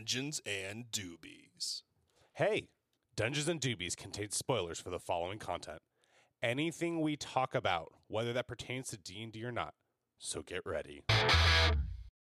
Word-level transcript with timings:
Dungeons 0.00 0.40
and 0.46 0.86
Doobies. 0.90 1.82
Hey, 2.32 2.70
Dungeons 3.16 3.48
and 3.48 3.60
Doobies 3.60 3.94
contains 3.94 4.34
spoilers 4.34 4.80
for 4.80 4.88
the 4.88 4.98
following 4.98 5.38
content. 5.38 5.80
Anything 6.42 7.02
we 7.02 7.16
talk 7.16 7.54
about, 7.54 7.92
whether 8.08 8.32
that 8.32 8.48
pertains 8.48 8.88
to 8.88 8.96
D&D 8.96 9.44
or 9.44 9.52
not. 9.52 9.74
So 10.18 10.40
get 10.40 10.64
ready. 10.64 11.02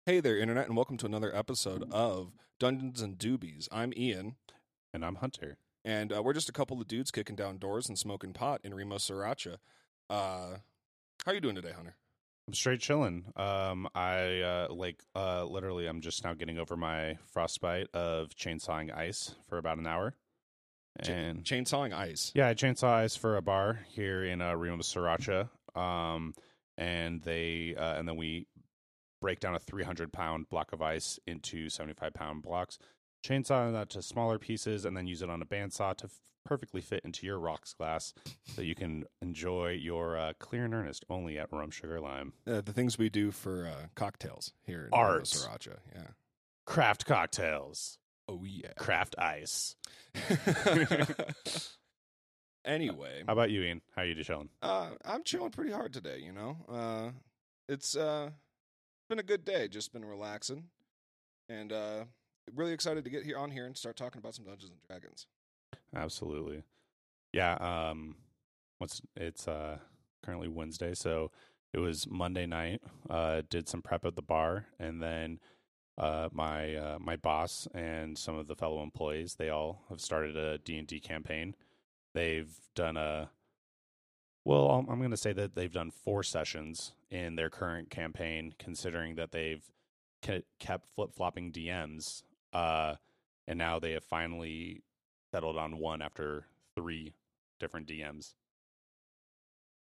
Hey 0.07 0.21
there, 0.21 0.39
Internet, 0.39 0.69
and 0.69 0.75
welcome 0.77 0.97
to 0.97 1.05
another 1.07 1.37
episode 1.37 1.85
of 1.93 2.33
Dungeons 2.59 3.03
and 3.03 3.19
Doobies. 3.19 3.69
I'm 3.71 3.93
Ian, 3.95 4.37
And 4.95 5.05
I'm 5.05 5.17
Hunter. 5.17 5.59
and 5.85 6.15
uh, 6.15 6.23
we're 6.23 6.33
just 6.33 6.49
a 6.49 6.53
couple 6.53 6.81
of 6.81 6.89
dudes 6.89 7.11
kicking 7.11 7.37
down 7.37 7.59
doors 7.59 7.91
and 7.91 7.99
smoking 7.99 8.33
pot 8.33 8.63
in 8.65 8.73
Remo 8.73 8.97
Sriracha. 8.97 9.57
Uh, 10.09 10.57
how 11.27 11.33
you 11.33 11.41
doing 11.43 11.57
today, 11.57 11.73
Hunter? 11.77 11.97
I'm 12.51 12.55
straight 12.55 12.81
chilling. 12.81 13.27
Um, 13.37 13.87
I 13.95 14.41
uh, 14.41 14.75
like 14.75 15.05
uh, 15.15 15.45
literally. 15.45 15.87
I'm 15.87 16.01
just 16.01 16.25
now 16.25 16.35
getting 16.35 16.59
over 16.59 16.77
my 16.77 17.17
frostbite 17.33 17.87
of 17.95 18.31
chainsawing 18.31 18.93
ice 18.93 19.37
for 19.49 19.57
about 19.57 19.79
an 19.79 19.87
hour, 19.87 20.17
and 20.99 21.45
chainsawing 21.45 21.95
ice. 21.95 22.33
yeah, 22.35 22.49
I 22.49 22.55
chainsaw 22.55 22.89
ice 22.89 23.15
for 23.15 23.37
a 23.37 23.41
bar 23.41 23.79
here 23.91 24.25
in 24.25 24.43
uh, 24.43 24.57
Remo 24.57 24.79
Sriracha. 24.79 25.49
Um, 25.77 26.35
and 26.77 27.23
they 27.23 27.77
uh, 27.79 27.95
and 27.95 28.09
then 28.09 28.17
we 28.17 28.49
break 29.21 29.39
down 29.39 29.55
a 29.55 29.61
300 29.61 30.13
pound 30.13 30.49
block 30.49 30.73
of 30.73 30.83
ice 30.83 31.21
into 31.29 31.71
75 31.71 32.13
pound 32.15 32.43
blocks, 32.43 32.81
chainsaw 33.25 33.73
that 33.73 33.91
to 33.91 34.03
smaller 34.03 34.41
pieces, 34.41 34.85
and 34.85 34.97
then 34.97 35.07
use 35.07 35.23
it 35.23 35.31
on 35.31 35.41
a 35.41 35.47
bandsaw 35.47 35.97
to 35.99 36.09
perfectly 36.45 36.81
fit 36.81 37.01
into 37.05 37.27
your 37.27 37.39
rocks 37.39 37.73
glass, 37.75 38.13
so 38.55 38.63
you 38.63 38.75
can 38.75 39.05
enjoy 39.23 39.71
your 39.71 40.17
uh, 40.19 40.33
clear 40.39 40.65
and 40.65 40.75
earnest 40.75 41.05
only 41.11 41.39
at 41.39 41.53
Rum 41.53 41.71
Sugar 41.71 42.01
Lime. 42.01 42.33
Uh, 42.47 42.61
the 42.61 42.73
things 42.73 42.99
we 42.99 43.09
do 43.11 43.31
for 43.31 43.67
uh, 43.67 43.87
cocktails 43.95 44.53
here 44.65 44.85
in 44.85 44.89
Art. 44.93 45.25
Sriracha. 45.25 45.77
Yeah. 45.95 46.03
Craft 46.67 47.05
cocktails, 47.07 47.99
Oh 48.29 48.45
yeah. 48.45 48.73
craft 48.77 49.17
ice. 49.19 49.77
anyway, 52.65 53.23
How 53.27 53.33
about 53.33 53.51
you, 53.51 53.63
Ian? 53.63 53.81
How 53.97 54.03
are 54.03 54.07
you 54.07 54.23
chilling? 54.23 54.49
uh, 54.63 54.91
I'm 55.05 55.23
chilling 55.25 55.51
pretty 55.51 55.73
hard 55.73 55.93
today. 55.93 56.21
You 56.25 56.33
know, 56.33 56.57
uh, 56.69 57.11
it's 57.69 57.97
uh, 57.97 58.31
been 59.09 59.19
a 59.19 59.23
good 59.25 59.45
day. 59.45 59.69
Just 59.69 59.93
been 59.93 60.05
relaxing, 60.05 60.65
and 61.49 61.73
uh, 61.73 62.05
really 62.55 62.73
excited 62.73 63.05
to 63.05 63.11
get 63.11 63.25
here 63.25 63.39
on 63.39 63.51
here 63.51 63.67
and 63.67 63.77
start 63.77 63.97
talking 63.97 64.19
about 64.19 64.35
some 64.35 64.45
Dungeons 64.45 64.71
and 64.73 64.81
Dragons. 64.87 65.27
Absolutely. 65.95 66.63
Yeah, 67.33 67.55
um 67.55 68.17
what's 68.79 69.03
it's 69.17 69.47
uh 69.49 69.79
currently 70.25 70.49
Wednesday, 70.49 70.95
so 70.95 71.31
it 71.73 71.79
was 71.79 72.09
Monday 72.09 72.47
night. 72.47 72.81
Uh 73.09 73.43
did 73.49 73.69
some 73.69 73.83
prep 73.83 74.05
at 74.05 74.17
the 74.17 74.23
bar 74.23 74.67
and 74.79 75.03
then 75.03 75.41
uh 75.99 76.29
my 76.33 76.75
uh 76.75 76.99
my 77.01 77.17
boss 77.17 77.67
and 77.75 78.17
some 78.19 78.37
of 78.37 78.47
the 78.47 78.57
fellow 78.57 78.83
employees, 78.83 79.35
they 79.35 79.49
all 79.51 79.85
have 79.89 80.01
started 80.01 80.37
a 80.37 80.59
D&D 80.59 81.01
campaign. 81.01 81.55
They've 82.15 82.53
done 82.75 82.97
a 82.97 83.31
well, 84.45 84.71
I'm, 84.71 84.99
going 84.99 85.11
to 85.11 85.19
say 85.19 85.35
that 85.35 85.55
they've 85.55 85.71
done 85.71 85.91
four 85.91 86.23
sessions 86.23 86.93
in 87.11 87.37
their 87.37 87.51
current 87.51 87.91
campaign 87.91 88.55
considering 88.59 89.17
that 89.17 89.33
they've 89.33 89.63
kept 90.59 90.87
flip-flopping 90.95 91.53
DMs 91.53 92.23
uh 92.53 92.97
and 93.47 93.59
now 93.59 93.79
they 93.79 93.93
have 93.93 94.05
finally 94.05 94.83
settled 95.33 95.57
on 95.57 95.79
one 95.79 96.03
after 96.03 96.45
three 96.75 97.15
different 97.59 97.87
DMs. 97.87 98.35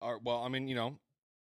All 0.00 0.12
right, 0.12 0.22
well, 0.22 0.42
I 0.42 0.48
mean, 0.48 0.68
you 0.68 0.74
know, 0.74 0.98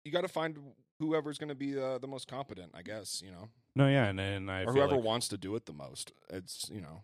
you 0.04 0.12
got 0.12 0.22
to 0.22 0.28
find 0.28 0.58
whoever's 1.00 1.38
going 1.38 1.50
to 1.50 1.56
be 1.56 1.80
uh, 1.80 1.98
the 1.98 2.08
most 2.08 2.28
competent, 2.28 2.72
I 2.74 2.82
guess. 2.82 3.22
You 3.24 3.32
know, 3.32 3.50
No, 3.76 3.88
yeah, 3.88 4.06
and 4.06 4.20
then 4.20 4.50
I 4.50 4.62
or 4.62 4.66
feel 4.66 4.74
whoever 4.74 4.96
like, 4.96 5.06
wants 5.06 5.28
to 5.30 5.38
do 5.38 5.56
it 5.56 5.66
the 5.66 5.74
most. 5.74 6.12
It's 6.30 6.70
you 6.72 6.82
know, 6.82 7.04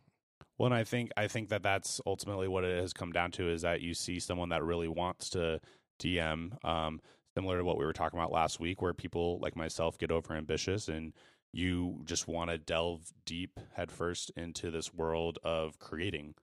well, 0.57 0.67
and 0.67 0.75
I 0.75 0.83
think 0.83 1.11
I 1.17 1.27
think 1.27 1.49
that 1.49 1.63
that's 1.63 2.01
ultimately 2.05 2.47
what 2.47 2.63
it 2.63 2.79
has 2.79 2.93
come 2.93 3.11
down 3.11 3.31
to 3.31 3.49
is 3.49 3.61
that 3.61 3.81
you 3.81 3.93
see 3.93 4.19
someone 4.19 4.49
that 4.49 4.63
really 4.63 4.87
wants 4.87 5.29
to 5.31 5.59
DM, 5.99 6.63
um, 6.65 6.99
similar 7.35 7.57
to 7.57 7.63
what 7.65 7.77
we 7.77 7.85
were 7.85 7.93
talking 7.93 8.19
about 8.19 8.31
last 8.31 8.59
week, 8.59 8.81
where 8.81 8.93
people 8.93 9.39
like 9.41 9.55
myself 9.55 9.97
get 9.97 10.11
over 10.11 10.33
ambitious 10.33 10.87
and 10.87 11.13
you 11.51 12.01
just 12.03 12.27
want 12.27 12.49
to 12.49 12.57
delve 12.57 13.13
deep 13.25 13.59
headfirst 13.73 14.29
into 14.35 14.69
this 14.71 14.93
world 14.93 15.39
of 15.43 15.79
creating 15.79 16.35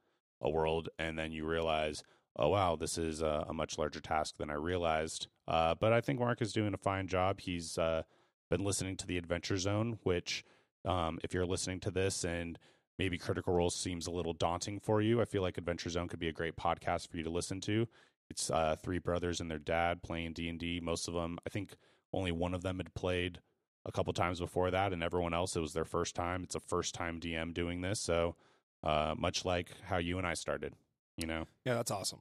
a 0.42 0.50
world, 0.50 0.88
and 0.98 1.18
then 1.18 1.32
you 1.32 1.46
realize, 1.46 2.02
oh 2.36 2.48
wow, 2.48 2.76
this 2.76 2.98
is 2.98 3.22
a, 3.22 3.46
a 3.48 3.54
much 3.54 3.78
larger 3.78 4.00
task 4.00 4.36
than 4.36 4.50
I 4.50 4.54
realized. 4.54 5.28
Uh, 5.46 5.74
but 5.74 5.92
I 5.92 6.00
think 6.00 6.20
Mark 6.20 6.42
is 6.42 6.52
doing 6.52 6.74
a 6.74 6.78
fine 6.78 7.06
job. 7.06 7.40
He's 7.40 7.78
uh, 7.78 8.02
been 8.50 8.64
listening 8.64 8.96
to 8.98 9.06
the 9.06 9.18
Adventure 9.18 9.56
Zone, 9.56 9.98
which, 10.02 10.44
um, 10.84 11.18
if 11.22 11.32
you're 11.32 11.46
listening 11.46 11.80
to 11.80 11.90
this 11.90 12.24
and 12.24 12.58
maybe 12.98 13.18
Critical 13.18 13.54
Role 13.54 13.70
seems 13.70 14.06
a 14.06 14.10
little 14.10 14.32
daunting 14.32 14.78
for 14.80 15.00
you, 15.00 15.20
I 15.20 15.24
feel 15.24 15.42
like 15.42 15.58
Adventure 15.58 15.90
Zone 15.90 16.08
could 16.08 16.20
be 16.20 16.28
a 16.28 16.32
great 16.32 16.56
podcast 16.56 17.08
for 17.08 17.16
you 17.16 17.22
to 17.22 17.30
listen 17.30 17.60
to. 17.62 17.86
It's 18.30 18.50
uh, 18.50 18.76
three 18.82 18.98
brothers 18.98 19.40
and 19.40 19.50
their 19.50 19.58
dad 19.58 20.02
playing 20.02 20.32
D 20.32 20.48
and 20.48 20.58
D. 20.58 20.80
Most 20.82 21.08
of 21.08 21.14
them, 21.14 21.38
I 21.46 21.50
think, 21.50 21.76
only 22.12 22.32
one 22.32 22.54
of 22.54 22.62
them 22.62 22.78
had 22.78 22.94
played 22.94 23.40
a 23.84 23.92
couple 23.92 24.12
times 24.12 24.38
before 24.38 24.70
that, 24.70 24.92
and 24.92 25.02
everyone 25.02 25.34
else 25.34 25.56
it 25.56 25.60
was 25.60 25.72
their 25.72 25.84
first 25.84 26.14
time. 26.14 26.42
It's 26.42 26.54
a 26.54 26.60
first 26.60 26.94
time 26.94 27.20
DM 27.20 27.52
doing 27.52 27.80
this, 27.80 28.00
so 28.00 28.36
uh, 28.82 29.14
much 29.16 29.44
like 29.44 29.70
how 29.84 29.98
you 29.98 30.18
and 30.18 30.26
I 30.26 30.34
started, 30.34 30.74
you 31.16 31.26
know. 31.26 31.46
yeah, 31.64 31.74
that's 31.74 31.90
awesome. 31.90 32.20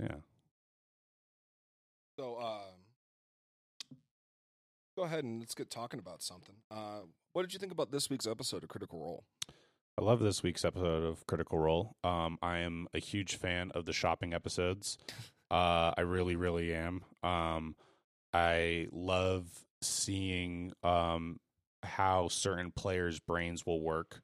Yeah. 0.00 0.16
So, 2.18 2.38
um, 2.40 3.96
go 4.96 5.04
ahead 5.04 5.24
and 5.24 5.40
let's 5.40 5.54
get 5.54 5.70
talking 5.70 6.00
about 6.00 6.22
something. 6.22 6.56
Uh, 6.70 7.00
what 7.32 7.42
did 7.42 7.52
you 7.52 7.58
think 7.58 7.72
about 7.72 7.92
this 7.92 8.10
week's 8.10 8.26
episode 8.26 8.62
of 8.62 8.68
Critical 8.68 9.00
Role? 9.00 9.24
I 9.98 10.02
love 10.04 10.20
this 10.20 10.42
week's 10.42 10.64
episode 10.64 11.04
of 11.04 11.26
Critical 11.26 11.58
Role. 11.58 11.96
Um, 12.04 12.38
I 12.40 12.58
am 12.58 12.86
a 12.94 13.00
huge 13.00 13.36
fan 13.36 13.72
of 13.74 13.84
the 13.84 13.92
shopping 13.92 14.32
episodes. 14.32 14.98
Uh, 15.50 15.94
I 15.96 16.02
really, 16.02 16.36
really 16.36 16.74
am. 16.74 17.00
Um, 17.22 17.74
I 18.34 18.86
love 18.92 19.46
seeing 19.80 20.74
um, 20.82 21.40
how 21.82 22.28
certain 22.28 22.70
players' 22.70 23.18
brains 23.18 23.64
will 23.64 23.80
work 23.80 24.20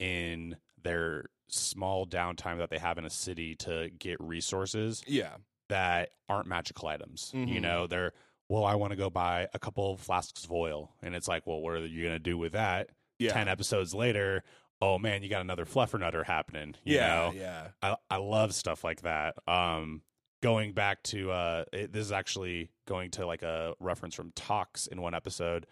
in 0.00 0.56
their 0.82 1.26
small 1.48 2.06
downtime 2.06 2.58
that 2.58 2.70
they 2.70 2.78
have 2.78 2.98
in 2.98 3.04
a 3.04 3.10
city 3.10 3.54
to 3.56 3.90
get 3.98 4.20
resources 4.20 5.02
Yeah, 5.06 5.36
that 5.68 6.10
aren't 6.28 6.46
magical 6.46 6.88
items. 6.88 7.30
You 7.34 7.46
Mhm. 7.58 7.62
know, 7.62 7.86
they're 7.86 8.12
well, 8.48 8.64
I 8.64 8.74
want 8.74 8.90
to 8.90 8.96
go 8.96 9.10
buy 9.10 9.46
a 9.54 9.60
couple 9.60 9.92
of 9.92 10.00
flasks 10.00 10.44
of 10.44 10.50
oil, 10.50 10.92
and 11.02 11.14
it's 11.14 11.28
like, 11.28 11.46
well, 11.46 11.60
what 11.60 11.74
are 11.74 11.86
you 11.86 12.02
going 12.02 12.16
to 12.16 12.18
do 12.18 12.36
with 12.36 12.50
that? 12.54 12.90
yeah, 13.20 13.32
Ten 13.32 13.46
episodes 13.46 13.94
later, 13.94 14.42
oh 14.80 14.98
man, 14.98 15.22
you 15.22 15.28
got 15.28 15.40
another 15.42 15.64
fluffernutter 15.66 16.24
happening. 16.24 16.74
You 16.82 16.96
yeah, 16.96 17.06
know? 17.06 17.32
yeah. 17.36 17.68
I 17.82 17.96
I 18.10 18.16
love 18.16 18.52
stuff 18.54 18.82
like 18.82 19.02
that. 19.02 19.36
Um, 19.46 20.02
going 20.42 20.72
back 20.72 21.02
to 21.04 21.30
uh, 21.30 21.64
it, 21.72 21.92
this 21.92 22.06
is 22.06 22.12
actually 22.12 22.70
going 22.88 23.10
to 23.12 23.26
like 23.26 23.42
a 23.42 23.74
reference 23.78 24.14
from 24.16 24.32
talks 24.32 24.86
in 24.88 25.00
one 25.02 25.14
episode, 25.14 25.66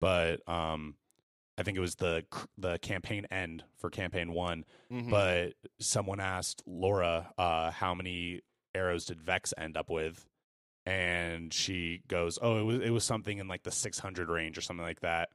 but 0.00 0.46
um, 0.48 0.94
I 1.60 1.62
think 1.62 1.76
it 1.76 1.80
was 1.80 1.96
the 1.96 2.24
the 2.58 2.78
campaign 2.78 3.26
end 3.30 3.64
for 3.76 3.90
campaign 3.90 4.32
one. 4.32 4.64
Mhm. 4.90 5.10
But 5.10 5.52
someone 5.78 6.18
asked 6.18 6.62
Laura, 6.66 7.32
uh, 7.38 7.70
how 7.70 7.94
many 7.94 8.40
arrows 8.74 9.04
did 9.04 9.20
Vex 9.20 9.52
end 9.58 9.76
up 9.76 9.90
with? 9.90 10.26
And 10.86 11.52
she 11.52 12.02
goes, 12.08 12.38
"Oh, 12.40 12.58
it 12.58 12.62
was 12.62 12.80
it 12.80 12.90
was 12.90 13.04
something 13.04 13.38
in 13.38 13.46
like 13.48 13.62
the 13.62 13.70
600 13.70 14.28
range 14.28 14.56
or 14.56 14.60
something 14.62 14.84
like 14.84 15.00
that." 15.00 15.28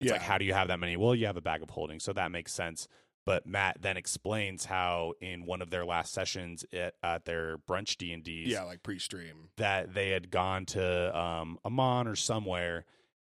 It's 0.00 0.10
like, 0.10 0.20
Yeah. 0.20 0.26
how 0.26 0.38
do 0.38 0.44
you 0.44 0.54
have 0.54 0.68
that 0.68 0.78
many? 0.80 0.96
Well, 0.96 1.14
you 1.14 1.26
have 1.26 1.36
a 1.36 1.40
bag 1.42 1.62
of 1.62 1.70
holding, 1.70 2.00
so 2.00 2.12
that 2.14 2.30
makes 2.30 2.52
sense. 2.52 2.88
But 3.24 3.44
Matt 3.46 3.78
then 3.82 3.96
explains 3.96 4.66
how 4.66 5.14
in 5.20 5.46
one 5.46 5.60
of 5.60 5.70
their 5.70 5.84
last 5.84 6.12
sessions 6.12 6.64
at, 6.72 6.94
at 7.02 7.24
their 7.24 7.58
brunch 7.58 7.96
D 7.96 8.12
and 8.12 8.22
D's, 8.22 8.48
yeah, 8.48 8.62
like 8.62 8.82
pre-stream. 8.82 9.48
that 9.56 9.94
they 9.94 10.10
had 10.10 10.30
gone 10.30 10.64
to 10.66 11.18
um, 11.18 11.58
Emon 11.64 12.06
or 12.06 12.14
somewhere, 12.14 12.84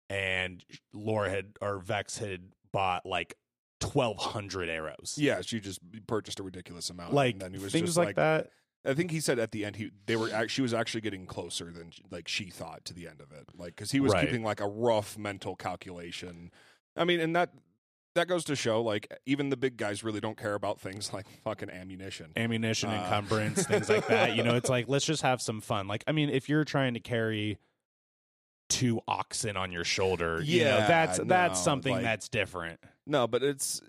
and 0.09 0.63
Laura 0.93 1.29
had 1.29 1.57
or 1.61 1.79
Vex 1.79 2.17
had 2.17 2.49
bought 2.71 3.05
like 3.05 3.35
twelve 3.79 4.17
hundred 4.17 4.69
arrows. 4.69 5.15
Yeah, 5.17 5.41
she 5.41 5.59
just 5.59 5.79
purchased 6.07 6.39
a 6.39 6.43
ridiculous 6.43 6.89
amount. 6.89 7.13
like 7.13 7.33
and 7.33 7.41
then 7.41 7.53
he 7.53 7.59
was 7.59 7.71
things 7.71 7.87
just 7.89 7.97
like, 7.97 8.15
that. 8.15 8.49
I 8.87 8.93
think 8.93 9.09
he 9.09 9.19
said 9.19 9.39
at 9.39 9.51
the 9.51 9.65
end 9.65 9.77
he 9.77 9.89
they 10.05 10.15
were 10.15 10.29
act- 10.31 10.51
she 10.51 10.61
was 10.61 10.73
actually 10.73 11.01
getting 11.01 11.25
closer 11.25 11.71
than 11.71 11.91
like 12.11 12.27
she 12.27 12.45
thought 12.51 12.85
to 12.85 12.93
the 12.93 13.07
end 13.07 13.19
of 13.19 13.31
it. 13.31 13.45
Like 13.57 13.75
because 13.75 13.91
he 13.91 13.99
was 13.99 14.13
Right. 14.13 14.25
keeping 14.27 14.43
like 14.43 14.59
a 14.61 14.67
rough 14.67 15.17
mental 15.17 15.55
calculation. 15.55 16.51
I 16.95 17.03
mean, 17.03 17.19
and 17.19 17.35
that 17.35 17.51
that 18.13 18.27
goes 18.27 18.45
to 18.45 18.55
show 18.55 18.81
like 18.81 19.11
even 19.25 19.49
the 19.49 19.57
big 19.57 19.75
guys 19.75 20.03
really 20.03 20.19
don't 20.21 20.37
care 20.37 20.53
about 20.53 20.79
things 20.79 21.11
like 21.11 21.25
fucking 21.43 21.69
ammunition. 21.69 22.31
Ammunition, 22.37 22.89
Uh. 22.89 23.01
encumbrance, 23.03 23.65
things 23.65 23.89
like 23.89 24.07
that. 24.07 24.35
You 24.35 24.43
know, 24.43 24.55
it's 24.55 24.69
like 24.75 24.87
let's 24.87 25.05
just 25.05 25.23
have 25.23 25.41
some 25.41 25.59
fun. 25.61 25.87
Like, 25.87 26.03
I 26.07 26.11
mean, 26.11 26.29
if 26.29 26.47
you're 26.47 26.63
trying 26.63 26.93
to 26.93 26.99
carry 26.99 27.57
two 28.69 29.01
oxen 29.07 29.57
on 29.57 29.71
your 29.71 29.83
shoulder, 29.83 30.41
you 30.41 30.63
know, 30.63 30.77
Yeah, 30.77 30.87
that's 30.87 31.19
that's 31.19 31.61
something 31.63 31.93
like- 31.93 32.03
that's 32.03 32.29
different. 32.29 32.79
No, 33.05 33.27
but 33.27 33.43
it's 33.43 33.81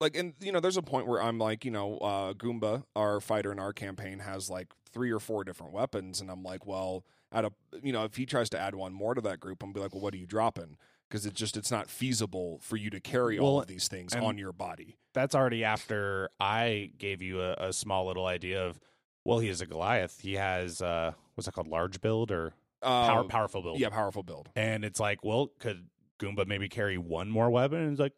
like 0.00 0.16
and 0.16 0.34
you 0.40 0.52
know 0.52 0.60
there's 0.60 0.76
a 0.76 0.82
point 0.82 1.06
where 1.06 1.22
I'm 1.22 1.38
like 1.38 1.64
you 1.64 1.70
know 1.70 1.98
uh, 1.98 2.32
Goomba, 2.34 2.84
our 2.96 3.20
fighter 3.20 3.52
in 3.52 3.58
our 3.58 3.72
campaign, 3.72 4.18
has 4.20 4.50
like 4.50 4.68
three 4.92 5.10
or 5.10 5.18
four 5.20 5.44
different 5.44 5.72
weapons, 5.72 6.20
and 6.20 6.30
I'm 6.30 6.42
like, 6.42 6.66
well, 6.66 7.04
at 7.32 7.44
a 7.44 7.52
you 7.82 7.92
know 7.92 8.04
if 8.04 8.16
he 8.16 8.26
tries 8.26 8.50
to 8.50 8.58
add 8.58 8.74
one 8.74 8.92
more 8.92 9.14
to 9.14 9.20
that 9.22 9.40
group, 9.40 9.62
I'm 9.62 9.72
be 9.72 9.80
like, 9.80 9.94
well, 9.94 10.02
what 10.02 10.14
are 10.14 10.18
you 10.18 10.26
dropping? 10.26 10.76
because 11.08 11.26
it's 11.26 11.38
just 11.38 11.56
it's 11.56 11.72
not 11.72 11.90
feasible 11.90 12.60
for 12.62 12.76
you 12.76 12.88
to 12.88 13.00
carry 13.00 13.38
Well, 13.40 13.48
all 13.48 13.60
of 13.60 13.66
these 13.66 13.88
things 13.88 14.14
on 14.14 14.38
your 14.38 14.52
body. 14.52 14.96
That's 15.12 15.34
already 15.34 15.64
after 15.64 16.30
I 16.38 16.92
gave 16.98 17.20
you 17.20 17.40
a, 17.42 17.54
a 17.54 17.72
small 17.72 18.06
little 18.06 18.26
idea 18.26 18.64
of. 18.64 18.78
Well, 19.24 19.40
he 19.40 19.48
is 19.48 19.60
a 19.60 19.66
Goliath. 19.66 20.20
He 20.20 20.34
has 20.34 20.80
uh, 20.80 21.12
what's 21.34 21.46
that 21.46 21.52
called? 21.52 21.66
Large 21.68 22.00
build 22.00 22.30
or 22.30 22.52
power, 22.82 23.20
Uh, 23.20 23.24
powerful 23.24 23.62
build? 23.62 23.78
yeah, 23.78 23.88
powerful 23.90 24.22
build. 24.22 24.48
And 24.56 24.84
it's 24.84 25.00
like, 25.00 25.24
well, 25.24 25.50
could 25.58 25.86
Goomba 26.18 26.46
maybe 26.46 26.68
carry 26.68 26.98
one 26.98 27.30
more 27.30 27.50
weapon? 27.50 27.78
And 27.78 27.90
it's 27.92 28.00
like, 28.00 28.14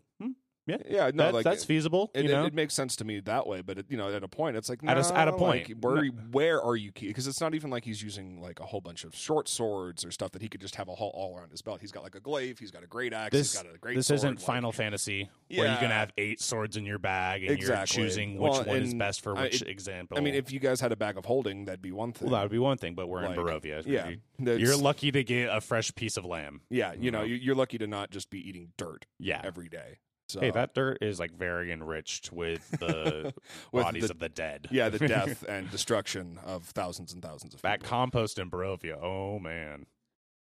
hmm, 0.66 0.72
Yeah, 0.88 1.10
no, 1.14 1.24
that- 1.24 1.34
like 1.34 1.44
that's 1.44 1.64
feasible. 1.64 2.10
It, 2.14 2.24
you 2.24 2.30
know, 2.30 2.44
it 2.46 2.54
makes 2.54 2.74
sense 2.74 2.96
to 2.96 3.04
me 3.04 3.20
that 3.20 3.46
way, 3.46 3.60
but 3.62 3.78
it, 3.78 3.86
you 3.88 3.96
know, 3.96 4.12
at 4.14 4.22
a 4.22 4.28
point, 4.28 4.56
it's 4.56 4.68
like 4.68 4.80
At 4.84 4.96
a 4.98 5.18
at 5.18 5.28
a 5.28 5.32
point. 5.32 5.68
like, 5.68 5.78
where 5.82 6.06
where 6.30 6.62
are 6.62 6.76
you? 6.76 6.92
Because 6.92 7.26
it's 7.26 7.40
not 7.40 7.54
even 7.54 7.70
like 7.70 7.84
he's 7.84 8.02
using 8.02 8.40
like 8.40 8.60
a 8.60 8.64
whole 8.66 8.80
bunch 8.80 9.04
of 9.04 9.14
short 9.14 9.48
swords 9.48 10.04
or 10.04 10.10
stuff 10.10 10.30
that 10.32 10.42
he 10.42 10.48
could 10.48 10.60
just 10.60 10.76
have 10.76 10.88
a 10.88 10.94
whole 10.94 11.10
all 11.14 11.36
around 11.36 11.50
his 11.50 11.62
belt. 11.62 11.80
He's 11.80 11.92
got 11.92 12.02
like 12.02 12.14
a 12.14 12.20
glaive, 12.20 12.58
he's 12.58 12.70
got 12.70 12.82
a 12.82 12.86
great 12.86 13.12
axe, 13.12 13.32
this 13.32 13.52
he's 13.54 13.62
got 13.62 13.74
a 13.74 13.78
great. 13.78 13.96
this 13.96 14.06
sword, 14.06 14.16
isn't 14.18 14.36
like- 14.36 14.44
Final 14.46 14.72
Fantasy 14.72 15.28
where 15.50 15.70
you 15.70 15.76
can 15.78 15.90
have 15.90 16.12
eight 16.16 16.40
swords 16.40 16.76
in 16.76 16.86
your 16.86 16.98
bag 16.98 17.42
and 17.42 17.50
Exactly. 17.52 18.00
you're 18.02 18.08
choosing 18.08 18.38
which 18.38 18.52
Well, 18.52 18.64
one 18.64 18.76
is 18.82 18.94
best 18.94 19.20
for 19.20 19.36
I- 19.36 19.42
which 19.44 19.62
it- 19.62 19.68
example. 19.68 20.16
I 20.16 20.20
mean, 20.20 20.34
if 20.34 20.50
you 20.52 20.60
guys 20.60 20.80
had 20.80 20.92
a 20.92 20.96
bag 20.96 21.16
of 21.18 21.24
holding, 21.26 21.64
that'd 21.66 21.82
be 21.82 21.92
one 21.92 22.12
thing. 22.12 22.28
well, 22.30 22.36
that 22.38 22.42
would 22.44 22.52
be 22.52 22.58
one 22.58 22.78
thing, 22.78 22.94
but 22.94 23.08
we're 23.08 23.22
Like, 23.22 23.36
in 23.38 23.44
Barovia. 23.44 23.82
yeah, 23.86 24.08
You- 24.08 24.20
that's- 24.38 24.60
you're 24.60 24.76
lucky 24.76 25.10
to 25.12 25.22
get 25.24 25.54
a 25.54 25.60
fresh 25.60 25.94
piece 25.94 26.16
of 26.16 26.24
lamb. 26.24 26.62
Yeah, 26.70 26.92
you 26.94 27.10
know, 27.10 27.18
know. 27.20 27.24
you- 27.24 27.36
you're 27.36 27.54
lucky 27.54 27.78
to 27.78 27.86
not 27.86 28.10
just 28.10 28.30
be 28.30 28.38
eating 28.48 28.72
dirt 28.76 29.06
Yeah. 29.18 29.40
every 29.44 29.68
day. 29.68 29.98
Hey, 30.40 30.50
that 30.50 30.74
dirt 30.74 30.98
is 31.02 31.18
like 31.20 31.32
very 31.32 31.70
enriched 31.72 32.32
with 32.32 32.68
the 32.72 33.32
With 33.72 33.84
bodies 33.84 34.04
the- 34.08 34.10
of 34.12 34.18
the 34.18 34.28
dead. 34.28 34.68
yeah, 34.70 34.88
the 34.88 34.98
death 35.08 35.44
and 35.48 35.70
destruction 35.70 36.38
of 36.44 36.64
thousands 36.66 37.12
and 37.12 37.22
thousands 37.22 37.54
of 37.54 37.62
that 37.62 37.80
people. 37.80 37.88
compost 37.90 38.38
in 38.38 38.50
Barovia. 38.50 38.98
Oh 39.02 39.38
man. 39.38 39.86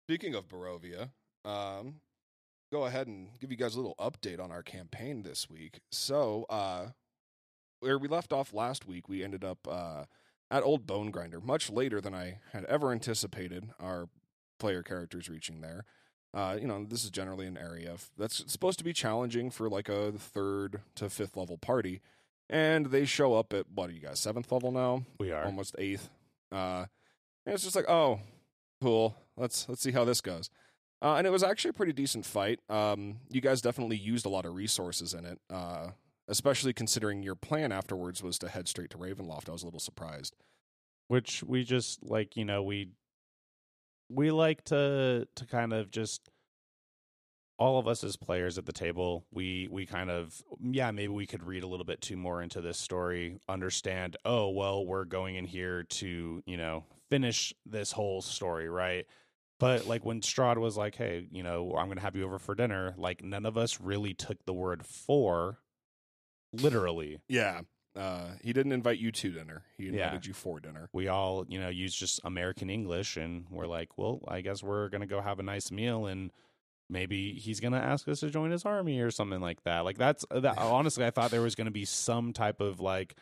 Speaking 0.08 0.36
of 0.36 0.48
Barovia, 0.48 1.12
um, 1.46 1.96
go 2.72 2.86
ahead 2.86 3.08
and 3.08 3.30
give 3.40 3.52
you 3.52 3.58
guys 3.58 3.76
a 3.76 3.78
little 3.78 3.96
update 4.00 4.40
on 4.42 4.52
our 4.52 4.64
campaign 4.64 5.24
this 5.24 5.50
week. 5.50 5.80
So, 5.92 6.46
uh, 6.50 6.88
where 7.80 7.98
we 7.98 8.08
left 8.08 8.34
off 8.34 8.54
last 8.54 8.86
week, 8.86 9.08
we 9.10 9.24
ended 9.24 9.44
up 9.44 9.60
uh, 9.70 10.04
at 10.52 10.64
Old 10.64 10.86
Bone 10.86 11.12
Grinder, 11.12 11.40
much 11.42 11.70
later 11.70 12.02
than 12.02 12.14
I 12.14 12.40
had 12.52 12.66
ever 12.66 12.92
anticipated. 12.92 13.70
Our 13.80 14.10
player 14.60 14.84
characters 14.84 15.30
reaching 15.30 15.62
there. 15.62 15.86
Uh, 16.34 16.58
you 16.60 16.66
know, 16.68 16.86
this 16.88 17.04
is 17.04 17.10
generally 17.10 17.46
an 17.46 17.58
area 17.58 17.96
that's 18.18 18.50
supposed 18.52 18.78
to 18.80 18.86
be 18.86 18.94
challenging 18.94 19.50
for 19.52 19.70
like 19.70 19.90
a 19.90 20.14
third 20.14 20.82
to 20.96 21.10
fifth 21.10 21.36
level 21.36 21.58
party, 21.58 22.02
and 22.50 22.88
they 22.88 23.04
show 23.06 23.34
up 23.34 23.54
at 23.54 23.66
what 23.74 23.90
are 23.90 23.94
you 23.94 24.00
guys 24.00 24.20
seventh 24.20 24.52
level 24.52 24.72
now? 24.72 25.04
We 25.20 25.32
are. 25.32 25.44
almost 25.46 25.76
eighth. 25.78 26.10
Uh, 26.52 26.86
and 27.46 27.54
it's 27.54 27.64
just 27.64 27.76
like, 27.76 27.90
oh, 27.90 28.20
cool. 28.82 29.16
Let's 29.36 29.68
let's 29.68 29.82
see 29.82 29.92
how 29.92 30.06
this 30.06 30.22
goes. 30.22 30.50
Uh, 31.02 31.16
and 31.16 31.26
it 31.26 31.32
was 31.32 31.44
actually 31.44 31.70
a 31.70 31.74
pretty 31.74 31.94
decent 31.94 32.26
fight. 32.26 32.60
Um, 32.70 33.18
you 33.30 33.42
guys 33.42 33.60
definitely 33.62 33.98
used 33.98 34.26
a 34.26 34.30
lot 34.30 34.46
of 34.46 34.54
resources 34.54 35.14
in 35.16 35.26
it, 35.26 35.40
uh, 35.50 35.88
especially 36.28 36.74
considering 36.74 37.24
your 37.24 37.34
plan 37.36 37.72
afterwards 37.72 38.22
was 38.22 38.38
to 38.40 38.48
head 38.50 38.68
straight 38.68 38.92
to 38.92 38.98
Ravenloft. 38.98 39.50
I 39.50 39.52
was 39.52 39.64
a 39.64 39.66
little 39.66 39.80
surprised. 39.80 40.36
which 41.08 41.44
we 41.44 41.64
just 41.64 42.04
like 42.04 42.38
you 42.38 42.46
know 42.46 42.62
we 42.64 42.90
we 44.14 44.32
like 44.32 44.64
to 44.66 45.28
to 45.36 45.46
kind 45.46 45.74
of 45.74 45.92
just 45.92 46.30
all 47.58 47.78
of 47.78 47.88
us 47.88 48.04
as 48.04 48.18
players 48.18 48.58
at 48.58 48.66
the 48.66 48.74
table 48.74 49.26
we 49.32 49.68
we 49.72 49.86
kind 49.86 50.10
of 50.10 50.42
yeah 50.72 50.90
maybe 50.92 51.14
we 51.14 51.28
could 51.28 51.44
read 51.44 51.64
a 51.64 51.68
little 51.68 51.86
bit 51.86 52.02
too 52.02 52.18
more 52.18 52.42
into 52.42 52.60
this 52.62 52.78
story 52.78 53.40
understand 53.48 54.18
oh 54.26 54.50
well 54.50 54.86
we're 54.86 55.06
going 55.06 55.36
in 55.36 55.46
here 55.46 55.84
to 55.84 56.42
you 56.46 56.58
know 56.58 56.84
finish 57.10 57.54
this 57.66 57.92
whole 57.92 58.22
story 58.22 58.68
right 58.70 59.06
but 59.60 59.86
like 59.86 60.04
when 60.04 60.22
Strahd 60.22 60.58
was 60.58 60.76
like 60.76 60.96
hey 60.96 61.28
you 61.32 61.44
know 61.44 61.76
i'm 61.78 61.88
gonna 61.88 62.02
have 62.02 62.16
you 62.16 62.24
over 62.26 62.40
for 62.40 62.56
dinner 62.56 62.96
like 62.98 63.24
none 63.24 63.46
of 63.46 63.58
us 63.58 63.80
really 63.80 64.14
took 64.14 64.44
the 64.46 64.54
word 64.54 64.84
for 64.86 65.60
literally 66.54 67.20
Yeah. 67.28 67.62
Uh, 67.96 68.32
he 68.42 68.54
didn't 68.54 68.72
invite 68.72 69.00
you 69.00 69.12
to 69.12 69.32
dinner. 69.32 69.64
He 69.78 69.86
Yeah. 69.88 70.06
invited 70.06 70.26
you 70.26 70.34
for 70.34 70.60
dinner. 70.60 70.90
we 70.94 71.08
all 71.10 71.46
you 71.50 71.60
know 71.60 71.68
use 71.70 71.94
just 71.94 72.22
american 72.24 72.70
english 72.70 73.18
and 73.18 73.46
we're 73.50 73.68
like 73.68 73.98
well 73.98 74.22
i 74.28 74.40
guess 74.42 74.64
we're 74.64 74.88
gonna 74.90 75.06
go 75.06 75.20
have 75.22 75.40
a 75.40 75.44
nice 75.44 75.72
meal 75.72 76.06
and 76.06 76.32
maybe 76.90 77.34
he's 77.34 77.60
gonna 77.60 77.80
ask 77.80 78.08
us 78.08 78.22
to 78.22 78.30
join 78.30 78.52
his 78.52 78.66
army 78.66 79.00
or 79.02 79.12
something 79.12 79.42
like 79.42 79.62
that 79.64 79.82
like 79.84 79.98
that's 79.98 80.26
that 80.32 80.58
honestly 80.58 81.06
i 81.06 81.10
thought 81.10 81.32
there 81.32 81.42
was 81.42 81.56
gonna 81.56 81.70
be 81.72 81.84
some 81.86 82.32
type 82.32 82.62
of 82.62 82.80
like 82.80 83.16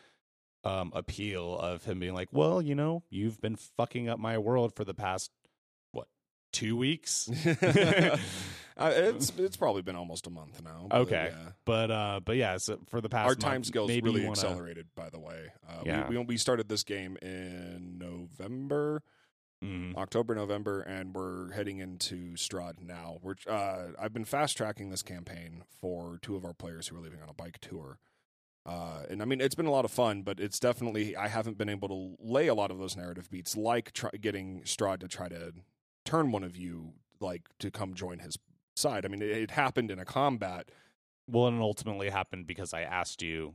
um 0.64 0.92
appeal 0.94 1.58
of 1.58 1.84
him 1.86 2.00
being 2.00 2.14
like 2.14 2.30
well 2.32 2.62
you 2.62 2.76
know 2.76 3.02
you've 3.10 3.40
been 3.42 3.56
fucking 3.56 4.08
up 4.10 4.20
my 4.20 4.38
world 4.38 4.76
for 4.76 4.84
the 4.86 4.94
past 4.94 5.32
what 5.94 6.08
two 6.52 6.76
weeks 6.78 7.28
uh, 8.80 8.92
it's 8.96 9.32
it's 9.38 9.58
probably 9.58 9.82
been 9.82 9.96
almost 9.96 10.26
a 10.28 10.30
month 10.30 10.62
now. 10.64 10.88
but 10.90 11.02
Okay. 11.02 11.30
yeah. 11.32 11.52
but 11.66 11.92
uh 11.92 12.20
but 12.24 12.36
yeah 12.38 12.58
so 12.58 12.80
for 12.90 13.02
the 13.02 13.10
past 13.10 13.26
Our 13.26 13.32
month, 13.32 13.40
time 13.40 13.64
scales 13.64 13.90
really 13.90 14.22
wanna- 14.22 14.32
accelerated, 14.32 14.88
by 14.96 15.10
the 15.10 15.20
way. 15.20 15.52
Uh, 15.68 15.84
Yeah. 15.86 16.10
we, 16.10 16.18
we 16.18 16.24
we 16.26 16.38
started 16.38 16.70
this 16.70 16.84
game 16.84 17.18
in 17.22 17.98
November, 17.98 19.04
Mhm. 19.64 19.96
October, 19.98 20.34
November, 20.36 20.82
and 20.82 21.14
we're 21.14 21.52
heading 21.52 21.80
into 21.80 22.34
Strahd 22.36 22.80
now. 22.82 23.18
We're 23.22 23.36
uh, 23.48 23.90
I've 24.00 24.14
been 24.14 24.26
fast 24.26 24.56
tracking 24.58 24.90
this 24.90 25.04
campaign 25.04 25.64
for 25.82 26.18
two 26.22 26.36
of 26.38 26.46
our 26.46 26.54
players 26.54 26.88
who 26.88 26.96
are 26.98 27.02
leaving 27.02 27.22
on 27.22 27.28
a 27.30 27.34
bike 27.34 27.60
tour. 27.60 28.00
Uh, 28.66 29.04
and 29.10 29.22
I 29.22 29.26
mean, 29.26 29.42
it's 29.42 29.56
been 29.56 29.66
a 29.66 29.72
lot 29.72 29.84
of 29.86 29.92
fun, 29.92 30.22
but 30.22 30.40
it's 30.40 30.60
definitely 30.60 31.16
I 31.16 31.28
haven't 31.28 31.58
been 31.58 31.70
able 31.70 31.88
to 31.90 32.16
lay 32.24 32.48
a 32.48 32.54
lot 32.54 32.72
of 32.72 32.78
those 32.78 32.96
narrative 32.96 33.30
beats, 33.30 33.58
like 33.58 33.92
try, 33.94 34.12
getting 34.12 34.62
Strahd 34.62 35.00
to 35.00 35.08
try 35.08 35.28
to 35.28 35.54
turn 36.06 36.32
one 36.32 36.44
of 36.44 36.56
you 36.56 36.94
like 37.20 37.50
to 37.60 37.70
come 37.72 37.94
join 37.94 38.20
his 38.20 38.38
side. 38.80 39.06
I 39.06 39.10
mean, 39.10 39.22
it, 39.22 39.30
it 39.30 39.52
happened 39.52 39.92
in 39.92 40.00
a 40.00 40.06
combat. 40.06 40.70
well 41.28 41.48
and 41.48 41.62
ultimately 41.62 42.10
happened 42.10 42.48
because 42.48 42.74
i 42.74 42.82
asked 42.82 43.22
you 43.22 43.54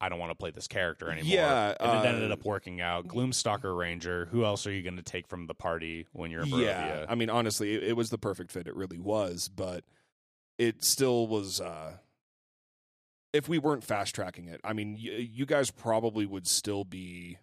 I- 0.00 0.08
don't 0.10 0.18
want 0.18 0.30
to 0.30 0.34
play 0.34 0.50
this 0.50 0.68
character 0.68 1.10
anymore 1.10 1.30
Yeah, 1.34 1.74
and 1.80 2.04
it 2.04 2.08
ended 2.08 2.30
uh, 2.30 2.34
up 2.34 2.44
working 2.44 2.80
out. 2.82 3.06
Gloomstalker 3.08 3.74
Ranger. 3.76 4.26
Who 4.30 4.44
else 4.44 4.66
are 4.66 4.72
you 4.72 4.82
going 4.82 4.96
to 4.96 5.02
take 5.02 5.26
from 5.26 5.46
the 5.46 5.54
party 5.54 6.06
when 6.12 6.30
you're 6.30 6.42
in 6.42 6.50
Barovia? 6.50 6.64
Yeah, 6.64 7.06
I 7.08 7.14
mean, 7.14 7.30
honestly, 7.30 7.74
it, 7.74 7.82
it 7.84 7.96
was 7.96 8.10
the 8.10 8.18
perfect 8.18 8.52
fit. 8.52 8.66
It 8.66 8.76
really 8.76 8.98
was, 8.98 9.48
but 9.48 9.84
it 10.58 10.84
still 10.84 11.26
was. 11.26 11.62
uh 11.62 11.96
If 13.32 13.48
we 13.48 13.58
weren't 13.58 13.82
fast 13.84 14.14
tracking 14.14 14.48
it, 14.48 14.60
I 14.64 14.74
mean, 14.74 14.92
y- 14.94 15.28
you 15.32 15.46
guys 15.46 15.70
probably 15.70 16.26
would 16.26 16.46
still 16.46 16.84
be. 16.84 17.38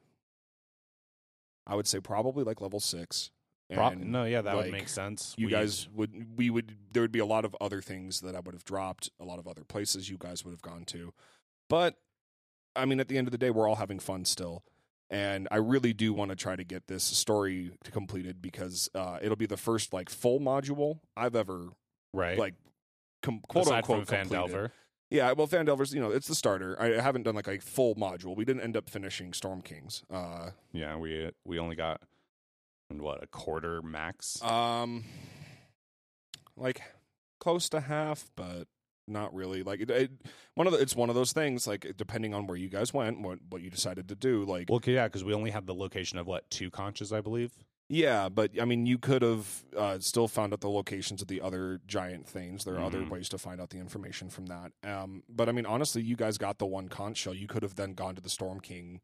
I 1.65 1.73
would 1.75 1.87
say 1.87 1.99
probably 1.99 2.43
like 2.43 2.61
level 2.61 2.79
six. 2.79 3.31
Pro- 3.73 3.93
no, 3.95 4.23
yeah, 4.23 4.41
that 4.41 4.55
would 4.55 4.71
make 4.71 4.87
sense. 4.89 5.33
You 5.37 5.47
We- 5.47 5.51
guys 5.51 5.89
would. 5.93 6.37
We 6.37 6.49
would. 6.49 6.77
There 6.93 7.01
would 7.01 7.11
be 7.11 7.19
a 7.19 7.25
lot 7.25 7.43
of 7.45 7.55
other 7.59 7.81
things 7.81 8.21
that 8.21 8.35
I 8.35 8.39
would 8.39 8.53
have 8.55 8.63
dropped. 8.63 9.09
A 9.19 9.25
lot 9.25 9.39
of 9.39 9.47
other 9.47 9.63
places 9.63 10.09
you 10.09 10.17
guys 10.17 10.45
would 10.45 10.51
have 10.51 10.61
gone 10.61 10.85
to, 10.85 11.13
but 11.69 11.95
I 12.75 12.85
mean, 12.85 12.99
at 12.99 13.07
the 13.07 13.17
end 13.17 13.27
of 13.27 13.31
the 13.31 13.37
day, 13.37 13.49
we're 13.49 13.67
all 13.67 13.75
having 13.75 13.99
fun 13.99 14.23
still. 14.25 14.63
And 15.09 15.47
I 15.51 15.55
really 15.55 15.93
do 15.93 16.13
want 16.13 16.29
to 16.29 16.35
try 16.35 16.55
to 16.57 16.63
get 16.65 16.87
this 16.87 17.03
story 17.03 17.71
completed 17.91 18.41
because 18.41 18.89
uh, 18.93 19.19
it'll 19.21 19.37
be 19.37 19.45
the 19.45 19.55
first 19.57 19.93
like 19.93 20.09
full 20.09 20.39
module 20.39 20.99
I've 21.15 21.35
ever 21.35 21.69
right, 22.13 22.37
like 22.37 22.55
com- 23.23 23.41
quote 23.47 23.65
aside 23.67 23.77
unquote 23.77 24.07
from 24.07 24.17
completed. 24.27 24.55
Phandelver. 24.55 24.71
Yeah, 25.09 25.31
well, 25.31 25.47
Phandelver's 25.47 25.93
you 25.93 26.01
know 26.01 26.11
it's 26.11 26.27
the 26.27 26.35
starter. 26.35 26.75
I 26.81 27.01
haven't 27.01 27.23
done 27.23 27.35
like 27.35 27.47
a 27.47 27.59
full 27.59 27.95
module. 27.95 28.35
We 28.35 28.43
didn't 28.43 28.63
end 28.63 28.75
up 28.75 28.89
finishing 28.89 29.31
Storm 29.33 29.61
Kings. 29.61 30.03
Uh, 30.11 30.51
Yeah, 30.73 30.97
we 30.97 31.31
we 31.45 31.57
only 31.57 31.77
got 31.77 32.01
what 32.89 33.23
a 33.23 33.27
quarter 33.27 33.81
max. 33.81 34.41
um, 34.43 35.03
like 36.55 36.81
close 37.39 37.69
to 37.69 37.81
half, 37.81 38.29
but 38.35 38.67
not 39.07 39.33
really. 39.33 39.63
Like 39.63 39.81
it, 39.81 39.89
it, 39.91 40.11
one 40.55 40.67
of 40.67 40.73
the, 40.73 40.79
it's 40.79 40.95
one 40.95 41.09
of 41.09 41.15
those 41.15 41.33
things. 41.33 41.67
Like 41.67 41.93
depending 41.97 42.33
on 42.33 42.47
where 42.47 42.57
you 42.57 42.69
guys 42.69 42.93
went, 42.93 43.21
what 43.21 43.39
what 43.49 43.61
you 43.61 43.69
decided 43.69 44.07
to 44.09 44.15
do. 44.15 44.43
Like 44.43 44.69
well, 44.69 44.81
yeah, 44.85 45.05
because 45.07 45.23
we 45.23 45.33
only 45.33 45.51
had 45.51 45.67
the 45.67 45.75
location 45.75 46.17
of 46.17 46.27
what 46.27 46.49
two 46.49 46.69
conches, 46.69 47.13
I 47.13 47.21
believe. 47.21 47.51
Yeah, 47.89 48.27
but 48.27 48.51
I 48.61 48.65
mean, 48.65 48.85
you 48.85 48.97
could 48.97 49.21
have 49.21 49.63
uh, 49.77 49.99
still 49.99 50.27
found 50.27 50.51
out 50.51 50.59
the 50.59 50.69
locations 50.69 51.21
of 51.21 51.29
the 51.29 51.39
other 51.39 51.79
giant 51.87 52.27
things. 52.27 52.65
There 52.65 52.75
are 52.75 52.83
other 52.83 52.99
Mhm. 52.99 53.09
ways 53.09 53.29
to 53.29 53.37
find 53.37 53.61
out 53.61 53.69
the 53.69 53.77
information 53.77 54.29
from 54.29 54.47
that. 54.47 54.73
Um, 54.83 55.23
but 55.29 55.47
I 55.47 55.53
mean, 55.53 55.65
honestly, 55.65 56.01
you 56.01 56.17
guys 56.17 56.37
got 56.37 56.57
the 56.57 56.65
one 56.65 56.89
conch 56.89 57.15
shell. 57.17 57.33
You 57.33 57.47
could 57.47 57.63
have 57.63 57.75
then 57.75 57.93
gone 57.93 58.15
to 58.15 58.21
the 58.21 58.29
Storm 58.29 58.59
King, 58.59 58.99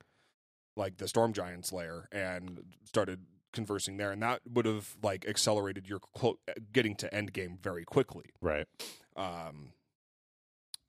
like 0.75 0.97
the 0.97 1.07
Storm 1.07 1.31
Giant's 1.31 1.71
lair, 1.71 2.09
and 2.11 2.59
started 2.83 3.21
conversing 3.53 3.97
there, 3.97 4.11
and 4.11 4.21
that 4.21 4.41
would 4.51 4.65
have 4.65 4.95
like 5.01 5.25
accelerated 5.27 5.87
your 5.87 5.99
clo- 5.99 6.39
getting 6.73 6.95
to 6.95 7.13
end 7.13 7.33
game 7.33 7.57
very 7.61 7.85
quickly. 7.85 8.25
Right. 8.41 8.67
Um, 9.15 9.73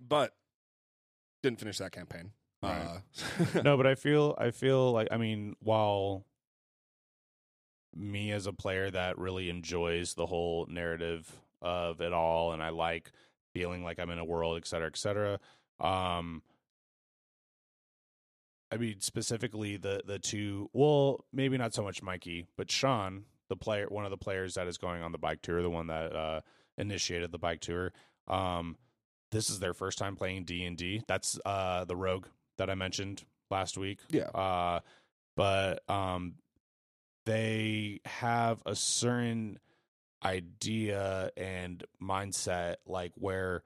but 0.00 0.34
didn't 1.42 1.60
finish 1.60 1.78
that 1.78 1.92
campaign. 1.92 2.32
Right. 2.62 3.00
Uh, 3.54 3.62
no, 3.62 3.76
but 3.76 3.86
I 3.86 3.94
feel 3.94 4.34
I 4.38 4.50
feel 4.50 4.92
like 4.92 5.08
I 5.10 5.16
mean, 5.18 5.54
while 5.60 6.24
me 7.94 8.32
as 8.32 8.46
a 8.46 8.52
player 8.52 8.90
that 8.90 9.18
really 9.18 9.50
enjoys 9.50 10.14
the 10.14 10.26
whole 10.26 10.66
narrative 10.68 11.30
of 11.62 12.00
it 12.00 12.12
all, 12.12 12.52
and 12.52 12.62
I 12.62 12.70
like 12.70 13.12
feeling 13.52 13.84
like 13.84 14.00
I'm 14.00 14.10
in 14.10 14.18
a 14.18 14.24
world, 14.24 14.56
et 14.56 14.66
cetera, 14.66 14.88
et 14.88 14.96
cetera. 14.96 15.38
Um, 15.80 16.42
I 18.74 18.76
mean, 18.76 19.00
specifically 19.00 19.76
the 19.76 20.02
the 20.04 20.18
two. 20.18 20.68
Well, 20.72 21.24
maybe 21.32 21.56
not 21.56 21.74
so 21.74 21.82
much 21.84 22.02
Mikey, 22.02 22.48
but 22.56 22.70
Sean, 22.70 23.24
the 23.48 23.56
player, 23.56 23.86
one 23.88 24.04
of 24.04 24.10
the 24.10 24.16
players 24.16 24.54
that 24.54 24.66
is 24.66 24.78
going 24.78 25.00
on 25.00 25.12
the 25.12 25.18
bike 25.18 25.42
tour, 25.42 25.62
the 25.62 25.70
one 25.70 25.86
that 25.86 26.14
uh, 26.14 26.40
initiated 26.76 27.30
the 27.30 27.38
bike 27.38 27.60
tour. 27.60 27.92
Um, 28.26 28.76
this 29.30 29.48
is 29.48 29.60
their 29.60 29.74
first 29.74 29.96
time 29.98 30.16
playing 30.16 30.44
D 30.44 30.64
and 30.64 30.76
D. 30.76 31.02
That's 31.06 31.38
uh 31.46 31.84
the 31.84 31.96
rogue 31.96 32.26
that 32.58 32.68
I 32.68 32.74
mentioned 32.74 33.22
last 33.50 33.78
week. 33.78 34.00
Yeah. 34.10 34.24
Uh, 34.24 34.80
but 35.36 35.88
um, 35.88 36.34
they 37.26 38.00
have 38.04 38.62
a 38.66 38.74
certain 38.74 39.58
idea 40.24 41.30
and 41.36 41.84
mindset, 42.02 42.76
like 42.86 43.12
where 43.16 43.62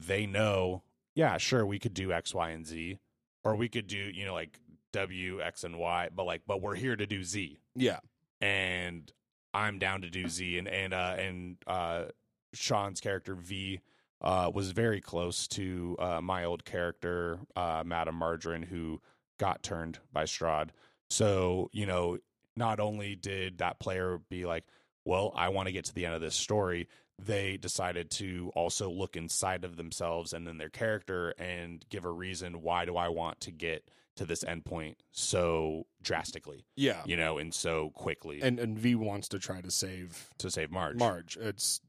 they 0.00 0.26
know, 0.26 0.82
yeah, 1.14 1.38
sure, 1.38 1.64
we 1.64 1.78
could 1.78 1.94
do 1.94 2.12
X, 2.12 2.34
Y, 2.34 2.50
and 2.50 2.66
Z, 2.66 2.98
or 3.44 3.56
we 3.56 3.68
could 3.68 3.86
do, 3.86 3.98
you 3.98 4.24
know, 4.24 4.34
like 4.34 4.58
W, 4.92 5.40
X, 5.42 5.64
and 5.64 5.78
Y, 5.78 6.08
but 6.14 6.24
like, 6.24 6.42
but 6.46 6.60
we're 6.62 6.74
here 6.74 6.96
to 6.96 7.06
do 7.06 7.22
Z, 7.22 7.58
Yeah. 7.74 7.98
and 8.40 9.12
I'm 9.52 9.78
down 9.78 10.02
to 10.02 10.10
do 10.10 10.28
Z, 10.28 10.58
and 10.58 10.68
and 10.68 10.92
uh, 10.94 11.16
and 11.18 11.56
uh, 11.66 12.04
Sean's 12.52 13.00
character 13.00 13.34
V. 13.34 13.80
Uh, 14.22 14.50
was 14.54 14.70
very 14.70 15.02
close 15.02 15.46
to 15.46 15.96
uh, 15.98 16.18
my 16.22 16.44
old 16.44 16.64
character, 16.64 17.38
uh, 17.56 17.82
Madame 17.84 18.14
Margarine, 18.14 18.62
who 18.62 18.98
got 19.38 19.62
turned 19.62 19.98
by 20.14 20.24
Strahd. 20.24 20.70
So, 21.10 21.68
you 21.72 21.84
know, 21.84 22.16
not 22.56 22.80
only 22.80 23.16
did 23.16 23.58
that 23.58 23.80
player 23.80 24.18
be 24.30 24.46
like, 24.46 24.64
well, 25.04 25.30
I 25.36 25.50
want 25.50 25.66
to 25.66 25.72
get 25.72 25.84
to 25.86 25.94
the 25.94 26.06
end 26.06 26.14
of 26.14 26.22
this 26.22 26.36
story, 26.36 26.88
they 27.18 27.56
decided 27.56 28.10
to 28.10 28.50
also 28.56 28.90
look 28.90 29.16
inside 29.16 29.64
of 29.64 29.76
themselves 29.76 30.32
and 30.32 30.46
then 30.46 30.58
their 30.58 30.68
character 30.68 31.30
and 31.38 31.84
give 31.88 32.04
a 32.04 32.10
reason 32.10 32.60
why 32.62 32.84
do 32.84 32.96
I 32.96 33.08
want 33.08 33.40
to 33.42 33.50
get 33.52 33.88
to 34.16 34.24
this 34.24 34.44
endpoint 34.44 34.96
so 35.10 35.86
drastically, 36.02 36.64
Yeah. 36.76 37.02
you 37.04 37.16
know, 37.16 37.38
and 37.38 37.52
so 37.54 37.90
quickly 37.90 38.40
And 38.42 38.58
and 38.60 38.78
V 38.78 38.94
wants 38.94 39.28
to 39.28 39.38
try 39.38 39.60
to 39.60 39.70
save 39.70 40.28
to 40.38 40.50
save 40.50 40.70
Marge. 40.70 40.96
Marge. 40.96 41.36
It's 41.36 41.80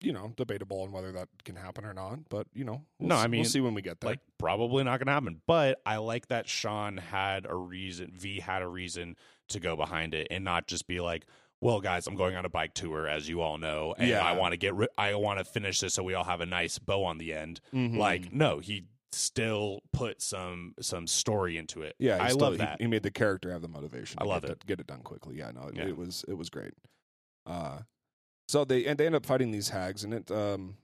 you 0.00 0.12
know 0.12 0.32
debatable 0.36 0.82
on 0.82 0.92
whether 0.92 1.10
that 1.10 1.28
can 1.44 1.56
happen 1.56 1.84
or 1.84 1.92
not, 1.92 2.28
but 2.28 2.46
you 2.54 2.64
know, 2.64 2.84
we'll 3.00 3.08
No, 3.08 3.16
I 3.16 3.26
mean, 3.26 3.40
we'll 3.40 3.50
see 3.50 3.60
when 3.60 3.74
we 3.74 3.82
get 3.82 4.00
there. 4.00 4.10
like 4.10 4.20
probably 4.38 4.84
not 4.84 4.98
going 5.00 5.06
to 5.08 5.12
happen. 5.12 5.40
But 5.46 5.80
I 5.84 5.96
like 5.96 6.28
that 6.28 6.48
Sean 6.48 6.96
had 6.98 7.46
a 7.48 7.54
reason. 7.56 8.12
V 8.16 8.38
had 8.38 8.62
a 8.62 8.68
reason 8.68 9.16
to 9.48 9.58
go 9.58 9.74
behind 9.74 10.14
it 10.14 10.28
and 10.30 10.44
not 10.44 10.68
just 10.68 10.86
be 10.86 11.00
like, 11.00 11.26
"Well, 11.60 11.80
guys, 11.80 12.06
I'm 12.06 12.14
going 12.16 12.36
on 12.36 12.44
a 12.44 12.48
bike 12.48 12.74
tour, 12.74 13.06
as 13.08 13.28
you 13.28 13.40
all 13.40 13.58
know, 13.58 13.94
and 13.98 14.08
Yeah. 14.08 14.24
I 14.24 14.32
want 14.32 14.52
to 14.52 14.56
get, 14.56 14.74
ri- 14.74 14.88
I 14.96 15.14
want 15.14 15.38
to 15.38 15.44
finish 15.44 15.80
this 15.80 15.94
so 15.94 16.02
we 16.02 16.14
all 16.14 16.24
have 16.24 16.40
a 16.40 16.46
nice 16.46 16.78
bow 16.78 17.04
on 17.04 17.18
the 17.18 17.32
end." 17.32 17.60
Mhm. 17.72 17.96
Like, 17.96 18.32
no, 18.32 18.58
he 18.60 18.84
still 19.12 19.80
put 19.92 20.20
some 20.20 20.74
some 20.80 21.06
story 21.06 21.56
into 21.56 21.82
it. 21.82 21.96
yeah, 21.98 22.16
he 22.18 22.24
I 22.24 22.28
still- 22.28 22.40
love 22.40 22.58
that. 22.58 22.80
He, 22.80 22.86
made 22.86 23.02
the 23.02 23.10
character 23.10 23.50
have 23.52 23.62
the 23.62 23.68
motivation. 23.68 24.18
I 24.20 24.24
love 24.24 24.42
get 24.42 24.50
it. 24.50 24.66
Get 24.66 24.80
it 24.80 24.86
done 24.86 25.00
quickly. 25.02 25.36
Yeah, 25.38 25.50
no, 25.50 25.68
it, 25.68 25.76
Yeah. 25.76 25.86
it 25.88 25.96
was 25.96 26.24
it 26.28 26.34
was 26.34 26.50
great. 26.50 26.74
Uh, 27.46 27.80
so 28.46 28.64
they 28.64 28.84
and 28.86 28.98
they 28.98 29.06
end 29.06 29.14
up 29.14 29.24
fighting 29.26 29.50
these 29.50 29.70
hags, 29.70 30.04
and 30.04 30.12
it 30.12 30.30
um, 30.30 30.76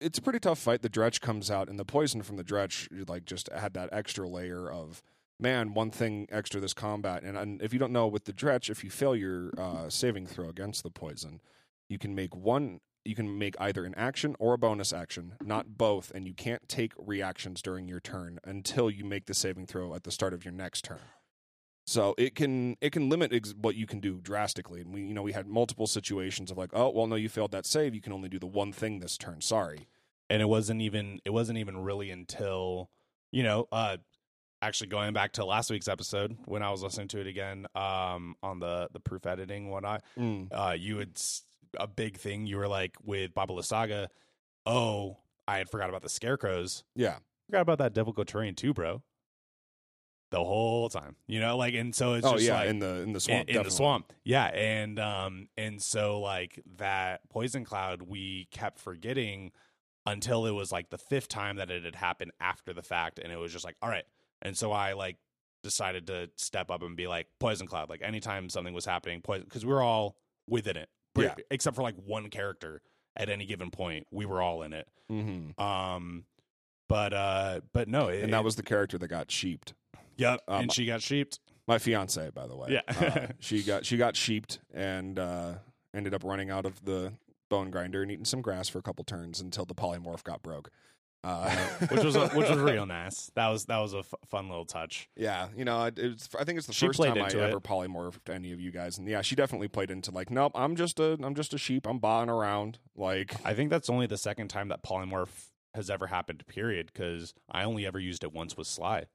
it's 0.00 0.18
a 0.18 0.22
pretty 0.22 0.40
tough 0.40 0.58
fight. 0.58 0.82
The 0.82 0.90
Dretch 0.90 1.20
comes 1.20 1.50
out, 1.50 1.68
and 1.68 1.78
the 1.78 1.84
poison 1.84 2.22
from 2.22 2.36
the 2.36 2.44
Dretch 2.44 2.88
like 3.08 3.24
just 3.24 3.48
had 3.52 3.72
that 3.74 3.88
extra 3.92 4.28
layer 4.28 4.70
of 4.70 5.02
man, 5.38 5.74
one 5.74 5.90
thing 5.90 6.26
extra 6.30 6.60
this 6.60 6.74
combat. 6.74 7.22
And, 7.22 7.36
and 7.36 7.60
if 7.62 7.72
you 7.72 7.78
don't 7.78 7.92
know 7.92 8.06
with 8.06 8.24
the 8.24 8.32
Dretch, 8.32 8.70
if 8.70 8.82
you 8.82 8.90
fail 8.90 9.14
your 9.14 9.50
uh, 9.58 9.88
saving 9.88 10.26
throw 10.26 10.48
against 10.48 10.82
the 10.82 10.90
poison, 10.90 11.40
you 11.88 11.98
can 11.98 12.14
make 12.14 12.34
one. 12.34 12.80
You 13.04 13.14
can 13.14 13.38
make 13.38 13.54
either 13.60 13.84
an 13.84 13.94
action 13.96 14.34
or 14.40 14.54
a 14.54 14.58
bonus 14.58 14.92
action, 14.92 15.34
not 15.40 15.78
both, 15.78 16.10
and 16.12 16.26
you 16.26 16.34
can't 16.34 16.68
take 16.68 16.92
reactions 16.98 17.62
during 17.62 17.86
your 17.86 18.00
turn 18.00 18.40
until 18.44 18.90
you 18.90 19.04
make 19.04 19.26
the 19.26 19.34
saving 19.34 19.66
throw 19.66 19.94
at 19.94 20.02
the 20.02 20.10
start 20.10 20.34
of 20.34 20.44
your 20.44 20.52
next 20.52 20.84
turn. 20.84 20.98
So 21.86 22.16
it 22.18 22.34
can 22.34 22.76
it 22.80 22.90
can 22.90 23.08
limit 23.08 23.32
ex- 23.32 23.54
what 23.56 23.76
you 23.76 23.86
can 23.86 24.00
do 24.00 24.20
drastically. 24.20 24.80
And 24.80 24.92
we 24.92 25.02
you 25.02 25.14
know 25.14 25.22
we 25.22 25.32
had 25.34 25.46
multiple 25.46 25.86
situations 25.86 26.50
of 26.50 26.58
like, 26.58 26.70
oh 26.72 26.90
well, 26.90 27.06
no, 27.06 27.14
you 27.14 27.28
failed 27.28 27.52
that 27.52 27.64
save. 27.64 27.94
You 27.94 28.00
can 28.00 28.12
only 28.12 28.28
do 28.28 28.40
the 28.40 28.46
one 28.46 28.72
thing 28.72 28.98
this 28.98 29.16
turn. 29.16 29.40
Sorry. 29.40 29.86
and 30.28 30.42
it 30.42 30.46
wasn't 30.48 30.80
even 30.82 31.20
it 31.24 31.30
wasn't 31.30 31.58
even 31.58 31.76
really 31.78 32.10
until 32.10 32.90
you 33.30 33.44
know 33.44 33.68
uh 33.70 33.98
actually 34.62 34.86
going 34.88 35.12
back 35.12 35.32
to 35.32 35.44
last 35.44 35.70
week's 35.70 35.88
episode 35.88 36.36
when 36.46 36.62
i 36.62 36.70
was 36.70 36.82
listening 36.82 37.08
to 37.08 37.20
it 37.20 37.26
again 37.26 37.66
um 37.74 38.34
on 38.42 38.58
the 38.58 38.88
the 38.92 39.00
proof 39.00 39.26
editing 39.26 39.70
whatnot 39.70 40.02
Mm. 40.18 40.48
uh 40.52 40.72
you 40.72 40.98
had 40.98 41.10
a 41.78 41.86
big 41.86 42.16
thing 42.16 42.46
you 42.46 42.56
were 42.56 42.68
like 42.68 42.96
with 43.04 43.34
Baba 43.34 43.52
Lysaga 43.52 44.08
oh 44.64 45.18
i 45.46 45.58
had 45.58 45.68
forgot 45.68 45.88
about 45.90 46.02
the 46.02 46.08
scarecrows 46.08 46.84
Yeah. 46.94 47.16
forgot 47.46 47.60
about 47.62 47.78
that 47.78 47.92
difficult 47.92 48.28
terrain 48.28 48.54
too 48.54 48.72
bro 48.72 49.02
the 50.32 50.42
whole 50.42 50.88
time 50.88 51.14
you 51.28 51.38
know 51.38 51.56
like 51.56 51.74
and 51.74 51.94
so 51.94 52.14
it's 52.14 52.26
oh 52.26 52.32
just 52.32 52.44
yeah, 52.44 52.54
like 52.60 52.68
in 52.68 52.78
the 52.80 53.02
in 53.02 53.12
the 53.12 53.20
swamp. 53.20 53.48
in 53.48 53.62
the 53.62 53.70
swamp 53.70 54.12
yeah 54.24 54.46
and 54.46 54.98
um 54.98 55.48
and 55.56 55.80
so 55.80 56.20
like 56.20 56.60
that 56.78 57.20
poison 57.28 57.64
cloud 57.64 58.02
we 58.02 58.48
kept 58.50 58.78
forgetting 58.80 59.52
until 60.04 60.46
it 60.46 60.50
was 60.50 60.72
like 60.72 60.90
the 60.90 60.98
fifth 60.98 61.28
time 61.28 61.56
that 61.56 61.70
it 61.70 61.84
had 61.84 61.94
happened 61.94 62.32
after 62.40 62.72
the 62.72 62.82
fact 62.82 63.20
and 63.22 63.32
it 63.32 63.36
was 63.36 63.52
just 63.52 63.64
like 63.64 63.76
all 63.82 63.88
right 63.88 64.04
and 64.46 64.56
so 64.56 64.72
i 64.72 64.92
like 64.94 65.16
decided 65.62 66.06
to 66.06 66.28
step 66.36 66.70
up 66.70 66.82
and 66.82 66.96
be 66.96 67.06
like 67.06 67.26
poison 67.40 67.66
cloud 67.66 67.88
like 67.90 68.00
anytime 68.02 68.48
something 68.48 68.72
was 68.74 68.84
happening 68.86 69.20
poison 69.20 69.44
because 69.44 69.64
we 69.66 69.72
were 69.72 69.82
all 69.82 70.16
within 70.48 70.76
it 70.76 70.88
Yeah. 71.16 71.34
except 71.50 71.74
for 71.76 71.82
like 71.82 71.96
one 71.96 72.30
character 72.30 72.82
at 73.16 73.28
any 73.28 73.46
given 73.46 73.70
point 73.70 74.06
we 74.10 74.26
were 74.26 74.40
all 74.40 74.62
in 74.62 74.72
it 74.72 74.86
Mhm. 75.10 75.58
um 75.60 76.24
but 76.88 77.12
uh 77.12 77.60
but 77.72 77.88
no 77.88 78.08
it, 78.08 78.22
And 78.22 78.32
that 78.32 78.44
was 78.44 78.56
the 78.56 78.62
character 78.62 78.96
that 78.98 79.08
got 79.08 79.30
sheeped. 79.30 79.74
yep 80.16 80.40
um, 80.46 80.62
and 80.62 80.72
she 80.72 80.86
got 80.86 81.02
sheeped 81.02 81.40
My 81.68 81.78
fiance, 81.78 82.30
by 82.30 82.46
the 82.46 82.54
way. 82.56 82.68
Yeah. 82.70 82.82
Uh, 82.88 83.26
she 83.40 83.64
got 83.64 83.84
she 83.84 83.96
got 83.96 84.14
sheeped 84.14 84.60
and 84.72 85.18
uh, 85.18 85.54
ended 85.92 86.14
up 86.14 86.22
running 86.22 86.48
out 86.48 86.64
of 86.64 86.84
the 86.84 87.14
bone 87.50 87.70
grinder 87.72 88.02
and 88.02 88.10
eating 88.12 88.24
some 88.24 88.40
grass 88.40 88.68
for 88.68 88.78
a 88.78 88.82
couple 88.82 89.02
turns 89.04 89.40
until 89.40 89.64
the 89.64 89.74
polymorph 89.74 90.22
got 90.22 90.42
broke. 90.44 90.70
Uh, 91.28 91.50
which 91.88 92.04
was 92.04 92.14
a, 92.14 92.28
which 92.28 92.48
was 92.48 92.58
real 92.58 92.86
nice 92.86 93.32
that 93.34 93.48
was 93.48 93.64
that 93.64 93.78
was 93.78 93.94
a 93.94 93.98
f- 93.98 94.14
fun 94.28 94.48
little 94.48 94.64
touch 94.64 95.08
Yeah, 95.16 95.48
you 95.56 95.64
know, 95.64 95.84
it, 95.86 95.98
it's. 95.98 96.28
I 96.38 96.44
think 96.44 96.56
it's 96.58 96.68
the 96.68 96.72
She 96.72 96.86
first 96.86 96.98
played 96.98 97.14
time 97.14 97.22
I 97.22 97.26
into 97.26 97.40
ever 97.42 97.58
polymorphed 97.60 98.32
any 98.32 98.52
of 98.52 98.60
you 98.60 98.70
guys, 98.70 98.96
and 98.96 99.08
yeah, 99.08 99.22
she 99.22 99.34
definitely 99.34 99.66
played 99.66 99.90
into 99.90 100.12
like, 100.12 100.30
nope, 100.30 100.52
I'm 100.54 100.76
just 100.76 101.00
a, 101.00 101.18
I'm 101.20 101.34
just 101.34 101.52
a 101.52 101.58
sheep. 101.58 101.84
I'm 101.86 101.98
baaing 101.98 102.28
around. 102.28 102.78
Like, 102.94 103.34
I 103.44 103.54
think 103.54 103.70
that's 103.70 103.90
only 103.90 104.06
the 104.06 104.16
second 104.18 104.48
time 104.48 104.68
that 104.68 104.84
polymorph 104.84 105.48
has 105.74 105.90
ever 105.90 106.06
happened. 106.06 106.46
Period. 106.46 106.90
Because 106.92 107.34
I 107.50 107.64
only 107.64 107.86
ever 107.86 107.98
used 107.98 108.22
it 108.22 108.32
once 108.32 108.56
with 108.56 108.68
Sly, 108.68 109.06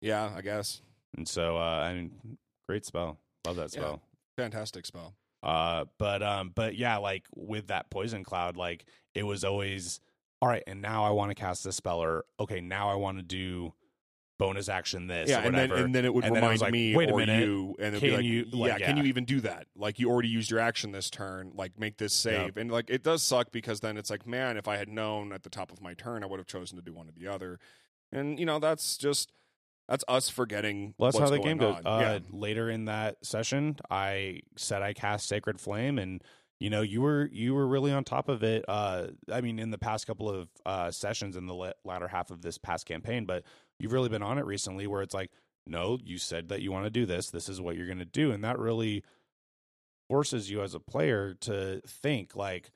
yeah, 0.00 0.30
I 0.36 0.42
guess 0.42 0.82
and 1.16 1.26
so 1.26 1.56
uh, 1.56 1.60
I 1.60 1.94
mean, 1.94 2.38
great 2.68 2.84
spell. 2.86 3.18
Love 3.44 3.56
that 3.56 3.74
Yeah. 3.74 3.80
spell. 3.80 4.02
fantastic 4.36 4.86
spell. 4.86 5.14
Uh, 5.42 5.86
but 5.98 6.22
um, 6.22 6.52
but 6.54 6.76
yeah, 6.76 6.96
like 6.98 7.24
with 7.34 7.66
that 7.68 7.90
poison 7.90 8.22
cloud, 8.22 8.56
like 8.56 8.84
it 9.14 9.24
was 9.24 9.42
always 9.42 10.00
all 10.42 10.48
right. 10.48 10.62
And 10.66 10.82
now 10.82 11.04
I 11.04 11.10
want 11.10 11.30
to 11.30 11.34
cast 11.34 11.64
this 11.64 11.76
spell, 11.76 12.02
or 12.02 12.24
okay, 12.40 12.60
now 12.60 12.90
I 12.90 12.94
want 12.94 13.18
to 13.18 13.22
do 13.22 13.72
bonus 14.38 14.68
action 14.68 15.06
this. 15.06 15.30
yeah, 15.30 15.40
and 15.40 15.54
then 15.54 15.72
and 15.72 15.94
then 15.94 16.04
it 16.04 16.12
would 16.12 16.24
And 16.24 16.34
remind 16.34 16.60
like, 16.60 16.72
me 16.72 16.94
wait 16.94 17.08
a 17.08 17.12
or 17.12 17.18
minute, 17.18 17.40
you, 17.40 17.74
and 17.78 17.96
it'd 17.96 18.00
can 18.00 18.10
be 18.10 18.16
like, 18.16 18.24
you- 18.24 18.44
yeah, 18.52 18.72
like, 18.74 18.82
can 18.82 18.96
you 18.98 19.04
even 19.04 19.24
do 19.24 19.40
that? 19.40 19.66
Like, 19.74 19.98
you 19.98 20.10
already 20.10 20.28
used 20.28 20.50
your 20.50 20.60
action 20.60 20.92
this 20.92 21.08
turn. 21.08 21.52
Like, 21.54 21.78
make 21.78 21.96
this 21.96 22.12
save, 22.12 22.56
and 22.58 22.70
like 22.70 22.90
it 22.90 23.02
does 23.02 23.22
suck 23.22 23.50
because 23.50 23.80
then 23.80 23.96
it's 23.96 24.10
like, 24.10 24.26
man, 24.26 24.56
if 24.56 24.68
I 24.68 24.76
had 24.76 24.88
known 24.88 25.32
at 25.32 25.42
the 25.42 25.50
top 25.50 25.72
of 25.72 25.80
my 25.80 25.94
turn, 25.94 26.22
I 26.22 26.26
would 26.26 26.38
have 26.38 26.46
chosen 26.46 26.76
to 26.76 26.82
do 26.82 26.92
one 26.92 27.08
or 27.08 27.12
the 27.12 27.28
other, 27.28 27.58
and 28.12 28.38
you 28.38 28.44
know, 28.46 28.58
that's 28.58 28.98
just 28.98 29.32
that's 29.88 30.04
us 30.08 30.28
forgetting. 30.28 30.94
Well, 30.98 31.12
that's 31.12 31.18
how 31.22 31.30
the 31.30 31.38
game 31.38 31.58
goes. 31.58 31.76
Uh, 31.84 31.98
yeah. 32.02 32.18
Later 32.30 32.68
in 32.68 32.86
that 32.86 33.24
session, 33.24 33.76
I 33.90 34.40
said 34.56 34.82
I 34.82 34.92
cast 34.92 35.28
Sacred 35.28 35.60
Flame, 35.60 35.98
and 35.98 36.22
you 36.58 36.70
know 36.70 36.80
you 36.80 37.02
were 37.02 37.28
you 37.32 37.54
were 37.54 37.66
really 37.66 37.92
on 37.92 38.04
top 38.04 38.28
of 38.28 38.42
it. 38.42 38.64
Uh, 38.66 39.08
I 39.30 39.40
mean, 39.40 39.58
in 39.58 39.70
the 39.70 39.78
past 39.78 40.06
couple 40.06 40.28
of 40.28 40.48
uh, 40.64 40.90
sessions 40.90 41.36
in 41.36 41.46
the 41.46 41.74
latter 41.84 42.08
half 42.08 42.30
of 42.30 42.42
this 42.42 42.58
past 42.58 42.86
campaign, 42.86 43.24
but 43.26 43.44
you've 43.78 43.92
really 43.92 44.08
been 44.08 44.22
on 44.22 44.38
it 44.38 44.46
recently, 44.46 44.86
where 44.86 45.02
it's 45.02 45.14
like, 45.14 45.30
no, 45.66 45.98
you 46.02 46.18
said 46.18 46.48
that 46.48 46.62
you 46.62 46.72
want 46.72 46.84
to 46.84 46.90
do 46.90 47.06
this. 47.06 47.30
This 47.30 47.48
is 47.48 47.60
what 47.60 47.76
you're 47.76 47.86
going 47.86 47.98
to 47.98 48.04
do, 48.04 48.32
and 48.32 48.42
that 48.44 48.58
really 48.58 49.02
forces 50.08 50.50
you 50.50 50.62
as 50.62 50.74
a 50.74 50.80
player 50.80 51.34
to 51.34 51.80
think 51.86 52.36
like 52.36 52.70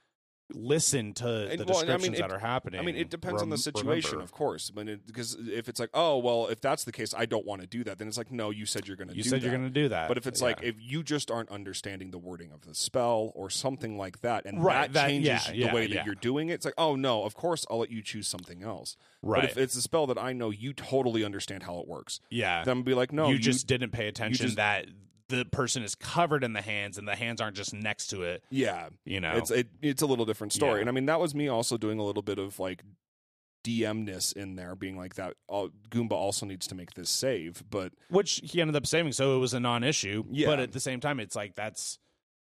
listen 0.54 1.12
to 1.14 1.48
And, 1.50 1.60
the 1.60 1.64
well, 1.64 1.80
and 1.80 1.90
I 1.90 1.96
mean, 1.96 2.12
descriptions 2.12 2.18
it- 2.18 2.22
that 2.22 2.32
are 2.32 2.38
happening. 2.38 2.80
I 2.80 2.82
mean, 2.82 2.96
it 2.96 3.10
depends 3.10 3.42
on 3.42 3.48
the 3.50 3.58
situation, 3.58 4.10
remember. 4.12 4.24
of 4.24 4.32
course. 4.32 4.70
But 4.70 4.86
because 5.06 5.36
if 5.48 5.68
it's 5.68 5.78
like, 5.80 5.90
oh 5.94 6.18
well, 6.18 6.46
if 6.48 6.60
that's 6.60 6.84
the 6.84 6.92
case, 6.92 7.14
I 7.16 7.26
don't 7.26 7.46
want 7.46 7.60
to 7.60 7.66
do 7.66 7.84
that. 7.84 7.98
Then 7.98 8.08
it's 8.08 8.18
like, 8.18 8.30
no, 8.30 8.50
you 8.50 8.66
said 8.66 8.86
you're 8.86 8.96
going 8.96 9.08
to. 9.08 9.16
You 9.16 9.22
do 9.22 9.28
said 9.28 9.40
that. 9.40 9.46
you're 9.46 9.56
going 9.56 9.68
to 9.68 9.70
do 9.70 9.88
that, 9.88 10.08
But 10.08 10.16
if 10.18 10.26
it's 10.26 10.40
Yeah. 10.40 10.46
like 10.48 10.62
if 10.62 10.76
you 10.78 11.02
just 11.02 11.30
aren't 11.30 11.50
understanding 11.50 12.10
the 12.10 12.18
wording 12.18 12.52
of 12.52 12.66
the 12.66 12.74
spell 12.74 13.32
or 13.34 13.50
something 13.50 13.96
like 13.98 14.20
that, 14.20 14.46
and 14.46 14.62
Right, 14.62 14.82
that 14.82 14.92
that- 14.94 15.08
changes 15.08 15.28
yeah, 15.46 15.50
the 15.52 15.56
yeah, 15.56 15.74
way 15.74 15.86
that 15.88 16.06
you're 16.06 16.14
doing 16.14 16.48
it, 16.48 16.54
it's 16.54 16.64
like, 16.64 16.74
oh 16.78 16.96
no, 16.96 17.24
of 17.24 17.34
course 17.34 17.64
I'll 17.70 17.78
let 17.78 17.90
you 17.90 18.02
choose 18.02 18.28
something 18.28 18.62
else. 18.62 18.96
right, 19.22 19.42
But 19.42 19.50
if 19.50 19.56
it's 19.58 19.76
a 19.76 19.82
spell 19.82 20.06
that 20.06 20.18
I 20.18 20.32
know 20.32 20.50
you 20.50 20.72
totally 20.72 21.24
understand 21.24 21.64
how 21.64 21.78
it 21.78 21.86
works, 21.88 22.20
yeah, 22.30 22.64
then 22.64 22.78
I'm 22.78 22.82
be 22.82 22.94
like, 22.94 23.12
no, 23.12 23.28
you, 23.30 23.38
just 23.38 23.66
didn't 23.66 23.90
pay 23.90 24.08
attention 24.08 24.46
just- 24.46 24.56
that 24.56 24.86
the 25.30 25.44
person 25.46 25.82
is 25.82 25.94
covered 25.94 26.44
in 26.44 26.52
the 26.52 26.60
hands 26.60 26.98
and 26.98 27.08
the 27.08 27.16
hands 27.16 27.40
aren't 27.40 27.56
just 27.56 27.72
next 27.72 28.08
to 28.08 28.22
it. 28.22 28.42
yeah, 28.50 28.88
You 29.04 29.20
know, 29.20 29.36
it's 29.36 29.50
it, 29.50 29.68
it's 29.80 30.02
a 30.02 30.06
little 30.06 30.26
different 30.26 30.52
story. 30.52 30.74
Yeah. 30.74 30.80
And 30.80 30.88
I 30.88 30.92
mean, 30.92 31.06
that 31.06 31.20
was 31.20 31.34
me 31.34 31.48
also 31.48 31.76
doing 31.76 31.98
a 31.98 32.04
little 32.04 32.22
bit 32.22 32.38
of 32.38 32.58
like 32.58 32.82
DMness 33.64 34.34
in 34.34 34.56
there, 34.56 34.74
being 34.74 34.96
like 34.96 35.14
that. 35.16 35.34
Oh, 35.48 35.70
Goomba 35.90 36.12
also 36.12 36.46
needs 36.46 36.66
to 36.68 36.74
make 36.74 36.94
this 36.94 37.10
save, 37.10 37.62
but 37.70 37.92
which 38.08 38.40
he 38.42 38.60
ended 38.60 38.76
up 38.76 38.86
saving, 38.86 39.12
so 39.12 39.36
it 39.36 39.38
was 39.38 39.54
a 39.54 39.60
non-issue. 39.60 40.24
Yeah. 40.30 40.46
But 40.46 40.60
at 40.60 40.72
the 40.72 40.80
same 40.80 41.00
time, 41.00 41.20
it's 41.20 41.36
like 41.36 41.54
that's 41.54 41.98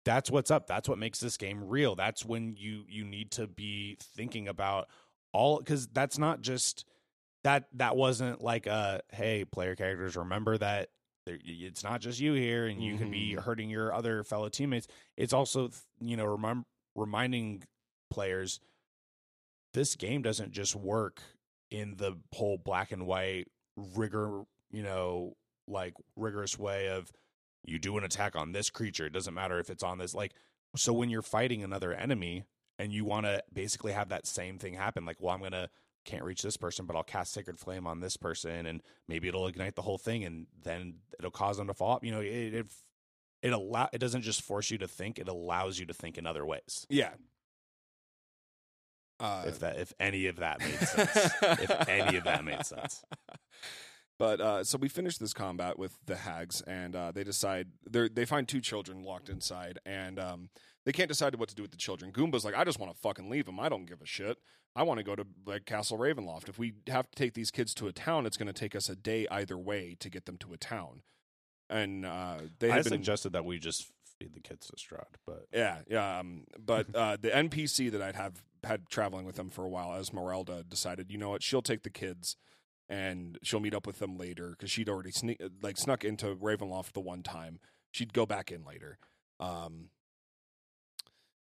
that's 0.04 0.30
what's 0.30 0.50
up. 0.50 0.66
That's 0.66 0.88
what 0.88 0.98
makes 0.98 1.18
this 1.18 1.36
game 1.36 1.64
real. 1.66 1.94
That's 1.96 2.24
when 2.24 2.54
you 2.56 2.84
you 2.88 3.04
need 3.04 3.32
to 3.32 3.46
be 3.46 3.96
thinking 4.00 4.46
about 4.46 4.88
all 5.32 5.58
because 5.58 5.86
that's 5.88 6.18
not 6.18 6.42
just 6.42 6.84
that 7.44 7.64
that 7.74 7.96
wasn't 7.96 8.42
like 8.42 8.66
a 8.66 9.00
hey 9.12 9.44
player 9.44 9.74
characters 9.74 10.16
remember 10.16 10.58
that 10.58 10.88
it's 11.26 11.82
not 11.82 12.00
just 12.00 12.20
you 12.20 12.34
here 12.34 12.66
and 12.66 12.82
you 12.82 12.96
can 12.96 13.10
be 13.10 13.32
mm-hmm. 13.32 13.40
hurting 13.40 13.68
your 13.68 13.92
other 13.92 14.22
fellow 14.22 14.48
teammates. 14.48 14.86
It's 15.16 15.32
also 15.32 15.70
you 16.00 16.16
know 16.16 16.64
reminding 16.94 17.64
players 18.10 18.60
this 19.74 19.94
game 19.94 20.22
doesn't 20.22 20.52
just 20.52 20.74
work 20.74 21.20
in 21.70 21.96
the 21.96 22.16
whole 22.34 22.56
black 22.56 22.92
and 22.92 23.06
white 23.06 23.46
rigor 23.94 24.42
you 24.70 24.82
know 24.82 25.34
like 25.68 25.94
rigorous 26.16 26.58
way 26.58 26.88
of 26.88 27.10
you 27.64 27.78
do 27.78 27.98
an 27.98 28.04
attack 28.04 28.36
on 28.36 28.52
this 28.52 28.70
creature 28.70 29.06
it 29.06 29.12
doesn't 29.12 29.34
matter 29.34 29.58
if 29.58 29.68
it's 29.68 29.82
on 29.82 29.98
this 29.98 30.14
like 30.14 30.32
so 30.76 30.92
when 30.92 31.10
you're 31.10 31.22
fighting 31.22 31.62
another 31.62 31.92
enemy 31.92 32.44
and 32.78 32.92
you 32.92 33.04
want 33.04 33.26
to 33.26 33.42
basically 33.52 33.92
have 33.92 34.08
that 34.08 34.26
same 34.26 34.58
thing 34.58 34.74
happen 34.74 35.04
like 35.04 35.16
well 35.20 35.34
i'm 35.34 35.42
gonna 35.42 35.68
can't 36.06 36.24
reach 36.24 36.40
this 36.42 36.56
person 36.56 36.86
but 36.86 36.96
i'll 36.96 37.02
cast 37.02 37.32
sacred 37.32 37.58
flame 37.58 37.86
on 37.86 38.00
this 38.00 38.16
person 38.16 38.64
and 38.66 38.80
maybe 39.08 39.28
it'll 39.28 39.46
ignite 39.46 39.74
the 39.74 39.82
whole 39.82 39.98
thing 39.98 40.24
and 40.24 40.46
then 40.62 40.94
it'll 41.18 41.30
cause 41.30 41.56
them 41.58 41.66
to 41.66 41.74
fall 41.74 41.96
up 41.96 42.04
you 42.04 42.10
know 42.12 42.20
it 42.20 42.54
it, 42.54 42.66
it 43.42 43.52
allow 43.52 43.88
it 43.92 43.98
doesn't 43.98 44.22
just 44.22 44.40
force 44.42 44.70
you 44.70 44.78
to 44.78 44.88
think 44.88 45.18
it 45.18 45.28
allows 45.28 45.78
you 45.78 45.84
to 45.86 45.92
think 45.94 46.16
in 46.16 46.26
other 46.26 46.46
ways 46.46 46.86
Yeah. 46.88 47.10
Uh, 49.18 49.44
if 49.46 49.60
that 49.60 49.78
if 49.78 49.92
any 49.98 50.26
of 50.26 50.36
that 50.36 50.60
made 50.60 50.78
sense 50.88 51.32
if 51.42 51.88
any 51.88 52.18
of 52.18 52.24
that 52.24 52.44
made 52.44 52.64
sense 52.64 53.02
But 54.18 54.40
uh, 54.40 54.64
so 54.64 54.78
we 54.78 54.88
finished 54.88 55.20
this 55.20 55.34
combat 55.34 55.78
with 55.78 55.98
the 56.06 56.16
hags, 56.16 56.62
and 56.62 56.96
uh, 56.96 57.12
they 57.12 57.22
decide 57.22 57.68
they 57.88 58.08
they 58.08 58.24
find 58.24 58.48
two 58.48 58.62
children 58.62 59.04
locked 59.04 59.28
inside, 59.28 59.78
and 59.84 60.18
um, 60.18 60.48
they 60.86 60.92
can't 60.92 61.08
decide 61.08 61.34
what 61.34 61.50
to 61.50 61.54
do 61.54 61.60
with 61.60 61.70
the 61.70 61.76
children. 61.76 62.12
Goomba's 62.12 62.42
like, 62.44 62.54
I 62.54 62.64
just 62.64 62.78
want 62.78 62.94
to 62.94 62.98
fucking 62.98 63.28
leave 63.28 63.44
them. 63.44 63.60
I 63.60 63.68
don't 63.68 63.84
give 63.84 64.00
a 64.00 64.06
shit. 64.06 64.38
I 64.76 64.82
want 64.82 64.98
to 64.98 65.04
go 65.04 65.16
to 65.16 65.26
like 65.46 65.64
Castle 65.64 65.96
Ravenloft. 65.96 66.48
If 66.48 66.58
we 66.58 66.74
have 66.88 67.10
to 67.10 67.16
take 67.16 67.32
these 67.32 67.50
kids 67.50 67.72
to 67.74 67.88
a 67.88 67.92
town, 67.92 68.26
it's 68.26 68.36
going 68.36 68.46
to 68.46 68.52
take 68.52 68.76
us 68.76 68.90
a 68.90 68.94
day 68.94 69.26
either 69.30 69.56
way 69.56 69.96
to 70.00 70.10
get 70.10 70.26
them 70.26 70.36
to 70.38 70.52
a 70.52 70.58
town. 70.58 71.00
And 71.70 72.04
uh, 72.04 72.40
they 72.58 72.70
i 72.70 72.82
suggested 72.82 73.32
that 73.32 73.44
we 73.44 73.58
just 73.58 73.90
feed 74.20 74.34
the 74.34 74.40
kids 74.40 74.66
to 74.68 74.76
Strahd, 74.76 75.16
but 75.26 75.46
yeah, 75.52 75.78
yeah. 75.88 76.20
Um, 76.20 76.44
but 76.58 76.86
uh, 76.94 77.16
the 77.20 77.30
NPC 77.30 77.90
that 77.90 78.02
I'd 78.02 78.16
have 78.16 78.42
had 78.62 78.88
traveling 78.88 79.24
with 79.24 79.36
them 79.36 79.48
for 79.48 79.64
a 79.64 79.68
while, 79.68 79.98
Esmeralda, 79.98 80.62
decided, 80.62 81.10
you 81.10 81.18
know 81.18 81.30
what, 81.30 81.42
she'll 81.42 81.62
take 81.62 81.82
the 81.82 81.90
kids 81.90 82.36
and 82.88 83.38
she'll 83.42 83.60
meet 83.60 83.74
up 83.74 83.86
with 83.86 83.98
them 83.98 84.16
later 84.16 84.50
because 84.50 84.70
she'd 84.70 84.88
already 84.88 85.10
sneak 85.10 85.40
like 85.62 85.76
snuck 85.76 86.04
into 86.04 86.36
Ravenloft 86.36 86.92
the 86.92 87.00
one 87.00 87.22
time. 87.22 87.60
She'd 87.90 88.12
go 88.12 88.26
back 88.26 88.52
in 88.52 88.64
later. 88.64 88.98
Um, 89.40 89.88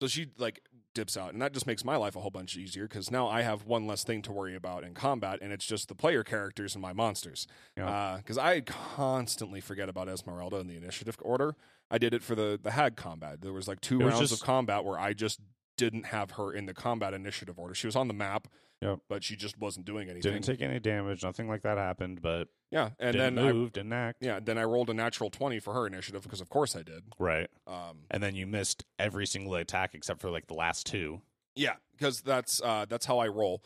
so 0.02 0.08
she 0.08 0.28
like 0.38 0.62
dips 0.96 1.16
out, 1.16 1.34
and 1.34 1.42
that 1.44 1.54
just 1.54 1.68
makes 1.68 1.86
my 1.86 1.96
life 1.96 2.16
a 2.16 2.22
whole 2.22 2.32
bunch 2.32 2.58
easier 2.58 2.88
because 2.88 3.12
now 3.12 3.28
I 3.28 3.44
have 3.44 3.66
one 3.66 3.86
less 3.86 4.04
thing 4.04 4.24
to 4.24 4.32
worry 4.32 4.56
about 4.56 4.84
in 4.84 4.96
combat, 4.96 5.38
and 5.44 5.54
it's 5.54 5.66
just 5.66 5.88
the 5.88 5.94
player 5.96 6.24
characters 6.24 6.74
and 6.74 6.82
my 6.82 6.94
monsters. 6.94 7.46
Yeah. 7.78 7.88
Uh, 7.88 8.18
because 8.18 8.40
I 8.40 8.62
constantly 8.62 9.62
forget 9.62 9.90
about 9.90 10.10
Esmeralda 10.10 10.58
in 10.58 10.68
the 10.68 10.76
initiative 10.76 11.18
order. 11.22 11.56
I 11.92 12.00
did 12.00 12.16
it 12.16 12.24
for 12.24 12.34
the 12.34 12.60
the 12.62 12.72
hag 12.72 12.96
combat. 12.96 13.42
There 13.42 13.54
was 13.54 13.68
like 13.68 13.82
two 13.82 14.00
was 14.00 14.14
rounds 14.14 14.30
just- 14.32 14.42
of 14.42 14.46
combat 14.48 14.84
where 14.84 14.98
I 14.98 15.14
just 15.14 15.40
didn't 15.78 16.06
have 16.08 16.32
her 16.32 16.54
in 16.54 16.66
the 16.66 16.74
combat 16.74 17.14
initiative 17.14 17.60
order. 17.60 17.76
She 17.76 17.86
was 17.86 17.96
on 17.98 18.08
the 18.08 18.14
map, 18.14 18.48
Yep. 18.82 19.00
but 19.10 19.24
she 19.24 19.36
just 19.36 19.58
wasn't 19.58 19.86
doing 19.86 20.10
anything. 20.10 20.34
didn't 20.34 20.46
take 20.46 20.62
any 20.62 20.80
damage 20.80 21.24
nothing 21.24 21.48
like 21.48 21.64
that 21.64 21.78
happened 21.78 22.22
but 22.22 22.50
yeah, 22.72 22.90
and 23.00 23.18
then 23.18 23.40
I, 23.40 23.54
move 23.54 23.72
didn't 23.72 23.94
act 23.94 24.18
yeah, 24.22 24.40
then 24.42 24.58
I 24.58 24.64
rolled 24.64 24.90
a 24.90 24.94
natural 24.94 25.30
twenty 25.30 25.60
for 25.60 25.74
her 25.74 25.88
initiative 25.88 26.24
because 26.24 26.42
of 26.42 26.50
course 26.50 26.76
I 26.76 26.84
did. 26.84 27.04
right 27.20 27.50
Um, 27.68 28.00
and 28.12 28.22
then 28.22 28.36
you 28.36 28.46
missed 28.46 28.84
every 29.00 29.26
single 29.26 29.56
attack 29.56 29.96
except 29.96 30.20
for 30.20 30.30
like 30.30 30.48
the 30.48 30.56
last 30.56 30.86
two. 30.86 31.22
Yeah, 31.56 31.76
because 31.96 32.22
that's 32.22 32.62
uh, 32.62 32.86
that's 32.90 33.06
how 33.06 33.20
I 33.20 33.28
roll. 33.28 33.64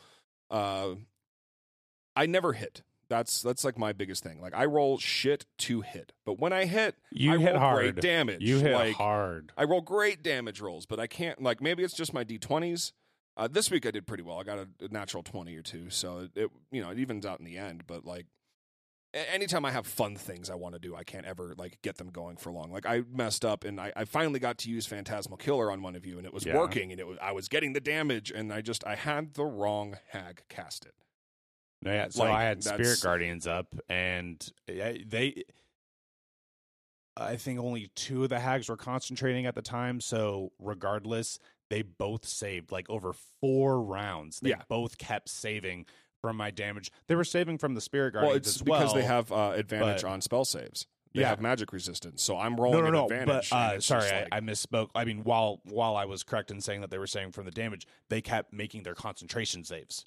Uh, 0.50 0.90
I 2.14 2.26
never 2.26 2.52
hit. 2.52 2.82
That's 3.08 3.42
that's 3.42 3.64
like 3.64 3.76
my 3.76 3.92
biggest 3.92 4.22
thing. 4.22 4.40
Like 4.40 4.54
I 4.54 4.64
roll 4.66 4.96
shit 4.98 5.44
to 5.58 5.80
hit, 5.80 6.12
but 6.24 6.38
when 6.38 6.52
I 6.52 6.66
hit, 6.66 6.94
You 7.10 7.32
I 7.32 7.38
hit 7.38 7.50
roll 7.52 7.58
hard. 7.58 7.76
great 7.78 7.96
damage. 7.96 8.42
You 8.42 8.58
hit 8.58 8.74
like, 8.74 8.94
hard. 8.94 9.52
I 9.56 9.64
roll 9.64 9.80
great 9.80 10.22
damage 10.22 10.60
rolls, 10.60 10.86
but 10.86 11.00
I 11.00 11.08
can't. 11.08 11.42
Like 11.42 11.60
maybe 11.60 11.82
it's 11.82 11.94
just 11.94 12.14
my 12.14 12.22
d20s. 12.22 12.92
Uh, 13.40 13.48
this 13.48 13.70
week 13.70 13.86
I 13.86 13.90
did 13.90 14.06
pretty 14.06 14.22
well. 14.22 14.38
I 14.38 14.42
got 14.44 14.58
a, 14.58 14.68
a 14.84 14.88
natural 14.90 15.22
twenty 15.22 15.56
or 15.56 15.62
two, 15.62 15.88
so 15.88 16.18
it, 16.18 16.30
it 16.36 16.50
you 16.70 16.82
know 16.82 16.90
it 16.90 16.98
evens 16.98 17.24
out 17.24 17.38
in 17.38 17.46
the 17.46 17.56
end. 17.56 17.84
But 17.86 18.04
like 18.04 18.26
a- 19.14 19.32
anytime 19.32 19.64
I 19.64 19.70
have 19.70 19.86
fun 19.86 20.14
things 20.14 20.50
I 20.50 20.56
want 20.56 20.74
to 20.74 20.78
do, 20.78 20.94
I 20.94 21.04
can't 21.04 21.24
ever 21.24 21.54
like 21.56 21.78
get 21.80 21.96
them 21.96 22.10
going 22.10 22.36
for 22.36 22.52
long. 22.52 22.70
Like 22.70 22.84
I 22.84 23.02
messed 23.10 23.44
up 23.46 23.64
and 23.64 23.80
I, 23.80 23.92
I 23.96 24.04
finally 24.04 24.40
got 24.40 24.58
to 24.58 24.70
use 24.70 24.84
Phantasmal 24.84 25.38
Killer 25.38 25.72
on 25.72 25.80
one 25.80 25.96
of 25.96 26.04
you, 26.04 26.18
and 26.18 26.26
it 26.26 26.34
was 26.34 26.44
Yeah. 26.44 26.58
working, 26.58 26.90
and 26.92 27.00
it 27.00 27.06
was 27.06 27.16
I 27.22 27.32
was 27.32 27.48
getting 27.48 27.72
the 27.72 27.80
damage, 27.80 28.30
and 28.30 28.52
I 28.52 28.60
just 28.60 28.86
I 28.86 28.94
had 28.94 29.32
the 29.32 29.44
wrong 29.46 29.96
hag 30.10 30.42
cast 30.50 30.84
it. 30.84 30.92
No, 31.82 31.92
yeah, 31.92 32.08
so 32.10 32.24
like, 32.24 32.32
I 32.32 32.42
had 32.42 32.62
that's- 32.62 32.78
Spirit 32.78 33.00
Guardians 33.02 33.46
up, 33.46 33.74
and 33.88 34.46
uh, 34.68 34.92
they. 35.06 35.44
I 37.16 37.36
think 37.36 37.58
only 37.58 37.90
two 37.94 38.22
of 38.22 38.28
the 38.30 38.38
hags 38.38 38.68
were 38.68 38.76
concentrating 38.76 39.44
at 39.46 39.54
the 39.54 39.62
time, 39.62 40.00
so 40.00 40.52
regardless, 40.58 41.38
they 41.70 41.82
both 41.82 42.26
saved 42.26 42.70
like 42.70 42.90
over 42.90 43.14
four 43.40 43.80
rounds. 43.80 44.40
They 44.40 44.50
Yeah. 44.50 44.62
both 44.68 44.98
kept 44.98 45.28
saving 45.30 45.86
from 46.20 46.36
my 46.36 46.50
damage. 46.50 46.90
They 47.06 47.14
were 47.14 47.24
saving 47.24 47.56
from 47.58 47.74
the 47.74 47.80
Spirit 47.80 48.14
Well, 48.14 48.32
it's 48.32 48.48
as 48.56 48.62
because 48.62 48.92
they 48.92 49.04
have 49.04 49.32
uh, 49.32 49.52
advantage 49.56 50.04
on 50.04 50.20
spell 50.20 50.44
saves. 50.44 50.86
They 51.14 51.22
Yeah. 51.22 51.30
have 51.30 51.40
magic 51.40 51.72
resistance, 51.72 52.22
so 52.22 52.36
I'm 52.38 52.54
rolling 52.60 52.78
no, 52.78 52.80
no, 52.82 52.86
an 52.88 52.92
no. 52.92 53.04
advantage. 53.04 53.50
But 53.50 53.56
uh, 53.56 53.80
sorry, 53.80 54.02
just 54.02 54.12
I, 54.32 54.36
I 54.36 54.40
misspoke. 54.40 54.90
I 54.94 55.04
mean, 55.04 55.24
while 55.24 55.60
while 55.64 55.96
I 55.96 56.04
was 56.04 56.22
correct 56.22 56.50
in 56.50 56.60
saying 56.60 56.82
that 56.82 56.90
they 56.90 56.98
were 56.98 57.06
saving 57.08 57.32
from 57.32 57.46
the 57.46 57.50
damage, 57.50 57.86
they 58.10 58.20
kept 58.20 58.52
making 58.52 58.82
their 58.84 58.94
concentration 58.94 59.64
saves, 59.64 60.04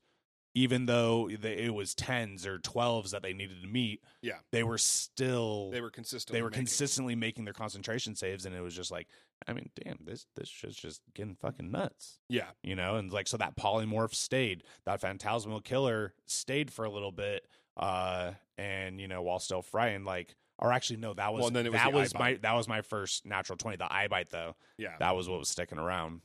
even 0.54 0.86
though 0.86 1.30
they, 1.30 1.58
it 1.58 1.74
was 1.74 1.94
tens 1.96 2.46
or 2.46 2.58
twelves 2.60 3.12
that 3.12 3.22
they 3.22 3.34
needed 3.34 3.62
to 3.62 3.68
meet. 3.68 4.02
Yeah. 4.22 4.38
they 4.52 4.64
were 4.64 4.78
still 4.78 5.72
they 5.72 5.82
were 5.82 5.90
consistent. 5.90 6.34
they 6.34 6.42
were 6.42 6.50
consistently 6.52 7.16
making 7.16 7.44
their 7.46 7.54
concentration 7.54 8.16
saves, 8.16 8.46
and 8.46 8.56
it 8.56 8.62
was 8.62 8.74
just 8.76 8.92
like, 8.92 9.08
I 9.48 9.54
mean, 9.54 9.70
damn, 9.84 10.00
this 10.06 10.26
this 10.36 10.50
shit's 10.50 10.76
just 10.76 11.02
getting 11.14 11.36
fucking 11.36 11.72
nuts, 11.72 12.20
Yeah, 12.30 12.50
you 12.64 12.76
know. 12.76 12.96
And 12.96 13.12
like, 13.12 13.28
so 13.28 13.38
that 13.38 13.56
polymorph 13.56 14.14
stayed, 14.14 14.64
that 14.86 15.02
phantasmal 15.02 15.62
killer 15.62 16.14
stayed 16.26 16.72
for 16.72 16.86
a 16.86 16.90
little 16.90 17.12
bit, 17.12 17.46
uh, 17.78 18.32
and 18.58 19.00
you 19.00 19.08
know, 19.08 19.22
while 19.22 19.40
still 19.40 19.62
frightened, 19.62 20.06
like. 20.06 20.36
Or 20.60 20.72
actually, 20.72 20.98
no. 20.98 21.16
That 21.16 21.34
was 21.34 21.42
Well, 21.42 21.50
then 21.50 21.66
it 21.66 21.72
was 21.72 21.82
that 21.82 21.92
was 21.92 22.14
my 22.14 22.36
that 22.36 22.54
was 22.54 22.68
my 22.68 22.82
first 22.82 23.26
natural 23.26 23.58
twenty. 23.58 23.76
The 23.76 23.92
eye 23.92 24.08
bite, 24.08 24.30
though, 24.30 24.56
yeah. 24.78 24.94
that 25.00 25.16
was 25.16 25.28
what 25.28 25.40
was 25.40 25.50
sticking 25.50 25.80
around. 25.80 26.22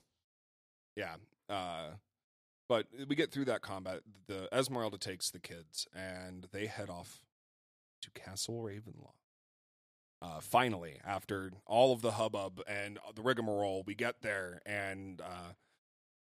Yeah. 0.97 1.15
Uh, 1.49 1.95
but 2.69 2.87
we 3.09 3.17
get 3.17 3.33
through 3.33 3.47
that 3.47 3.63
combat. 3.63 4.01
The 4.27 4.49
Esmeralda 4.53 4.99
takes 4.99 5.31
the 5.31 5.39
kids, 5.39 5.89
and 5.95 6.47
they 6.53 6.67
head 6.67 6.91
off 6.91 7.23
to 8.03 8.11
Castle 8.11 8.63
Ravenloft. 8.63 9.18
Uh, 10.21 10.41
finally, 10.41 10.99
after 11.07 11.53
all 11.65 11.93
of 11.93 12.03
the 12.03 12.13
hubbub 12.13 12.61
and 12.67 12.99
the 13.15 13.23
rigmarole, 13.23 13.85
we 13.87 13.95
get 13.95 14.23
there, 14.23 14.61
and 14.67 15.21
uh, 15.21 15.53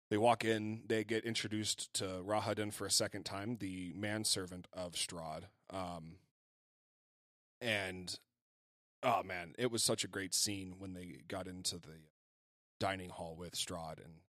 they 0.10 0.18
walk 0.18 0.46
in. 0.46 0.84
They 0.88 1.04
get 1.04 1.26
introduced 1.26 1.94
to 1.96 2.22
Rahadin 2.24 2.72
for 2.72 2.86
a 2.86 2.92
second 2.92 3.24
time, 3.24 3.58
the 3.60 3.94
manservant 3.96 4.68
of 4.72 4.94
Strahd. 4.94 5.46
Um, 5.72 6.18
and 7.60 8.20
oh 9.04 9.24
man, 9.24 9.56
it 9.58 9.72
was 9.72 9.84
such 9.84 10.04
a 10.04 10.08
great 10.08 10.34
scene 10.34 10.76
when 10.78 10.94
they 10.94 11.18
got 11.28 11.48
into 11.48 11.76
the 11.76 12.00
dining 12.80 13.10
hall 13.10 13.36
with 13.38 13.56
Strahd 13.56 13.98
and 13.98 14.22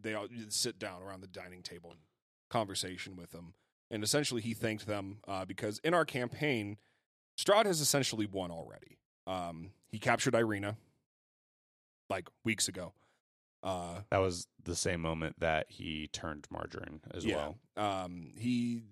they 0.00 0.14
all 0.14 0.26
sit 0.48 0.78
down 0.78 1.02
around 1.02 1.20
the 1.20 1.26
dining 1.26 1.62
table 1.62 1.90
and 1.90 2.00
conversation 2.50 3.16
with 3.16 3.32
him. 3.32 3.54
And 3.90 4.02
essentially, 4.02 4.40
he 4.40 4.54
thanked 4.54 4.86
them 4.86 5.18
uh, 5.28 5.44
because 5.44 5.78
in 5.84 5.92
our 5.92 6.06
campaign, 6.06 6.78
Strahd 7.42 7.66
has 7.66 7.80
essentially 7.80 8.26
won 8.26 8.50
already. 8.50 8.98
Um, 9.26 9.70
he 9.90 9.98
captured 9.98 10.34
Ireena 10.34 10.76
like 12.10 12.28
weeks 12.44 12.68
ago. 12.68 12.92
Uh, 13.62 14.00
That 14.10 14.18
was 14.18 14.46
the 14.62 14.74
same 14.76 15.00
moment 15.00 15.40
that 15.40 15.66
he 15.68 16.08
turned 16.08 16.46
margarine 16.50 17.00
as 17.14 17.24
well. 17.26 17.56
Um, 17.76 18.32
he 18.36 18.82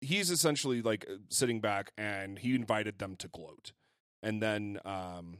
he's 0.00 0.30
essentially 0.30 0.82
like 0.82 1.06
uh, 1.08 1.14
sitting 1.28 1.60
back, 1.60 1.92
and 1.98 2.38
he 2.38 2.54
invited 2.54 2.98
them 2.98 3.16
to 3.16 3.28
gloat, 3.28 3.72
and 4.22 4.42
then 4.42 4.78
um, 4.84 5.38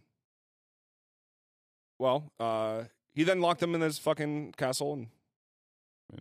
well, 1.99 2.33
uh, 2.39 2.85
he 3.15 3.25
then 3.25 3.41
locked 3.41 3.61
them 3.61 3.75
in 3.75 3.81
his 3.81 3.99
fucking 3.99 4.53
castle 4.57 4.93
and 4.95 5.09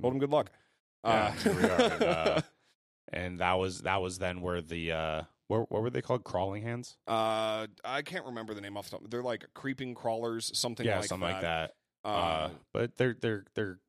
told 0.01 0.13
him 0.13 0.19
good 0.19 0.31
luck. 0.31 0.49
Yeah, 1.03 1.11
Uh, 1.11 1.31
here 1.31 1.53
we 1.53 1.63
are. 1.69 1.81
And, 1.81 2.03
uh, 2.03 2.41
and 3.13 3.39
that 3.39 3.53
was 3.53 3.81
that 3.81 4.01
was 4.01 4.17
then 4.19 4.41
where 4.41 4.61
the 4.61 4.91
uh, 4.91 5.21
what 5.47 5.71
what 5.71 5.81
were 5.81 5.89
they 5.89 6.01
called? 6.01 6.23
Crawling 6.23 6.63
hands? 6.63 6.97
Uh, 7.07 7.67
I 7.83 8.01
can't 8.03 8.25
remember 8.25 8.53
the 8.53 8.61
name 8.61 8.77
off 8.77 8.89
the 8.89 8.97
top. 8.97 9.09
They're 9.09 9.23
like 9.23 9.45
creeping 9.53 9.95
crawlers, 9.95 10.51
something 10.57 10.85
yeah, 10.85 10.99
like 10.99 11.07
something 11.07 11.27
that. 11.27 11.33
like 11.33 11.41
that. 11.41 11.71
Uh, 12.03 12.07
Uh, 12.07 12.49
but 12.73 12.97
they're 12.97 13.15
they're 13.19 13.45
they're 13.55 13.79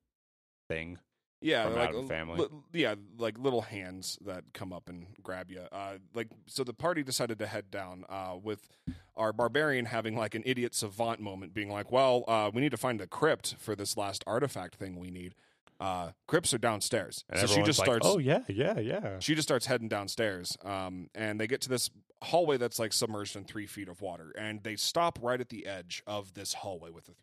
thing. 0.68 0.99
Yeah, 1.40 1.64
from 1.64 1.75
like 1.75 2.09
family. 2.09 2.40
li- 2.40 2.49
yeah, 2.81 2.97
like 3.16 3.38
little 3.38 3.62
hands 3.62 4.18
that 4.25 4.42
come 4.55 4.73
up 4.73 4.88
and 4.88 5.07
grab 5.23 5.53
you. 5.53 5.61
Uh, 5.71 5.99
like 6.12 6.29
so, 6.47 6.64
the 6.64 6.75
party 6.75 7.05
decided 7.05 7.38
to 7.38 7.47
head 7.47 7.71
down 7.71 8.05
uh, 8.09 8.35
with 8.42 8.68
our 9.16 9.33
barbarian 9.33 9.85
having 9.85 10.16
like 10.16 10.35
an 10.35 10.42
idiot 10.44 10.75
savant 10.75 11.21
moment, 11.21 11.55
being 11.55 11.71
like, 11.71 11.92
"Well, 11.92 12.25
uh, 12.27 12.51
we 12.53 12.61
need 12.61 12.73
to 12.73 12.77
find 12.77 12.99
the 12.99 13.07
crypt 13.07 13.55
for 13.59 13.77
this 13.77 13.97
last 13.97 14.25
artifact 14.27 14.75
thing 14.77 14.99
we 14.99 15.11
need. 15.12 15.37
Uh, 15.81 16.11
crypts 16.27 16.53
are 16.55 16.59
downstairs." 16.59 17.25
And 17.29 17.41
so 17.41 17.47
she 17.47 17.62
just 17.62 17.79
like, 17.79 17.87
starts. 17.87 18.07
Oh 18.07 18.19
yeah, 18.19 18.43
yeah, 18.49 18.79
yeah. 18.79 19.19
She 19.21 19.35
just 19.35 19.49
starts 19.49 19.67
heading 19.67 19.88
downstairs, 19.88 20.57
um, 20.64 21.09
and 21.14 21.41
they 21.41 21.47
get 21.47 21.61
to 21.62 21.69
this 21.69 21.91
hallway 22.23 22.57
that's 22.57 22.79
like 22.79 22.93
submerged 22.93 23.37
in 23.37 23.45
three 23.45 23.67
feet 23.67 23.88
of 23.88 24.01
water, 24.01 24.33
and 24.37 24.62
they 24.62 24.77
stop 24.77 25.19
right 25.23 25.41
at 25.41 25.49
the 25.49 25.67
edge 25.67 26.03
of 26.07 26.35
this 26.35 26.55
hallway 26.55 26.91
with 26.91 27.07
the 27.07 27.14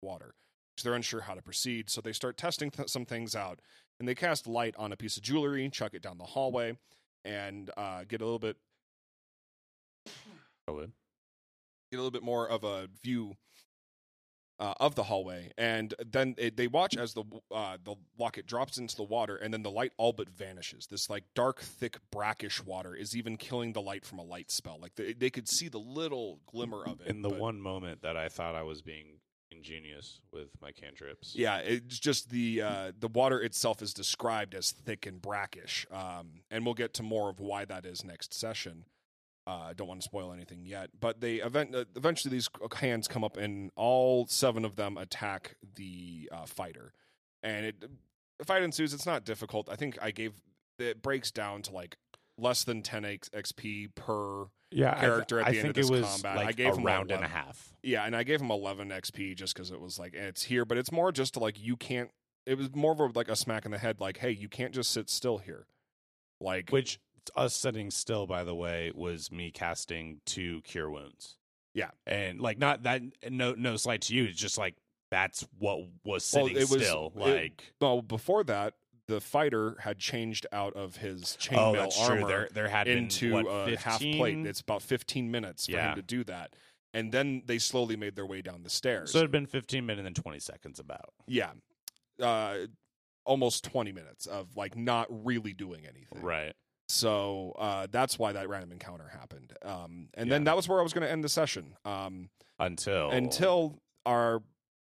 water. 0.00 0.34
So 0.76 0.88
they're 0.88 0.96
unsure 0.96 1.22
how 1.22 1.34
to 1.34 1.42
proceed, 1.42 1.88
so 1.90 2.00
they 2.00 2.12
start 2.12 2.36
testing 2.36 2.70
th- 2.70 2.88
some 2.88 3.04
things 3.04 3.36
out, 3.36 3.60
and 3.98 4.08
they 4.08 4.14
cast 4.14 4.46
light 4.46 4.74
on 4.76 4.92
a 4.92 4.96
piece 4.96 5.16
of 5.16 5.22
jewelry, 5.22 5.68
chuck 5.70 5.94
it 5.94 6.02
down 6.02 6.18
the 6.18 6.24
hallway, 6.24 6.76
and 7.24 7.70
uh, 7.76 8.04
get 8.08 8.20
a 8.20 8.24
little 8.24 8.38
bit 8.38 8.56
get 10.66 11.98
a 11.98 12.02
little 12.02 12.10
bit 12.10 12.22
more 12.22 12.48
of 12.48 12.64
a 12.64 12.88
view 13.02 13.36
uh, 14.60 14.74
of 14.78 14.94
the 14.94 15.02
hallway, 15.04 15.50
and 15.58 15.94
then 16.06 16.34
it, 16.38 16.56
they 16.56 16.66
watch 16.66 16.96
as 16.96 17.14
the 17.14 17.24
uh, 17.52 17.76
the 17.82 17.96
locket 18.18 18.46
drops 18.46 18.78
into 18.78 18.94
the 18.96 19.02
water, 19.02 19.36
and 19.36 19.52
then 19.52 19.62
the 19.62 19.70
light 19.70 19.92
all 19.96 20.12
but 20.12 20.28
vanishes. 20.30 20.86
This 20.86 21.10
like 21.10 21.24
dark, 21.34 21.60
thick, 21.60 21.98
brackish 22.10 22.62
water 22.64 22.94
is 22.94 23.16
even 23.16 23.36
killing 23.36 23.72
the 23.72 23.82
light 23.82 24.04
from 24.04 24.18
a 24.18 24.24
light 24.24 24.50
spell. 24.50 24.78
Like 24.80 24.94
they, 24.94 25.12
they 25.12 25.30
could 25.30 25.48
see 25.48 25.68
the 25.68 25.78
little 25.78 26.40
glimmer 26.46 26.84
of 26.84 27.00
it 27.00 27.08
In 27.08 27.22
the 27.22 27.30
but- 27.30 27.38
one 27.38 27.60
moment 27.60 28.02
that 28.02 28.16
I 28.16 28.28
thought 28.28 28.54
I 28.54 28.62
was 28.62 28.80
being 28.82 29.18
ingenious 29.50 30.20
with 30.32 30.48
my 30.60 30.72
cantrips. 30.72 31.34
Yeah, 31.34 31.58
it's 31.58 31.98
just 31.98 32.30
the 32.30 32.62
uh, 32.62 32.92
the 32.98 33.08
water 33.08 33.40
itself 33.40 33.82
is 33.82 33.92
described 33.94 34.54
as 34.54 34.70
thick 34.70 35.06
and 35.06 35.20
brackish, 35.22 35.86
um, 35.90 36.42
and 36.50 36.64
we'll 36.64 36.74
get 36.74 36.94
to 36.94 37.02
more 37.02 37.30
of 37.30 37.40
why 37.40 37.64
that 37.64 37.84
is 37.86 38.04
next 38.04 38.34
session. 38.34 38.84
Uh, 39.46 39.66
I 39.68 39.72
don't 39.74 39.88
want 39.88 40.00
to 40.00 40.04
spoil 40.04 40.32
anything 40.32 40.64
yet, 40.64 40.90
but 40.98 41.20
they 41.20 41.36
event 41.36 41.74
uh, 41.74 41.84
eventually 41.96 42.34
these 42.34 42.48
hands 42.76 43.06
come 43.08 43.22
up 43.22 43.36
and 43.36 43.70
all 43.76 44.26
seven 44.26 44.64
of 44.64 44.76
them 44.76 44.96
attack 44.96 45.56
the 45.76 46.30
uh, 46.32 46.46
fighter, 46.46 46.92
and 47.42 47.66
it 47.66 47.84
the 48.38 48.44
fight 48.44 48.62
ensues. 48.62 48.94
It's 48.94 49.06
not 49.06 49.24
difficult. 49.24 49.68
I 49.68 49.76
think 49.76 49.98
I 50.00 50.12
gave 50.12 50.32
it 50.78 51.02
breaks 51.02 51.30
down 51.30 51.60
to 51.62 51.72
like 51.72 51.96
less 52.38 52.64
than 52.64 52.80
ten 52.80 53.04
X- 53.04 53.28
XP 53.28 53.94
per 53.94 54.46
yeah. 54.74 54.98
character 54.98 55.40
at 55.40 55.50
the 55.50 55.58
I 55.58 55.60
end 55.60 55.68
of 55.68 55.74
this 55.74 55.88
combat. 55.88 56.36
like 56.36 56.48
I 56.48 56.52
gave 56.52 56.72
a 56.72 56.76
him 56.76 56.84
round 56.84 57.10
and 57.10 57.24
a 57.24 57.28
half. 57.28 57.72
Yeah, 57.82 58.04
and 58.04 58.16
I 58.16 58.22
gave 58.22 58.40
him 58.40 58.50
11 58.50 58.88
XP 58.88 59.36
just 59.36 59.54
because 59.54 59.70
it 59.70 59.80
was 59.80 59.98
like 59.98 60.14
it's 60.14 60.44
here, 60.44 60.64
but 60.64 60.78
it's 60.78 60.90
more 60.90 61.12
just 61.12 61.34
to 61.34 61.40
like 61.40 61.60
you 61.60 61.76
can't. 61.76 62.10
It 62.46 62.58
was 62.58 62.74
more 62.74 62.92
of 62.92 63.00
a, 63.00 63.10
like 63.14 63.28
a 63.28 63.36
smack 63.36 63.64
in 63.64 63.70
the 63.70 63.78
head, 63.78 64.00
like 64.00 64.18
hey, 64.18 64.30
you 64.30 64.48
can't 64.48 64.72
just 64.72 64.90
sit 64.90 65.08
still 65.08 65.38
here. 65.38 65.66
Like 66.40 66.70
Which 66.70 66.98
us 67.36 67.54
sitting 67.56 67.90
still, 67.90 68.26
by 68.26 68.44
the 68.44 68.54
way, 68.54 68.92
was 68.94 69.30
me 69.32 69.50
casting 69.50 70.20
two 70.26 70.60
cure 70.62 70.90
wounds. 70.90 71.36
Yeah. 71.74 71.90
and 72.06 72.40
like 72.40 72.58
not 72.58 72.84
that. 72.84 73.02
No, 73.30 73.52
no 73.56 73.76
slight 73.76 74.02
to 74.02 74.14
you. 74.14 74.24
It's 74.24 74.38
just 74.38 74.58
like 74.58 74.76
that's 75.10 75.46
what 75.58 75.78
was 76.04 76.30
Well, 76.34 76.46
sitting 76.46 76.56
it 76.56 76.70
was- 76.70 76.82
still. 76.86 77.12
it- 77.16 77.18
like 77.18 77.72
well, 77.80 78.00
before 78.02 78.44
that, 78.44 78.74
the 79.06 79.20
fighter 79.20 79.76
had 79.80 79.98
changed 79.98 80.46
out 80.52 80.72
of 80.74 80.96
his 80.96 81.36
chainmail 81.40 81.90
oh, 81.94 82.02
armor 82.04 82.20
true. 82.20 82.26
There, 82.28 82.48
there 82.52 82.68
had 82.68 82.88
into 82.88 83.32
been, 83.32 83.44
what, 83.44 83.68
a 83.72 83.76
half 83.76 83.98
plate. 84.00 84.46
It's 84.46 84.60
about 84.60 84.82
15 84.82 85.30
minutes 85.30 85.66
for 85.66 85.72
Yeah. 85.72 85.90
him 85.90 85.96
to 85.96 86.02
do 86.02 86.24
that, 86.24 86.54
and 86.94 87.12
then 87.12 87.42
they 87.44 87.58
slowly 87.58 87.96
made 87.96 88.16
their 88.16 88.24
way 88.24 88.40
down 88.40 88.62
the 88.62 88.70
stairs. 88.70 89.12
So 89.12 89.18
it 89.18 89.22
had 89.22 89.30
been 89.30 89.46
15 89.46 89.84
minutes 89.84 90.06
and 90.06 90.16
20 90.16 90.38
seconds 90.38 90.78
about. 90.78 91.12
yeah, 91.26 91.50
uh, 92.20 92.58
almost 93.26 93.64
20 93.64 93.92
minutes 93.92 94.26
of 94.26 94.56
like 94.56 94.76
not 94.76 95.06
really 95.10 95.52
doing 95.52 95.84
anything. 95.86 96.22
Right. 96.22 96.54
So 96.88 97.54
uh, 97.58 97.86
that's 97.90 98.18
why 98.18 98.32
that 98.32 98.48
random 98.48 98.72
encounter 98.72 99.08
happened. 99.08 99.52
Um, 99.62 100.08
and 100.14 100.30
then 100.30 100.44
that 100.44 100.56
was 100.56 100.68
where 100.68 100.80
I 100.80 100.82
was 100.82 100.92
going 100.92 101.06
to 101.06 101.10
end 101.10 101.24
the 101.24 101.28
session. 101.28 101.76
Um, 101.84 102.28
Until 102.58 103.10
Until 103.10 103.78
our 104.04 104.42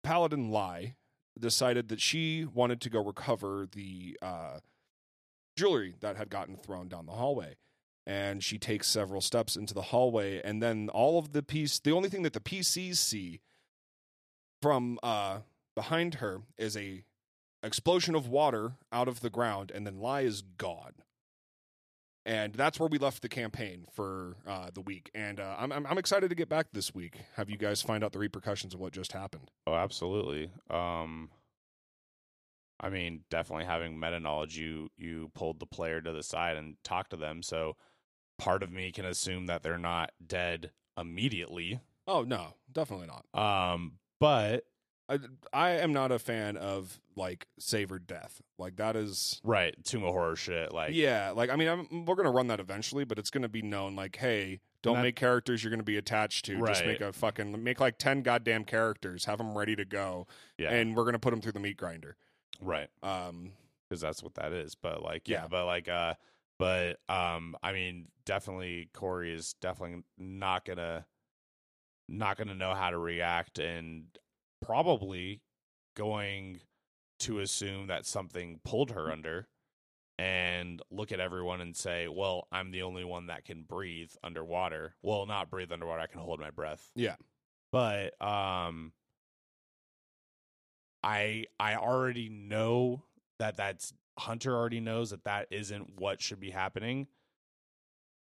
paladin 0.03 0.51
Lai 0.51 0.97
decided 1.39 1.89
that 1.89 2.01
she 2.01 2.45
wanted 2.45 2.81
to 2.83 2.91
go 2.91 3.03
recover 3.03 3.67
the 3.71 4.17
uh, 4.23 4.59
jewelry 5.57 5.95
that 6.01 6.17
had 6.17 6.31
gotten 6.31 6.57
thrown 6.57 6.89
down 6.89 7.07
the 7.07 7.13
hallway. 7.13 7.57
And 8.07 8.43
she 8.45 8.59
takes 8.59 8.87
several 8.87 9.21
steps 9.21 9.57
into 9.57 9.73
the 9.73 9.81
hallway, 9.83 10.43
and 10.43 10.63
then 10.63 10.91
all 10.91 11.19
of 11.19 11.33
the 11.33 11.43
piece. 11.43 11.79
The 11.79 11.93
only 11.93 12.11
thing 12.11 12.23
that 12.23 12.35
the 12.35 12.41
PCs 12.41 12.97
see 12.97 13.41
from 14.61 14.99
uh, 15.03 15.39
behind 15.75 16.17
her 16.17 16.43
is 16.59 16.77
a 16.77 17.05
explosion 17.63 18.15
of 18.15 18.29
water 18.29 18.73
out 18.93 19.09
of 19.09 19.21
the 19.21 19.31
ground, 19.31 19.73
and 19.75 19.87
then 19.87 20.01
Lai 20.01 20.21
is 20.21 20.43
gone. 20.43 20.93
And 22.27 22.55
that's 22.55 22.81
where 22.81 22.89
we 22.89 22.97
left 22.97 23.21
the 23.21 23.29
campaign 23.29 23.87
for 23.93 24.37
uh, 24.47 24.71
the 24.73 24.81
week. 24.81 25.11
And 25.15 25.39
uh, 25.41 25.57
I'm, 25.59 25.71
I'm 25.73 25.87
I'm 25.87 25.99
excited 25.99 26.31
to 26.31 26.35
get 26.35 26.49
back 26.49 26.69
this 26.73 26.95
week. 26.95 27.19
Have 27.37 27.51
you 27.51 27.59
guys 27.59 27.83
find 27.83 28.03
out 28.03 28.13
the 28.13 28.19
repercussions 28.19 28.73
of 28.73 28.81
what 28.81 28.93
just 28.93 29.13
happened? 29.13 29.51
Oh, 29.67 29.75
absolutely. 29.75 30.51
Um, 30.71 31.31
I 32.81 32.89
mean, 32.89 33.25
definitely 33.31 33.67
having 33.67 34.01
meta 34.01 34.21
knowledge, 34.21 34.57
you 34.57 34.89
you 34.97 35.31
pulled 35.35 35.61
the 35.61 35.67
player 35.67 36.01
to 36.01 36.13
the 36.13 36.23
side 36.23 36.57
and 36.57 36.77
talked 36.83 37.11
to 37.11 37.17
them. 37.17 37.43
So 37.43 37.77
part 38.39 38.63
of 38.63 38.73
me 38.73 38.91
can 38.91 39.05
assume 39.05 39.47
that 39.47 39.63
they're 39.63 39.79
not 39.79 40.13
dead 40.27 40.71
immediately. 40.99 41.81
Oh 42.07 42.23
no, 42.23 42.55
definitely 42.73 43.07
not. 43.07 43.73
Um, 43.73 43.99
but 44.19 44.65
I, 45.09 45.19
I 45.53 45.71
am 45.73 45.93
not 45.93 46.13
a 46.13 46.19
fan 46.19 46.57
of 46.57 46.99
like 47.17 47.47
save 47.59 47.93
or 47.93 47.99
death. 47.99 48.41
Like 48.59 48.77
that 48.77 48.97
is 48.97 49.41
right, 49.45 49.75
Tomb 49.85 50.03
of 50.05 50.13
Horror 50.13 50.37
shit. 50.37 50.73
Like, 50.73 50.95
yeah. 50.95 51.31
Like 51.31 51.51
I 51.51 51.57
mean, 51.57 51.69
I'm, 51.69 52.05
we're 52.07 52.15
gonna 52.15 52.31
run 52.31 52.47
that 52.49 52.61
eventually, 52.61 53.05
but 53.05 53.19
it's 53.19 53.31
gonna 53.31 53.49
be 53.49 53.61
known 53.63 53.95
like, 53.97 54.17
hey, 54.17 54.61
don't 54.83 54.97
that- 54.97 55.03
make 55.03 55.17
characters 55.17 55.63
you're 55.63 55.71
gonna 55.71 55.83
be 55.83 55.97
attached 55.99 56.45
to. 56.47 56.67
Just 56.67 56.87
make 56.87 57.01
a 57.03 57.13
fucking 57.13 57.63
make 57.63 57.81
like 57.81 57.99
ten 57.99 58.23
goddamn 58.23 58.65
characters, 58.65 59.27
have 59.27 59.39
them 59.39 59.57
ready 59.57 59.77
to 59.77 59.85
go, 59.85 60.27
yeah, 60.59 60.71
and 60.71 60.97
we're 60.97 61.05
gonna 61.05 61.19
put 61.19 61.31
them 61.31 61.41
through 61.43 61.53
the 61.53 61.61
meat 61.61 61.77
grinder. 61.77 62.17
right. 62.61 62.89
Um, 63.03 63.53
because 63.89 64.01
that's 64.01 64.23
what 64.23 64.35
that 64.37 64.53
is. 64.53 64.75
But 64.75 65.03
like, 65.03 65.29
yeah, 65.29 65.43
Yeah. 65.43 65.49
but 65.51 65.67
like, 65.67 65.89
uh, 65.89 66.15
but 66.59 66.99
um, 67.11 67.55
I 67.63 67.73
mean, 67.73 68.09
definitely 68.25 68.89
Corey 68.95 69.35
is 69.35 69.53
definitely 69.61 70.03
not 70.17 70.65
gonna 70.65 71.05
not 72.09 72.37
gonna 72.39 72.55
know 72.55 72.75
how 72.75 72.89
to 72.91 72.99
react, 72.99 73.59
and 73.59 74.05
probably 74.67 75.43
going 75.97 76.61
to 77.21 77.39
assume 77.41 77.87
that 77.89 78.07
something 78.07 78.61
pulled 78.65 78.91
her 78.91 79.11
under, 79.11 79.49
and 80.19 80.81
look 80.91 81.13
at 81.13 81.21
everyone 81.21 81.61
and 81.61 81.77
say, 81.77 82.09
"Well, 82.09 82.49
I'm 82.53 82.71
the 82.71 82.83
only 82.83 83.05
one 83.05 83.27
that 83.27 83.45
can 83.45 83.63
breathe 83.63 84.11
underwater. 84.23 84.95
Well, 85.03 85.27
not 85.27 85.51
breathe 85.51 85.73
underwater. 85.73 86.01
I 86.03 86.07
can 86.07 86.21
hold 86.21 86.41
my 86.41 86.51
breath." 86.51 86.91
Yeah. 86.95 87.17
but 87.73 88.21
um. 88.23 88.93
I 91.03 91.45
I 91.61 91.77
already 91.77 92.31
know 92.31 93.05
that 93.39 93.57
that's 93.57 93.93
Hunter 94.19 94.55
already 94.57 94.81
knows 94.81 95.11
that 95.11 95.25
that 95.25 95.49
isn't 95.51 96.01
what 96.01 96.23
should 96.23 96.41
be 96.41 96.51
happening, 96.51 97.09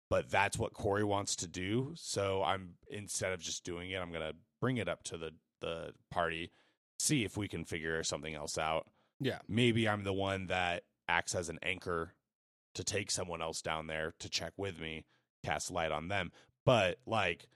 but 0.09 0.29
that's 0.29 0.57
what 0.57 0.73
Corey 0.73 1.03
wants 1.03 1.35
to 1.37 1.47
do. 1.47 1.91
So 1.95 2.41
I'm 2.43 2.75
instead 2.89 3.33
of 3.33 3.39
just 3.41 3.65
doing 3.65 3.91
it, 3.91 3.97
I'm 3.97 4.11
gonna 4.13 4.33
bring 4.61 4.77
it 4.77 4.87
up 4.87 5.03
to 5.05 5.17
the 5.17 5.31
the 5.61 5.93
party, 6.09 6.51
see 6.99 7.23
if 7.23 7.37
we 7.37 7.47
can 7.47 7.65
figure 7.65 8.03
something 8.03 8.35
else 8.35 8.57
out. 8.57 8.87
Yeah. 9.23 9.37
maybe 9.47 9.87
I'm 9.87 10.03
the 10.03 10.13
one 10.13 10.47
that 10.47 10.83
acts 11.07 11.35
as 11.35 11.49
an 11.49 11.59
anchor 11.61 12.13
to 12.73 12.83
take 12.83 13.11
someone 13.11 13.39
else 13.39 13.61
down 13.61 13.85
there 13.85 14.13
to 14.19 14.29
check 14.29 14.53
with 14.57 14.79
me, 14.79 15.05
cast 15.45 15.69
light 15.69 15.91
on 15.91 16.07
them. 16.07 16.31
But 16.65 16.97
like, 17.05 17.47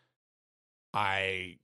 I, 0.93 1.57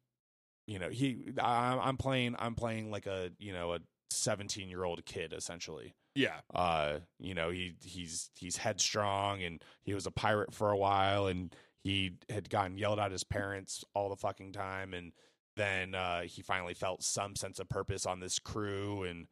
you 0.65 0.79
know, 0.79 0.89
he, 0.89 1.33
I, 1.39 1.77
I'm 1.81 1.97
playing, 1.97 2.35
I'm 2.39 2.55
playing 2.55 2.89
like 2.89 3.05
a, 3.05 3.31
you 3.37 3.53
know, 3.53 3.73
a 3.73 3.79
17 4.09 4.69
year 4.69 4.83
old 4.83 5.05
kid 5.05 5.33
essentially 5.33 5.93
yeah. 6.15 6.41
uh 6.53 6.97
you 7.19 7.33
know 7.33 7.49
he 7.49 7.73
he's 7.83 8.29
he's 8.35 8.57
headstrong 8.57 9.41
and 9.43 9.63
he 9.83 9.93
was 9.93 10.05
a 10.05 10.11
pirate 10.11 10.53
for 10.53 10.71
a 10.71 10.77
while 10.77 11.27
and 11.27 11.55
he 11.83 12.17
had 12.29 12.49
gotten 12.49 12.77
yelled 12.77 12.99
at 12.99 13.11
his 13.11 13.23
parents 13.23 13.83
all 13.93 14.09
the 14.09 14.15
fucking 14.15 14.51
time 14.51 14.93
and 14.93 15.13
then 15.55 15.93
uh 15.95 16.21
he 16.21 16.41
finally 16.41 16.73
felt 16.73 17.03
some 17.03 17.35
sense 17.35 17.59
of 17.59 17.67
purpose 17.69 18.05
on 18.05 18.19
this 18.19 18.39
crew 18.39 19.03
and 19.03 19.27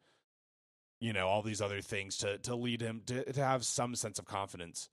you 1.00 1.12
know 1.12 1.26
all 1.28 1.42
these 1.42 1.60
other 1.62 1.80
things 1.80 2.18
to 2.18 2.38
to 2.38 2.54
lead 2.54 2.80
him 2.80 3.02
to 3.06 3.32
to 3.32 3.42
have 3.44 3.64
some 3.64 3.94
sense 3.94 4.18
of 4.18 4.24
confidence 4.26 4.88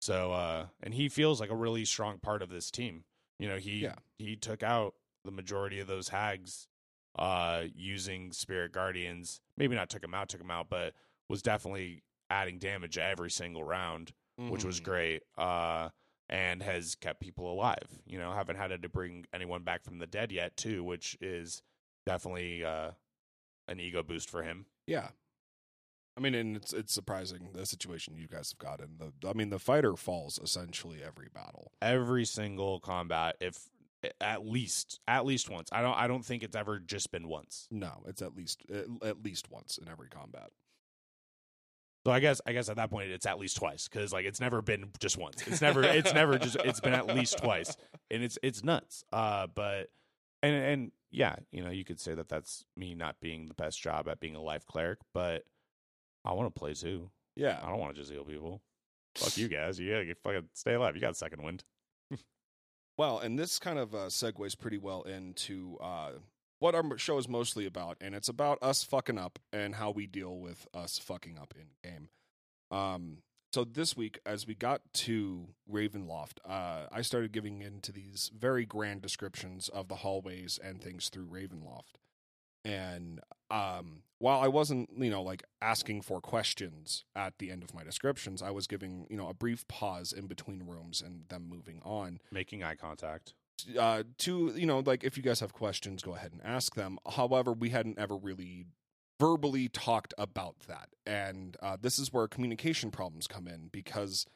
so 0.00 0.32
uh 0.32 0.66
and 0.82 0.94
he 0.94 1.08
feels 1.08 1.40
like 1.40 1.50
a 1.50 1.54
really 1.56 1.84
strong 1.84 2.18
part 2.18 2.42
of 2.42 2.48
this 2.50 2.70
team 2.70 3.04
you 3.38 3.48
know 3.48 3.56
he 3.56 3.78
Yeah. 3.78 3.94
he 4.18 4.36
took 4.36 4.62
out 4.62 4.94
the 5.24 5.30
majority 5.30 5.80
of 5.80 5.86
those 5.86 6.08
hags 6.08 6.66
uh 7.18 7.62
using 7.74 8.32
spirit 8.32 8.72
guardians 8.72 9.40
maybe 9.56 9.74
not 9.74 9.88
took 9.88 10.02
him 10.04 10.14
out 10.14 10.28
took 10.28 10.40
him 10.40 10.50
out 10.50 10.68
but 10.68 10.94
was 11.28 11.42
definitely 11.42 12.02
adding 12.28 12.58
damage 12.58 12.98
every 12.98 13.30
single 13.30 13.64
round 13.64 14.12
which 14.38 14.64
was 14.64 14.80
Mhm. 14.80 14.84
great 14.84 15.22
uh 15.38 15.88
and 16.28 16.62
has 16.62 16.94
kept 16.94 17.20
people 17.20 17.50
alive 17.50 17.88
you 18.06 18.18
know 18.18 18.32
haven't 18.32 18.56
had 18.56 18.82
to 18.82 18.88
bring 18.88 19.26
anyone 19.32 19.62
back 19.62 19.84
from 19.84 19.98
the 19.98 20.06
dead 20.06 20.32
yet 20.32 20.56
too 20.56 20.82
which 20.82 21.16
is 21.20 21.62
definitely 22.04 22.64
uh 22.64 22.90
an 23.68 23.80
ego 23.80 24.02
boost 24.02 24.30
for 24.30 24.42
him 24.42 24.66
Yeah. 24.86 25.08
I 26.16 26.22
mean, 26.22 26.34
and 26.34 26.56
it's 26.56 26.72
it's 26.72 26.94
surprising 26.94 27.50
the 27.52 27.66
situation 27.66 28.16
you 28.16 28.26
guys 28.26 28.50
have 28.52 28.58
got 28.58 28.80
in. 28.80 28.96
The 28.98 29.28
I 29.28 29.34
mean, 29.34 29.50
the 29.50 29.58
fighter 29.58 29.96
falls 29.96 30.38
essentially 30.42 31.02
every 31.06 31.28
battle. 31.28 31.72
Every 31.82 32.24
single 32.24 32.80
combat, 32.80 33.36
if 33.38 33.68
at 34.20 34.46
least 34.46 35.00
at 35.06 35.26
least 35.26 35.50
once. 35.50 35.68
I 35.72 35.82
don't 35.82 35.94
I 35.94 36.06
don't 36.06 36.24
think 36.24 36.42
it's 36.42 36.56
ever 36.56 36.78
just 36.78 37.12
been 37.12 37.28
once. 37.28 37.68
No, 37.70 38.02
it's 38.06 38.22
at 38.22 38.34
least 38.34 38.62
at 39.02 39.22
least 39.22 39.50
once 39.50 39.76
in 39.76 39.88
every 39.88 40.08
combat. 40.08 40.50
So 42.06 42.12
I 42.12 42.20
guess 42.20 42.40
I 42.46 42.52
guess 42.52 42.68
at 42.68 42.76
that 42.76 42.88
point 42.88 43.10
it's 43.10 43.26
at 43.26 43.36
least 43.36 43.56
twice 43.56 43.88
because 43.88 44.12
like 44.12 44.26
it's 44.26 44.38
never 44.38 44.62
been 44.62 44.90
just 45.00 45.18
once. 45.18 45.44
It's 45.44 45.60
never 45.60 45.82
it's 45.82 46.14
never 46.14 46.38
just 46.38 46.54
it's 46.64 46.78
been 46.78 46.92
at 46.92 47.08
least 47.08 47.38
twice, 47.38 47.76
and 48.12 48.22
it's 48.22 48.38
it's 48.44 48.62
nuts. 48.62 49.02
Uh, 49.12 49.48
but 49.52 49.90
and 50.40 50.54
and 50.54 50.92
yeah, 51.10 51.34
you 51.50 51.64
know 51.64 51.70
you 51.70 51.84
could 51.84 51.98
say 51.98 52.14
that 52.14 52.28
that's 52.28 52.64
me 52.76 52.94
not 52.94 53.18
being 53.18 53.48
the 53.48 53.54
best 53.54 53.82
job 53.82 54.06
at 54.06 54.20
being 54.20 54.36
a 54.36 54.40
life 54.40 54.64
cleric, 54.66 55.00
but 55.12 55.46
I 56.24 56.32
want 56.34 56.54
to 56.54 56.56
play 56.56 56.74
too. 56.74 57.10
Yeah, 57.34 57.58
I 57.60 57.70
don't 57.70 57.80
want 57.80 57.96
to 57.96 58.00
just 58.00 58.12
heal 58.12 58.22
people. 58.22 58.62
Fuck 59.16 59.36
you 59.36 59.48
guys. 59.48 59.80
You 59.80 59.90
gotta 59.90 60.14
fucking 60.22 60.50
stay 60.52 60.74
alive. 60.74 60.94
You 60.94 61.00
got 61.00 61.16
second 61.16 61.42
wind. 61.42 61.64
Well, 62.98 63.18
and 63.18 63.38
this 63.38 63.58
kind 63.58 63.78
of 63.78 63.94
uh, 63.94 64.06
segues 64.06 64.58
pretty 64.58 64.78
well 64.78 65.02
into 65.02 65.76
uh, 65.82 66.12
what 66.58 66.74
our 66.74 66.98
show 66.98 67.18
is 67.18 67.28
mostly 67.28 67.66
about, 67.66 67.96
and 68.00 68.14
it's 68.14 68.28
about 68.28 68.58
us 68.62 68.82
fucking 68.82 69.18
up 69.18 69.38
and 69.52 69.74
how 69.74 69.90
we 69.90 70.06
deal 70.06 70.38
with 70.38 70.66
us 70.74 70.98
fucking 70.98 71.38
up 71.38 71.54
in 71.56 71.90
game. 71.90 72.08
Um, 72.70 73.18
so 73.52 73.64
this 73.64 73.96
week, 73.96 74.18
as 74.26 74.46
we 74.46 74.54
got 74.54 74.82
to 74.92 75.48
Ravenloft, 75.70 76.38
uh, 76.44 76.86
I 76.92 77.02
started 77.02 77.32
giving 77.32 77.62
into 77.62 77.92
these 77.92 78.30
very 78.36 78.66
grand 78.66 79.02
descriptions 79.02 79.68
of 79.68 79.88
the 79.88 79.96
hallways 79.96 80.58
and 80.62 80.82
things 80.82 81.08
through 81.08 81.26
Ravenloft. 81.26 81.96
And 82.64 83.20
um, 83.50 84.02
while 84.18 84.40
I 84.40 84.48
wasn't, 84.48 84.90
you 84.98 85.08
know, 85.08 85.22
like 85.22 85.44
asking 85.62 86.02
for 86.02 86.20
questions 86.20 87.04
at 87.14 87.38
the 87.38 87.50
end 87.50 87.62
of 87.62 87.72
my 87.72 87.84
descriptions, 87.84 88.42
I 88.42 88.50
was 88.50 88.66
giving, 88.66 89.06
you 89.08 89.16
know, 89.16 89.28
a 89.28 89.34
brief 89.34 89.66
pause 89.68 90.12
in 90.12 90.26
between 90.26 90.66
rooms 90.66 91.00
and 91.00 91.28
them 91.28 91.48
moving 91.48 91.80
on. 91.84 92.20
Making 92.32 92.64
eye 92.64 92.74
contact. 92.74 93.34
Uh, 93.78 94.02
to, 94.18 94.52
you 94.54 94.66
know, 94.66 94.80
like 94.80 95.02
if 95.02 95.16
you 95.16 95.22
guys 95.22 95.40
have 95.40 95.52
questions, 95.52 96.02
go 96.02 96.14
ahead 96.14 96.32
and 96.32 96.42
ask 96.44 96.74
them. 96.74 96.98
However, 97.10 97.52
we 97.52 97.70
hadn't 97.70 97.98
ever 97.98 98.16
really 98.16 98.66
verbally 99.18 99.68
talked 99.68 100.12
about 100.18 100.56
that. 100.68 100.90
And 101.06 101.56
uh, 101.62 101.76
this 101.80 101.98
is 101.98 102.12
where 102.12 102.28
communication 102.28 102.90
problems 102.90 103.26
come 103.26 103.48
in 103.48 103.68
because 103.72 104.26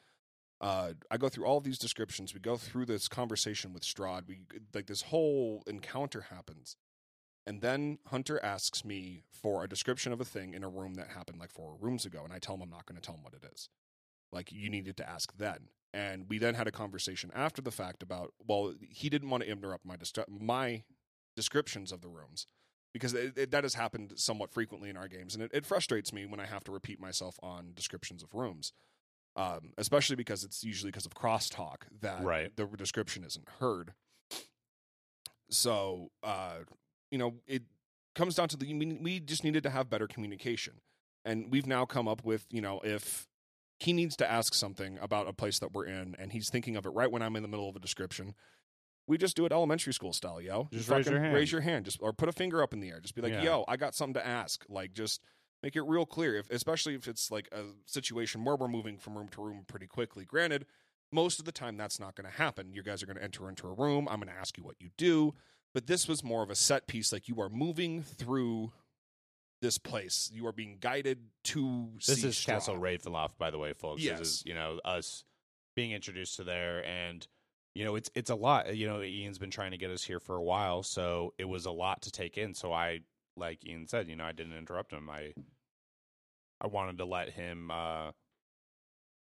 uh, 0.61 0.93
I 1.11 1.17
go 1.17 1.29
through 1.29 1.47
all 1.47 1.59
of 1.59 1.65
these 1.65 1.79
descriptions. 1.79 2.35
We 2.35 2.41
go 2.41 2.57
through 2.57 2.87
this 2.87 3.09
conversation 3.09 3.73
with 3.73 3.83
Strahd. 3.83 4.27
We 4.27 4.41
like 4.75 4.87
this 4.87 5.03
whole 5.03 5.63
encounter 5.67 6.23
happens. 6.31 6.77
And 7.47 7.63
then 7.63 7.99
Hunter 8.07 8.39
asks 8.45 8.85
me 8.85 9.25
for 9.33 9.65
a 9.65 9.69
description 9.69 10.13
of 10.13 10.21
a 10.21 10.25
thing 10.25 10.55
in 10.55 10.63
a 10.63 10.69
room 10.69 10.95
that 10.95 11.09
happened 11.09 11.41
like 11.41 11.51
four 11.51 11.77
rooms 11.81 12.05
ago. 12.05 12.23
And 12.25 12.33
I 12.33 12.39
tell 12.39 12.55
him 12.55 12.63
I'm 12.63 12.71
not 12.71 12.87
going 12.87 13.01
to 13.01 13.05
tell 13.05 13.17
him 13.17 13.23
what 13.23 13.35
it 13.35 13.45
is. 13.53 13.69
Like, 14.33 14.53
you 14.53 14.71
needed 14.71 14.97
to 14.99 15.09
ask 15.09 15.37
then. 15.37 15.69
And 15.93 16.27
we 16.29 16.39
then 16.39 16.55
had 16.55 16.69
a 16.69 16.73
conversation 16.73 17.33
after 17.35 17.61
the 17.61 17.71
fact 17.73 18.03
about, 18.03 18.33
well, 18.47 18.75
he 18.81 19.09
didn't 19.09 19.31
want 19.31 19.43
to 19.43 19.51
interrupt 19.51 19.85
my, 19.85 19.97
destru- 19.97 20.29
my 20.29 20.85
descriptions 21.35 21.91
of 21.91 22.01
the 22.01 22.09
rooms 22.09 22.47
because 22.93 23.13
it, 23.15 23.37
it, 23.37 23.51
that 23.51 23.65
has 23.65 23.75
happened 23.75 24.13
somewhat 24.17 24.53
frequently 24.53 24.89
in 24.89 24.97
our 24.97 25.09
games. 25.09 25.35
And 25.35 25.43
it, 25.43 25.51
it, 25.53 25.67
frustrates 25.67 26.13
me 26.13 26.27
when 26.27 26.41
I 26.41 26.47
have 26.47 26.65
to 26.65 26.73
repeat 26.73 27.01
myself 27.01 27.39
on 27.43 27.73
descriptions 27.75 28.23
of 28.23 28.35
rooms. 28.35 28.73
Um, 29.37 29.73
especially 29.79 30.17
because 30.17 30.43
it's 30.43 30.65
usually 30.65 30.91
because 30.91 31.07
of 31.07 31.15
crosstalk 31.15 31.83
that 32.01 32.25
Right. 32.25 32.55
the 32.57 32.67
description 32.67 33.23
isn't 33.23 33.49
heard. 33.61 33.95
So, 35.51 36.11
uh, 36.25 36.59
you 37.13 37.19
know, 37.19 37.35
it 37.47 37.63
comes 38.15 38.35
down 38.35 38.49
to 38.49 38.57
the 38.57 38.75
we, 38.75 38.99
we 39.01 39.21
just 39.21 39.45
needed 39.45 39.63
to 39.65 39.71
have 39.71 39.89
better 39.89 40.07
communication, 40.07 40.75
and 41.25 41.51
we've 41.51 41.67
now 41.67 41.85
come 41.85 42.09
up 42.09 42.25
with 42.25 42.47
you 42.51 42.61
know 42.61 42.81
if 42.85 43.29
he 43.81 43.93
needs 43.93 44.15
to 44.17 44.31
ask 44.31 44.55
something 44.55 44.99
about 45.01 45.27
a 45.27 45.33
place 45.33 45.59
that 45.59 45.73
we're 45.73 45.87
in, 45.87 46.15
and 46.19 46.31
he's 46.33 46.51
thinking 46.51 46.77
of 46.77 46.87
it 46.87 46.91
right 46.91 47.11
when 47.11 47.23
I'm 47.23 47.35
in 47.35 47.43
the 47.43 47.49
middle 47.49 47.69
of 47.69 47.75
a 47.75 47.81
description. 47.81 48.35
We 49.07 49.19
just 49.19 49.35
do 49.37 49.45
it 49.47 49.53
elementary 49.53 49.93
school 49.93 50.13
style, 50.13 50.41
yo. 50.41 50.69
Just 50.73 50.89
raise 50.89 51.07
your 51.07 51.19
hand. 51.21 51.35
raise 51.35 51.51
your 51.51 51.63
hand, 51.63 51.87
just 51.87 51.99
or 52.01 52.13
put 52.13 52.29
a 52.29 52.33
finger 52.33 52.63
up 52.63 52.73
in 52.73 52.81
the 52.81 52.91
air. 52.91 53.01
Just 53.01 53.15
be 53.17 53.23
like, 53.23 53.33
Yeah. 53.33 53.43
"Yo, 53.43 53.65
I 53.67 53.77
got 53.77 53.95
something 53.95 54.15
to 54.15 54.25
ask." 54.25 54.65
Like, 54.69 54.93
just 54.93 55.21
make 55.63 55.75
it 55.75 55.83
real 55.83 56.07
clear. 56.07 56.37
If, 56.37 56.49
especially 56.51 56.95
if 56.95 57.09
it's 57.09 57.31
like 57.31 57.49
a 57.51 57.65
situation 57.87 58.45
where 58.45 58.55
we're 58.55 58.69
moving 58.69 58.99
from 58.99 59.17
room 59.19 59.29
to 59.31 59.43
room 59.43 59.65
pretty 59.67 59.87
quickly. 59.87 60.25
Granted, 60.25 60.67
most 61.11 61.39
of 61.41 61.45
the 61.45 61.53
time 61.53 61.77
that's 61.77 61.99
not 61.99 62.15
going 62.15 62.31
to 62.31 62.37
happen. 62.37 62.73
You 62.73 62.83
guys 62.83 63.03
are 63.03 63.07
going 63.07 63.17
to 63.17 63.25
enter 63.25 63.49
into 63.49 63.67
a 63.67 63.73
room. 63.73 64.07
I'm 64.09 64.21
going 64.21 64.33
to 64.33 64.39
ask 64.39 64.57
you 64.57 64.63
what 64.63 64.77
you 64.79 64.91
do. 64.97 65.35
But 65.75 65.87
this 65.87 66.07
was 66.07 66.23
more 66.23 66.43
of 66.43 66.51
a 66.51 66.55
set 66.55 66.87
piece. 66.87 67.13
Like 67.13 67.29
you 67.29 67.41
are 67.41 67.49
moving 67.49 68.03
through 68.03 68.73
this 69.61 69.79
place. 69.79 70.31
You 70.33 70.47
are 70.47 70.53
being 70.53 70.79
guided 70.81 71.19
to. 71.45 71.89
This 72.07 72.23
see 72.23 72.29
is 72.29 72.45
Castle 72.45 72.77
Strahd. 72.77 73.03
Ravenloft, 73.03 73.39
by 73.39 73.51
the 73.51 73.59
way, 73.59 73.73
folks. 73.73 74.03
Yes. 74.03 74.19
This 74.19 74.29
is 74.29 74.43
you 74.47 74.55
know 74.55 74.81
us 74.85 75.25
being 75.77 75.93
introduced 75.93 76.37
to 76.37 76.45
there, 76.45 76.85
and 76.85 77.27
you 77.75 77.85
know 77.85 77.95
it's 77.97 78.11
it's 78.15 78.31
a 78.31 78.35
lot. 78.35 78.75
You 78.75 78.87
know, 78.89 79.03
Ian's 79.03 79.39
been 79.39 79.51
trying 79.51 79.73
to 79.73 79.79
get 79.79 79.91
us 79.91 80.03
here 80.03 80.21
for 80.21 80.37
a 80.37 80.43
while, 80.43 80.83
so 80.83 81.35
it 81.39 81.49
was 81.49 81.67
a 81.67 81.71
lot 81.71 82.03
to 82.03 82.11
take 82.11 82.39
in. 82.39 82.55
So 82.55 82.73
I, 82.73 83.01
like 83.37 83.65
Ian 83.67 83.87
said, 83.87 84.09
you 84.09 84.17
know, 84.17 84.25
I 84.25 84.33
didn't 84.33 84.57
interrupt 84.57 84.93
him. 84.93 85.09
I 85.11 85.33
I 86.61 86.67
wanted 86.67 86.99
to 86.99 87.05
let 87.05 87.31
him 87.31 87.71
uh, 87.71 88.11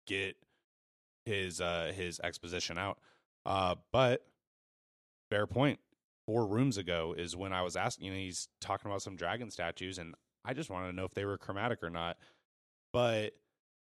get 0.07 0.37
his 1.25 1.59
uh, 1.61 1.91
his 1.95 2.19
exposition 2.19 2.77
out. 2.77 2.99
Uh, 3.45 3.75
but 3.91 4.25
fair 5.29 5.47
point. 5.47 5.79
Four 6.25 6.47
rooms 6.47 6.77
ago 6.77 7.13
is 7.15 7.35
when 7.35 7.53
I 7.53 7.61
was 7.61 7.75
asking. 7.75 8.07
You 8.07 8.11
know, 8.13 8.17
he's 8.17 8.47
talking 8.59 8.89
about 8.89 9.03
some 9.03 9.15
dragon 9.15 9.51
statues, 9.51 9.99
and 9.99 10.15
I 10.45 10.53
just 10.53 10.69
wanted 10.69 10.87
to 10.87 10.95
know 10.95 11.05
if 11.05 11.13
they 11.13 11.25
were 11.25 11.37
chromatic 11.37 11.83
or 11.83 11.89
not. 11.89 12.17
But 12.93 13.33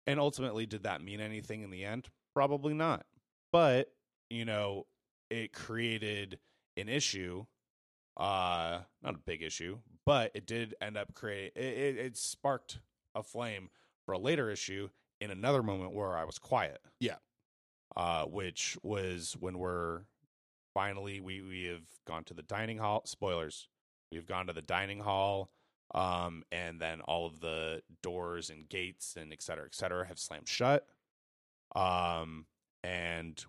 and 0.07 0.19
ultimately, 0.19 0.67
did 0.67 0.85
that 0.85 1.03
mean 1.03 1.21
anything 1.21 1.63
in 1.63 1.71
the 1.71 1.85
end? 1.85 2.09
Probably 2.35 2.75
not. 2.75 3.07
But 3.53 3.93
you 4.31 4.45
know, 4.45 4.87
it 5.31 5.53
created 5.53 6.39
an 6.77 6.89
issue. 6.89 7.45
Uh, 8.17 8.81
not 9.03 9.15
a 9.15 9.19
big 9.19 9.43
issue, 9.43 9.79
but 10.07 10.31
it 10.35 10.47
did 10.47 10.75
end 10.81 10.97
up 10.97 11.15
create. 11.15 11.53
It, 11.57 11.65
it, 11.65 11.97
it 11.99 12.17
sparked 12.17 12.79
a 13.15 13.23
flame 13.23 13.71
for 14.07 14.13
a 14.13 14.19
later 14.19 14.51
issue 14.51 14.89
in 15.21 15.31
another 15.31 15.63
moment 15.63 15.95
where 15.95 16.17
I 16.17 16.25
was 16.25 16.39
quiet. 16.39 16.81
Yeah. 17.01 17.17
Uh, 17.97 18.25
which 18.25 18.77
was 18.83 19.37
when 19.39 19.59
we're 19.59 20.03
finally 20.75 21.21
we 21.21 21.41
we 21.41 21.65
have 21.65 21.85
gone 22.07 22.25
to 22.25 22.35
the 22.35 22.43
dining 22.43 22.79
hall. 22.79 23.03
Spoilers. 23.05 23.69
We've 24.11 24.27
gone 24.27 24.47
to 24.47 24.53
the 24.53 24.63
dining 24.63 25.01
hall, 25.01 25.51
um, 25.93 26.45
and 26.53 26.81
then 26.81 27.01
all 27.03 27.27
of 27.27 27.41
the 27.41 27.83
doors 28.03 28.51
and 28.51 28.69
gates 28.69 29.17
and 29.17 29.33
et 29.33 29.43
cetera, 29.43 29.65
et 29.67 29.75
cetera, 29.75 30.07
have 30.07 30.19
slammed 30.19 30.49
shut. 30.49 30.87
Um, 31.75 32.47
and 32.83 33.45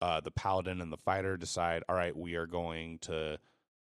uh, 0.00 0.20
the 0.20 0.30
paladin 0.30 0.80
and 0.80 0.92
the 0.92 0.96
fighter 0.96 1.36
decide, 1.36 1.84
all 1.88 1.96
right, 1.96 2.16
we 2.16 2.34
are 2.34 2.46
going 2.46 2.98
to. 3.00 3.38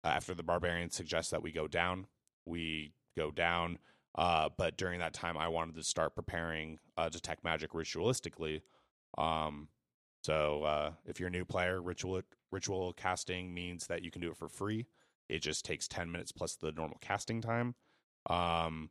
After 0.03 0.35
the 0.35 0.43
barbarian 0.43 0.91
suggests 0.91 1.31
that 1.31 1.41
we 1.41 1.51
go 1.51 1.67
down, 1.67 2.05
we 2.45 2.93
go 3.17 3.31
down. 3.31 3.79
Uh, 4.13 4.49
but 4.55 4.77
during 4.77 4.99
that 4.99 5.15
time, 5.15 5.35
I 5.35 5.47
wanted 5.47 5.73
to 5.77 5.83
start 5.83 6.13
preparing 6.13 6.77
uh, 6.95 7.09
detect 7.09 7.43
magic 7.43 7.71
ritualistically. 7.71 8.61
Um, 9.17 9.69
so 10.23 10.61
uh, 10.61 10.91
if 11.07 11.19
you're 11.19 11.29
a 11.29 11.31
new 11.31 11.43
player, 11.43 11.81
ritual 11.81 12.21
ritual 12.51 12.93
casting 12.93 13.51
means 13.51 13.87
that 13.87 14.03
you 14.03 14.11
can 14.11 14.21
do 14.21 14.29
it 14.29 14.37
for 14.37 14.47
free. 14.47 14.85
It 15.27 15.39
just 15.39 15.65
takes 15.65 15.87
ten 15.87 16.11
minutes 16.11 16.31
plus 16.31 16.55
the 16.55 16.71
normal 16.71 16.99
casting 17.01 17.41
time, 17.41 17.73
um, 18.29 18.89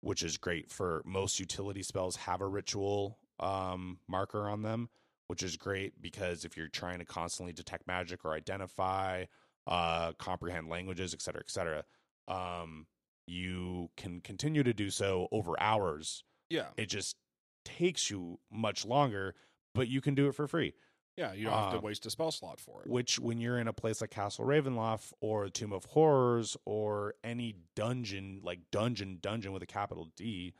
which 0.00 0.22
is 0.22 0.36
great 0.36 0.70
for 0.70 1.02
most 1.04 1.40
utility 1.40 1.82
spells. 1.82 2.16
Have 2.16 2.40
a 2.40 2.46
ritual 2.46 3.18
um, 3.40 3.98
marker 4.08 4.48
on 4.48 4.62
them, 4.62 4.88
which 5.28 5.42
is 5.42 5.56
great 5.56 6.00
because 6.00 6.44
if 6.44 6.56
you're 6.56 6.68
trying 6.68 6.98
to 6.98 7.04
constantly 7.04 7.52
detect 7.52 7.86
magic 7.86 8.24
or 8.24 8.32
identify, 8.32 9.24
uh, 9.66 10.12
comprehend 10.12 10.68
languages, 10.68 11.12
et 11.14 11.22
cetera, 11.22 11.42
et 11.44 11.50
cetera, 11.50 11.84
um, 12.28 12.86
you 13.26 13.90
can 13.96 14.20
continue 14.20 14.62
to 14.62 14.72
do 14.72 14.90
so 14.90 15.28
over 15.32 15.60
hours. 15.60 16.24
Yeah, 16.48 16.68
It 16.76 16.86
just 16.86 17.16
takes 17.64 18.10
you 18.10 18.38
much 18.50 18.86
longer, 18.86 19.34
but 19.74 19.88
you 19.88 20.00
can 20.00 20.14
do 20.14 20.28
it 20.28 20.34
for 20.34 20.46
free. 20.46 20.72
Yeah. 21.18 21.32
You 21.32 21.44
don't 21.44 21.52
have 21.52 21.72
to 21.72 21.78
Um, 21.78 21.82
waste 21.82 22.06
a 22.06 22.10
spell 22.10 22.30
slot 22.30 22.60
for 22.60 22.82
it. 22.82 22.88
Which, 22.88 23.18
when 23.18 23.38
you're 23.38 23.58
in 23.58 23.66
a 23.68 23.72
place 23.72 24.00
like 24.00 24.10
Castle 24.10 24.44
Ravenloft 24.46 25.12
or 25.20 25.48
Tomb 25.48 25.72
of 25.72 25.84
Horrors 25.86 26.56
or 26.64 27.14
any 27.24 27.56
dungeon, 27.74 28.40
like 28.44 28.60
dungeon, 28.70 29.18
dungeon 29.20 29.52
with 29.52 29.62
a 29.62 29.66
capital 29.66 30.10
D, 30.16 30.54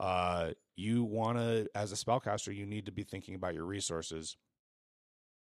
uh, 0.00 0.52
you 0.76 1.02
want 1.02 1.38
to, 1.38 1.68
as 1.74 1.90
a 1.90 1.96
spellcaster, 1.96 2.54
you 2.54 2.64
need 2.64 2.86
to 2.86 2.92
be 2.92 3.02
thinking 3.02 3.34
about 3.34 3.54
your 3.54 3.64
resources. 3.64 4.36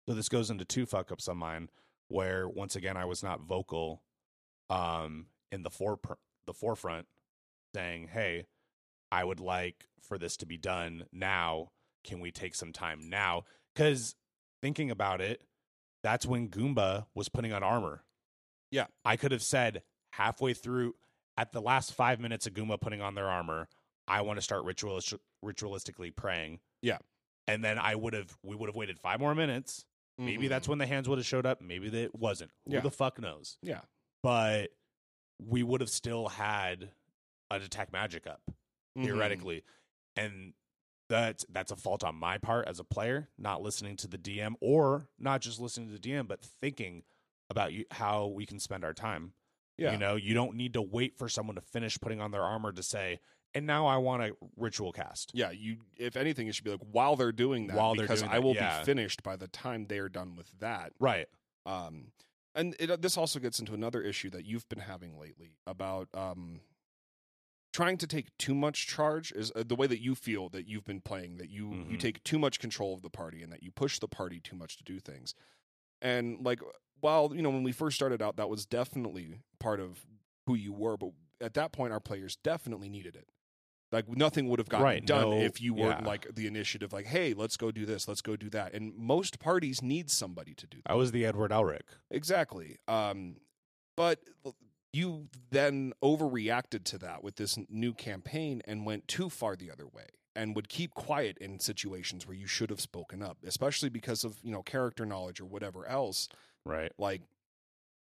So 0.07 0.15
this 0.15 0.27
goes 0.29 0.49
into 0.49 0.65
two 0.65 0.87
fuck 0.87 1.11
ups 1.11 1.27
of 1.27 1.37
mine, 1.37 1.69
where 2.07 2.49
once 2.49 2.75
again 2.75 2.97
I 2.97 3.05
was 3.05 3.21
not 3.21 3.41
vocal, 3.41 4.01
um, 4.71 5.27
in 5.51 5.61
the 5.61 5.69
fore 5.69 5.99
the 6.47 6.53
forefront, 6.53 7.07
saying, 7.75 8.07
"Hey, 8.07 8.47
I 9.11 9.23
would 9.23 9.39
like 9.39 9.87
for 10.01 10.17
this 10.17 10.35
to 10.37 10.47
be 10.47 10.57
done 10.57 11.05
now. 11.11 11.71
Can 12.03 12.19
we 12.19 12.31
take 12.31 12.55
some 12.55 12.73
time 12.73 13.07
now?" 13.07 13.43
Because 13.75 14.15
thinking 14.61 14.91
about 14.91 15.21
it, 15.21 15.41
that's 16.03 16.25
when 16.25 16.49
Goomba 16.49 17.05
was 17.15 17.29
putting 17.29 17.51
on 17.53 17.63
armor. 17.63 18.03
Yeah. 18.71 18.85
I 19.03 19.17
could 19.17 19.31
have 19.31 19.43
said 19.43 19.83
halfway 20.13 20.53
through, 20.53 20.95
at 21.37 21.51
the 21.53 21.61
last 21.61 21.93
five 21.93 22.19
minutes 22.19 22.45
of 22.47 22.53
Goomba 22.53 22.79
putting 22.79 23.01
on 23.01 23.15
their 23.15 23.27
armor, 23.29 23.67
I 24.07 24.21
want 24.21 24.37
to 24.37 24.41
start 24.41 24.65
ritualis- 24.65 25.17
ritualistically 25.43 26.15
praying. 26.15 26.59
Yeah. 26.81 26.97
And 27.47 27.63
then 27.63 27.77
I 27.79 27.95
would 27.95 28.13
have 28.13 28.37
we 28.43 28.55
would 28.55 28.67
have 28.69 28.75
waited 28.75 28.99
five 28.99 29.19
more 29.19 29.33
minutes. 29.35 29.85
Maybe 30.17 30.45
Mhm. 30.47 30.49
that's 30.49 30.67
when 30.67 30.77
the 30.79 30.85
hands 30.85 31.07
would 31.07 31.17
have 31.17 31.25
showed 31.25 31.45
up. 31.45 31.61
Maybe 31.61 31.87
it 31.87 32.13
wasn't. 32.13 32.51
Who 32.65 32.73
Yeah. 32.73 32.81
the 32.81 32.91
fuck 32.91 33.19
knows? 33.19 33.57
yeah. 33.61 33.81
But 34.21 34.71
we 35.41 35.63
would 35.63 35.79
have 35.81 35.89
still 35.89 36.27
had 36.27 36.91
a 37.49 37.57
detect 37.59 37.93
magic 37.93 38.27
up 38.27 38.41
Mhm. 38.97 39.05
theoretically, 39.05 39.63
and 40.17 40.53
that's 41.09 41.45
that's 41.51 41.71
a 41.71 41.75
fault 41.75 42.03
on 42.03 42.15
my 42.15 42.37
part 42.37 42.67
as 42.67 42.79
a 42.79 42.83
player, 42.83 43.29
not 43.37 43.61
listening 43.61 43.97
to 43.97 44.07
the 44.07 44.17
DM 44.17 44.53
or 44.61 45.07
not 45.19 45.41
just 45.41 45.59
listening 45.59 45.87
to 45.87 45.93
the 45.93 45.99
DM, 45.99 46.27
but 46.27 46.41
thinking 46.41 47.03
about 47.49 47.73
you, 47.73 47.85
how 47.91 48.27
we 48.27 48.45
can 48.45 48.59
spend 48.59 48.85
our 48.85 48.93
time. 48.93 49.33
Yeah. 49.77 49.93
You 49.93 49.97
know, 49.97 50.15
you 50.15 50.33
don't 50.33 50.55
need 50.55 50.73
to 50.73 50.81
wait 50.81 51.17
for 51.17 51.29
someone 51.29 51.55
to 51.55 51.61
finish 51.61 51.99
putting 51.99 52.19
on 52.21 52.31
their 52.31 52.43
armor 52.43 52.71
to 52.71 52.83
say, 52.83 53.19
and 53.53 53.65
now 53.65 53.87
I 53.87 53.97
want 53.97 54.21
a 54.21 54.35
ritual 54.57 54.91
cast. 54.91 55.31
Yeah, 55.33 55.51
you. 55.51 55.77
If 55.97 56.15
anything, 56.15 56.47
it 56.47 56.55
should 56.55 56.65
be 56.65 56.71
like 56.71 56.81
while 56.91 57.15
they're 57.15 57.31
doing 57.31 57.67
that, 57.67 57.77
While 57.77 57.95
they're 57.95 58.03
because 58.03 58.19
doing 58.19 58.31
I 58.31 58.35
that, 58.35 58.43
will 58.43 58.55
yeah. 58.55 58.79
be 58.79 58.85
finished 58.85 59.23
by 59.23 59.35
the 59.35 59.47
time 59.47 59.85
they 59.87 59.99
are 59.99 60.09
done 60.09 60.35
with 60.35 60.51
that. 60.59 60.91
Right. 60.99 61.27
Um, 61.65 62.11
and 62.55 62.75
it, 62.79 63.01
this 63.01 63.17
also 63.17 63.39
gets 63.39 63.59
into 63.59 63.73
another 63.73 64.01
issue 64.01 64.29
that 64.31 64.45
you've 64.45 64.67
been 64.69 64.79
having 64.79 65.17
lately 65.19 65.55
about 65.65 66.09
um, 66.13 66.59
trying 67.71 67.97
to 67.97 68.07
take 68.07 68.35
too 68.37 68.55
much 68.55 68.87
charge. 68.87 69.31
Is 69.31 69.51
uh, 69.55 69.63
the 69.65 69.75
way 69.75 69.87
that 69.87 70.01
you 70.01 70.15
feel 70.15 70.49
that 70.49 70.67
you've 70.67 70.85
been 70.85 71.01
playing 71.01 71.37
that 71.37 71.49
you 71.49 71.71
you 71.89 71.97
Mhm. 71.97 71.99
take 71.99 72.23
too 72.23 72.39
much 72.39 72.59
control 72.59 72.93
of 72.93 73.01
the 73.01 73.09
party 73.09 73.41
and 73.43 73.51
that 73.51 73.63
you 73.63 73.71
push 73.71 73.99
the 73.99 74.07
party 74.07 74.39
too 74.39 74.55
much 74.55 74.77
to 74.77 74.83
do 74.83 74.99
things. 74.99 75.33
And 76.01 76.43
like, 76.45 76.59
while 77.01 77.31
you 77.35 77.41
know 77.41 77.49
when 77.49 77.63
we 77.63 77.71
first 77.71 77.95
started 77.95 78.21
out, 78.21 78.37
that 78.37 78.49
was 78.49 78.65
definitely 78.65 79.41
part 79.59 79.79
of 79.79 80.05
who 80.47 80.55
you 80.55 80.73
were, 80.73 80.97
but 80.97 81.11
at 81.41 81.53
that 81.53 81.71
point, 81.71 81.93
our 81.93 81.99
players 81.99 82.35
definitely 82.35 82.89
needed 82.89 83.15
it. 83.15 83.29
Like 83.91 84.07
nothing 84.07 84.47
would 84.49 84.59
have 84.59 84.69
gotten 84.69 84.83
Right, 84.85 85.05
done 85.05 85.29
no- 85.31 85.39
if 85.41 85.59
you 85.61 85.73
weren't 85.73 86.01
yeah. 86.01 86.07
like 86.07 86.35
the 86.35 86.45
initiative, 86.47 86.93
like, 86.93 87.07
"Hey, 87.07 87.33
let's 87.33 87.57
go 87.57 87.71
do 87.71 87.85
this, 87.85 88.07
let's 88.07 88.21
go 88.21 88.35
do 88.35 88.49
that." 88.51 88.73
And 88.73 88.95
most 88.95 89.39
parties 89.39 89.81
need 89.81 90.09
somebody 90.11 90.53
to 90.55 90.67
do 90.67 90.77
that. 90.85 90.91
I 90.91 90.95
was 90.95 91.11
the 91.11 91.25
Edward 91.25 91.51
Elric. 91.51 91.81
Exactly. 92.11 92.77
Um, 92.87 93.37
but 93.97 94.19
you 94.91 95.27
then 95.51 95.93
overreacted 96.03 96.83
to 96.85 96.97
that 96.97 97.23
with 97.23 97.35
this 97.35 97.57
new 97.69 97.93
campaign 97.93 98.61
and 98.65 98.85
went 98.85 99.07
too 99.07 99.29
far 99.29 99.55
the 99.55 99.71
other 99.71 99.87
way 99.87 100.07
and 100.35 100.55
would 100.55 100.69
keep 100.69 100.93
quiet 100.93 101.37
in 101.39 101.59
situations 101.59 102.25
where 102.25 102.35
you 102.35 102.47
should 102.47 102.69
have 102.69 102.81
spoken 102.81 103.21
up, 103.21 103.37
especially 103.45 103.89
because 103.89 104.23
of, 104.23 104.37
you 104.43 104.51
know, 104.51 104.61
character 104.61 105.05
knowledge 105.05 105.39
or 105.39 105.45
whatever 105.45 105.85
else. 105.87 106.29
Right. 106.65 106.91
Like 106.97 107.21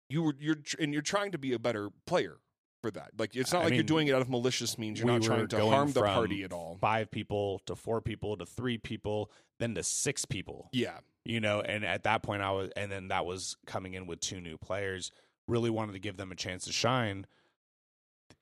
you 0.08 0.22
were 0.22 0.34
you're 0.38 0.58
and 0.78 0.92
you're 0.92 1.02
trying 1.02 1.32
to 1.32 1.38
be 1.38 1.52
a 1.52 1.58
better 1.58 1.90
player 2.06 2.38
for 2.82 2.90
that. 2.90 3.10
Like 3.18 3.36
it's 3.36 3.52
not 3.52 3.62
I 3.62 3.64
like 3.66 3.74
you're 3.74 3.82
doing 3.82 4.08
it 4.08 4.14
out 4.14 4.22
of 4.22 4.28
malicious 4.28 4.76
means. 4.78 4.98
You're 4.98 5.06
we 5.06 5.12
not 5.12 5.22
trying 5.22 5.46
to 5.46 5.66
harm 5.68 5.92
the 5.92 6.02
party 6.02 6.42
at 6.42 6.52
all. 6.52 6.78
Five 6.80 7.10
people 7.10 7.60
to 7.66 7.76
four 7.76 8.00
people 8.00 8.36
to 8.36 8.46
three 8.46 8.78
people, 8.78 9.30
then 9.58 9.74
to 9.74 9.82
six 9.82 10.24
people. 10.24 10.68
Yeah. 10.72 10.98
you 11.24 11.40
know 11.40 11.60
and 11.60 11.84
at 11.84 12.02
that 12.02 12.22
point 12.24 12.42
i 12.42 12.50
was 12.50 12.70
and 12.76 12.90
then 12.90 13.08
that 13.08 13.24
was 13.24 13.56
coming 13.66 13.94
in 13.94 14.06
with 14.08 14.18
two 14.18 14.40
new 14.40 14.58
players 14.58 15.12
really 15.48 15.70
wanted 15.70 15.92
to 15.92 15.98
give 15.98 16.16
them 16.16 16.32
a 16.32 16.36
chance 16.36 16.64
to 16.64 16.72
shine 16.72 17.26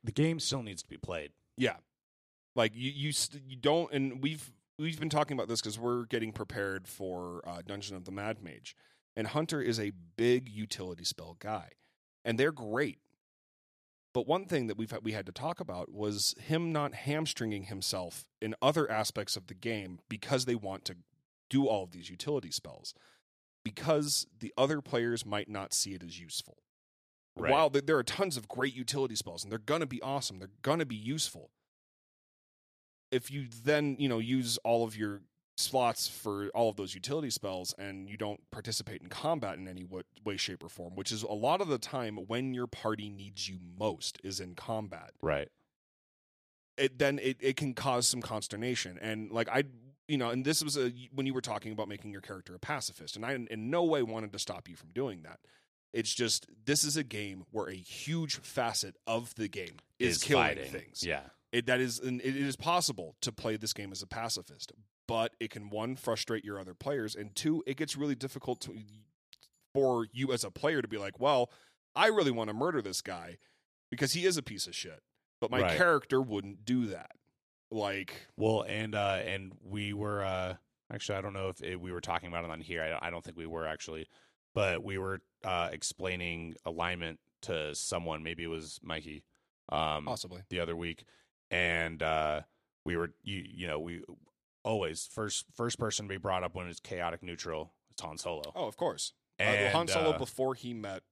the 0.02 0.12
game 0.12 0.40
still 0.40 0.62
needs 0.62 0.82
to 0.82 0.88
be 0.88 0.96
played 0.96 1.30
Yeah, 1.56 1.76
like 2.54 2.72
you 2.74 2.90
you 2.90 3.12
st- 3.12 3.44
you 3.46 3.56
don't, 3.56 3.92
and 3.92 4.22
we've 4.22 4.50
we've 4.78 4.98
been 4.98 5.10
talking 5.10 5.36
about 5.36 5.48
this 5.48 5.60
because 5.60 5.78
we're 5.78 6.04
getting 6.06 6.32
prepared 6.32 6.88
for 6.88 7.42
uh, 7.46 7.62
Dungeon 7.66 7.96
of 7.96 8.04
the 8.04 8.10
Mad 8.10 8.42
Mage, 8.42 8.74
and 9.16 9.26
Hunter 9.26 9.60
is 9.60 9.78
a 9.78 9.92
big 10.16 10.48
utility 10.48 11.04
spell 11.04 11.36
guy, 11.38 11.70
and 12.24 12.38
they're 12.38 12.52
great. 12.52 12.98
But 14.12 14.26
one 14.26 14.46
thing 14.46 14.66
that 14.66 14.76
we've 14.76 14.92
we 15.02 15.12
had 15.12 15.26
to 15.26 15.32
talk 15.32 15.60
about 15.60 15.92
was 15.92 16.34
him 16.40 16.72
not 16.72 16.94
hamstringing 16.94 17.64
himself 17.64 18.26
in 18.40 18.54
other 18.60 18.90
aspects 18.90 19.36
of 19.36 19.46
the 19.46 19.54
game 19.54 20.00
because 20.08 20.46
they 20.46 20.56
want 20.56 20.84
to 20.86 20.96
do 21.48 21.66
all 21.66 21.84
of 21.84 21.92
these 21.92 22.10
utility 22.10 22.50
spells 22.50 22.94
because 23.64 24.26
the 24.38 24.52
other 24.56 24.80
players 24.80 25.26
might 25.26 25.48
not 25.48 25.74
see 25.74 25.94
it 25.94 26.02
as 26.02 26.18
useful. 26.18 26.56
Right. 27.40 27.53
While 27.53 27.70
there 27.70 27.96
are 27.96 28.03
tons 28.03 28.37
of 28.37 28.48
great 28.48 28.74
utility 28.74 29.14
spells 29.14 29.42
and 29.42 29.50
they're 29.50 29.59
going 29.59 29.81
to 29.81 29.87
be 29.87 30.03
awesome, 30.03 30.38
they're 30.38 30.50
going 30.62 30.79
to 30.79 30.87
be 30.87 30.96
useful. 30.96 31.50
If 33.11 33.31
you 33.31 33.46
then, 33.64 33.96
you 33.98 34.09
know, 34.09 34.18
use 34.18 34.59
all 34.59 34.85
of 34.85 34.96
your 34.96 35.22
slots 35.57 36.09
for 36.09 36.48
all 36.55 36.68
of 36.68 36.76
those 36.76 36.94
utility 36.94 37.31
spells 37.31 37.74
and 37.79 38.09
you 38.09 38.16
don't 38.16 38.40
participate 38.50 39.03
in 39.03 39.09
combat 39.09 39.59
in 39.59 39.68
any 39.68 39.85
way 40.24 40.37
shape 40.37 40.62
or 40.62 40.68
form, 40.68 40.94
which 40.94 41.12
is 41.12 41.22
a 41.22 41.33
lot 41.33 41.61
of 41.61 41.68
the 41.68 41.79
time 41.79 42.16
when 42.16 42.55
your 42.55 42.66
party 42.66 43.09
needs 43.09 43.48
you 43.48 43.59
most 43.79 44.18
is 44.22 44.40
in 44.40 44.55
combat. 44.55 45.11
Right. 45.22 45.48
It 46.76 46.98
then 46.98 47.18
it, 47.18 47.37
it 47.40 47.57
can 47.57 47.74
cause 47.74 48.07
some 48.07 48.22
consternation. 48.22 48.98
And 49.00 49.31
like 49.31 49.48
i 49.48 49.64
you 50.11 50.18
know 50.18 50.31
and 50.31 50.44
this 50.44 50.62
was 50.62 50.76
a 50.76 50.92
when 51.14 51.26
you 51.26 51.33
were 51.33 51.40
talking 51.40 51.72
about 51.72 51.88
making 51.88 52.11
your 52.11 52.20
character 52.20 52.55
a 52.55 52.59
pacifist 52.59 53.14
and 53.14 53.24
i 53.24 53.33
in, 53.33 53.46
in 53.46 53.70
no 53.70 53.85
way 53.85 54.03
wanted 54.03 54.33
to 54.33 54.38
stop 54.38 54.68
you 54.68 54.74
from 54.74 54.90
doing 54.90 55.22
that 55.22 55.38
it's 55.92 56.14
just 56.14 56.46
this 56.64 56.85
is 56.85 56.96
a 56.96 57.03
game 57.05 57.44
where 57.50 57.68
a 57.68 57.74
huge 57.74 58.37
facet 58.37 58.96
of 59.07 59.35
the 59.35 59.48
game 59.48 59.76
is, 59.98 60.22
killing 60.22 60.44
fighting. 60.57 60.70
things. 60.70 61.05
Yeah. 61.05 61.22
It, 61.53 61.66
that 61.66 61.81
is 61.81 61.98
and 61.98 62.20
it 62.20 62.37
is 62.37 62.55
possible 62.57 63.16
to 63.22 63.33
play 63.33 63.57
this 63.57 63.72
game 63.72 63.90
as 63.90 64.03
a 64.03 64.07
pacifist 64.07 64.72
but 65.09 65.35
it 65.40 65.50
can 65.50 65.68
one 65.68 65.96
frustrate 65.96 66.44
your 66.44 66.61
other 66.61 66.74
players 66.74 67.16
and 67.16 67.35
two 67.35 67.64
it 67.66 67.76
gets 67.76 67.96
really 67.96 68.14
difficult 68.14 68.61
to, 68.61 68.72
for 69.74 70.07
you 70.12 70.33
as 70.33 70.44
a 70.44 70.50
player 70.53 70.81
to 70.81 70.87
be 70.87 70.96
like 70.96 71.18
well 71.18 71.50
i 71.96 72.07
really 72.07 72.31
want 72.31 72.46
to 72.48 72.55
murder 72.55 72.81
this 72.81 73.00
guy 73.03 73.37
because 73.90 74.12
he 74.12 74.24
is 74.26 74.37
a 74.37 74.42
piece 74.44 74.68
of 74.68 74.76
shit 74.76 75.03
but 75.40 75.50
my 75.50 75.61
Right. 75.61 75.76
character 75.76 76.20
wouldn't 76.20 76.64
do 76.64 76.87
that. 76.87 77.12
Like 77.72 78.29
well 78.37 78.64
and 78.68 78.94
uh 78.94 79.18
and 79.24 79.53
we 79.64 79.92
were 79.92 80.22
uh 80.24 80.55
actually 80.92 81.18
i 81.18 81.20
don't 81.20 81.33
know 81.33 81.48
if 81.48 81.61
it, 81.62 81.81
we 81.81 81.90
were 81.92 82.00
talking 82.00 82.29
about 82.29 82.44
it 82.44 82.50
on 82.50 82.61
here. 82.61 82.83
I, 83.00 83.09
I 83.09 83.11
don't 83.11 83.24
think 83.24 83.37
we 83.37 83.46
were 83.46 83.66
actually 83.66 84.07
but 84.54 84.82
we 84.82 84.98
were 84.98 85.20
uh 85.44 85.68
explaining 85.72 86.54
alignment 86.64 87.18
to 87.42 87.74
someone 87.74 88.22
maybe 88.22 88.44
it 88.44 88.48
was 88.48 88.78
mikey 88.82 89.22
um 89.70 90.04
possibly 90.04 90.42
the 90.50 90.60
other 90.60 90.76
week, 90.76 91.04
and 91.50 92.02
uh, 92.02 92.40
we 92.84 92.96
were 92.96 93.12
you 93.22 93.42
you 93.46 93.66
know 93.66 93.78
we 93.78 94.02
always 94.64 95.08
first 95.12 95.46
first 95.54 95.78
person 95.78 96.06
to 96.06 96.08
be 96.08 96.18
brought 96.18 96.42
up 96.44 96.54
when 96.54 96.66
it's 96.66 96.80
chaotic 96.80 97.22
neutral. 97.22 97.72
It's 97.90 98.02
Han 98.02 98.18
Solo. 98.18 98.42
oh 98.54 98.66
of 98.66 98.76
course 98.76 99.12
uh, 99.38 99.44
and, 99.44 99.72
han 99.72 99.88
solo 99.88 100.10
uh, 100.10 100.18
before 100.18 100.54
he 100.54 100.74
met 100.74 101.02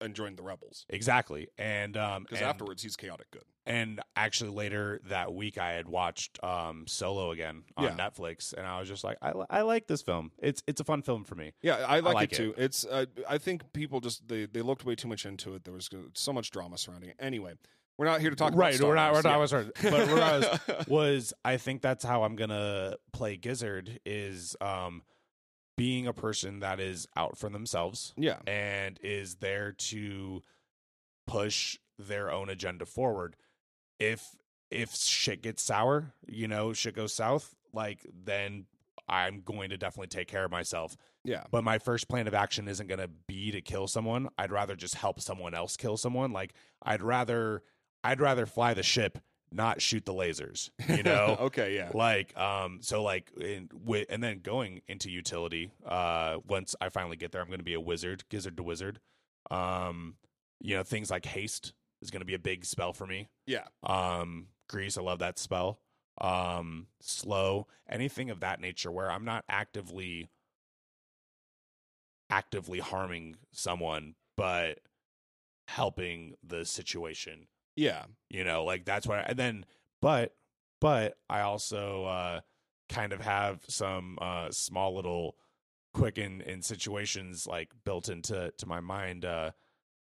and 0.00 0.14
joined 0.14 0.36
the 0.36 0.42
rebels 0.42 0.84
exactly, 0.88 1.48
and 1.58 1.96
um 1.96 2.22
because 2.24 2.42
afterwards 2.42 2.82
he's 2.82 2.96
chaotic 2.96 3.30
good 3.30 3.44
and 3.66 4.00
actually 4.14 4.50
later 4.50 5.00
that 5.08 5.32
week 5.34 5.58
I 5.58 5.72
had 5.72 5.88
watched 5.88 6.42
um 6.44 6.86
Solo 6.86 7.32
again 7.32 7.64
on 7.76 7.84
Yeah. 7.84 7.90
Netflix, 7.96 8.52
and 8.52 8.66
I 8.66 8.78
was 8.78 8.88
just 8.88 9.04
like 9.04 9.18
I 9.20 9.32
li- 9.32 9.46
I 9.50 9.62
like 9.62 9.86
this 9.86 10.02
film. 10.02 10.30
It's 10.38 10.62
it's 10.66 10.80
a 10.80 10.84
fun 10.84 11.02
film 11.02 11.24
for 11.24 11.34
me. 11.34 11.52
Yeah, 11.62 11.76
I 11.76 12.00
like, 12.00 12.14
like 12.14 12.32
it 12.32 12.36
too. 12.36 12.54
It's 12.56 12.84
uh, 12.84 13.06
I 13.28 13.38
think 13.38 13.72
people 13.72 14.00
just 14.00 14.28
they 14.28 14.46
they 14.46 14.62
looked 14.62 14.84
way 14.84 14.94
too 14.94 15.08
much 15.08 15.26
into 15.26 15.54
it. 15.54 15.64
There 15.64 15.74
was 15.74 15.88
so 16.14 16.32
much 16.32 16.50
drama 16.50 16.78
surrounding 16.78 17.10
it. 17.10 17.16
Anyway, 17.18 17.54
we're 17.98 18.06
not 18.06 18.20
here 18.20 18.30
to 18.30 18.36
talk 18.36 18.54
right, 18.54 18.78
about 18.78 18.78
Star 18.78 18.88
we're 18.88 18.94
not 18.94 19.12
we're 19.14 19.22
not 19.22 19.72
Yeah. 19.82 19.90
but 19.90 20.06
where 20.08 20.22
I 20.22 20.38
was 20.38 20.86
was 20.88 21.34
I 21.44 21.56
think 21.56 21.82
that's 21.82 22.04
how 22.04 22.22
I'm 22.22 22.36
gonna 22.36 22.96
play 23.12 23.36
Gizzard 23.36 24.00
is 24.04 24.54
um 24.60 25.02
being 25.76 26.06
a 26.06 26.12
person 26.12 26.60
that 26.60 26.80
is 26.80 27.06
out 27.16 27.36
for 27.36 27.48
themselves 27.48 28.14
yeah, 28.16 28.38
and 28.46 28.98
is 29.02 29.36
there 29.36 29.72
to 29.72 30.42
push 31.26 31.78
their 31.98 32.30
own 32.30 32.48
agenda 32.48 32.86
forward. 32.86 33.36
If 33.98 34.36
if 34.70 34.94
shit 34.94 35.42
gets 35.42 35.62
sour, 35.62 36.12
you 36.26 36.48
know, 36.48 36.72
shit 36.72 36.96
goes 36.96 37.12
south, 37.12 37.54
like 37.72 38.06
then 38.24 38.66
I'm 39.08 39.42
going 39.42 39.70
to 39.70 39.76
definitely 39.76 40.08
take 40.08 40.26
care 40.28 40.44
of 40.44 40.50
myself. 40.50 40.96
yeah, 41.24 41.44
But 41.50 41.62
my 41.62 41.78
first 41.78 42.08
plan 42.08 42.26
of 42.26 42.34
action 42.34 42.66
isn't 42.66 42.88
going 42.88 42.98
to 42.98 43.08
be 43.28 43.52
to 43.52 43.60
kill 43.60 43.86
someone. 43.86 44.28
I'd 44.36 44.50
rather 44.50 44.74
just 44.74 44.96
help 44.96 45.20
someone 45.20 45.54
else 45.54 45.76
kill 45.76 45.96
someone. 45.96 46.32
Like 46.32 46.54
I'd 46.82 47.02
rather 47.02 47.62
I'd 48.02 48.20
rather 48.20 48.46
fly 48.46 48.74
the 48.74 48.82
ship, 48.82 49.18
not 49.52 49.80
shoot 49.80 50.04
the 50.04 50.12
lasers, 50.12 50.70
you 50.88 51.02
know? 51.04 51.36
okay, 51.40 51.74
yeah, 51.76 51.90
like 51.94 52.36
um 52.36 52.78
so 52.82 53.02
like 53.02 53.30
in, 53.40 53.68
wi- 53.68 54.06
and 54.08 54.22
then 54.22 54.40
going 54.40 54.82
into 54.88 55.10
utility 55.10 55.70
uh 55.86 56.38
once 56.46 56.74
i 56.80 56.88
finally 56.88 57.16
get 57.16 57.32
there 57.32 57.40
i'm 57.40 57.46
going 57.48 57.58
to 57.58 57.64
be 57.64 57.74
a 57.74 57.80
wizard 57.80 58.24
gizzard 58.28 58.56
to 58.56 58.62
wizard. 58.62 59.00
Um 59.50 60.16
you 60.60 60.76
know 60.76 60.82
things 60.82 61.10
like 61.10 61.24
haste 61.26 61.72
is 62.02 62.10
going 62.10 62.20
to 62.20 62.26
be 62.26 62.34
a 62.34 62.38
big 62.38 62.64
spell 62.64 62.92
for 62.92 63.06
me. 63.06 63.28
Yeah, 63.46 63.64
um 63.82 64.46
grease 64.68 64.98
i 64.98 65.02
love 65.02 65.20
that 65.20 65.38
spell. 65.38 65.78
Um 66.20 66.86
slow 67.00 67.66
anything 67.88 68.30
of 68.30 68.40
that 68.40 68.60
nature 68.60 68.90
where 68.90 69.10
i'm 69.10 69.24
not 69.24 69.44
actively 69.48 70.28
actively 72.30 72.80
harming 72.80 73.36
someone 73.52 74.14
but 74.36 74.80
helping 75.68 76.34
the 76.46 76.64
situation 76.64 77.46
yeah, 77.76 78.04
you 78.28 78.44
know 78.44 78.64
like 78.64 78.84
that's 78.84 79.06
why 79.06 79.18
and 79.20 79.38
then 79.38 79.64
but 80.02 80.34
but 80.80 81.16
i 81.30 81.40
also 81.40 82.04
uh 82.04 82.40
kind 82.88 83.12
of 83.12 83.20
have 83.20 83.60
some 83.68 84.18
uh 84.20 84.50
small 84.50 84.94
little 84.94 85.36
quick 85.94 86.18
in 86.18 86.40
in 86.42 86.60
situations 86.60 87.46
like 87.46 87.70
built 87.84 88.08
into 88.08 88.52
to 88.58 88.66
my 88.66 88.80
mind 88.80 89.24
uh 89.24 89.50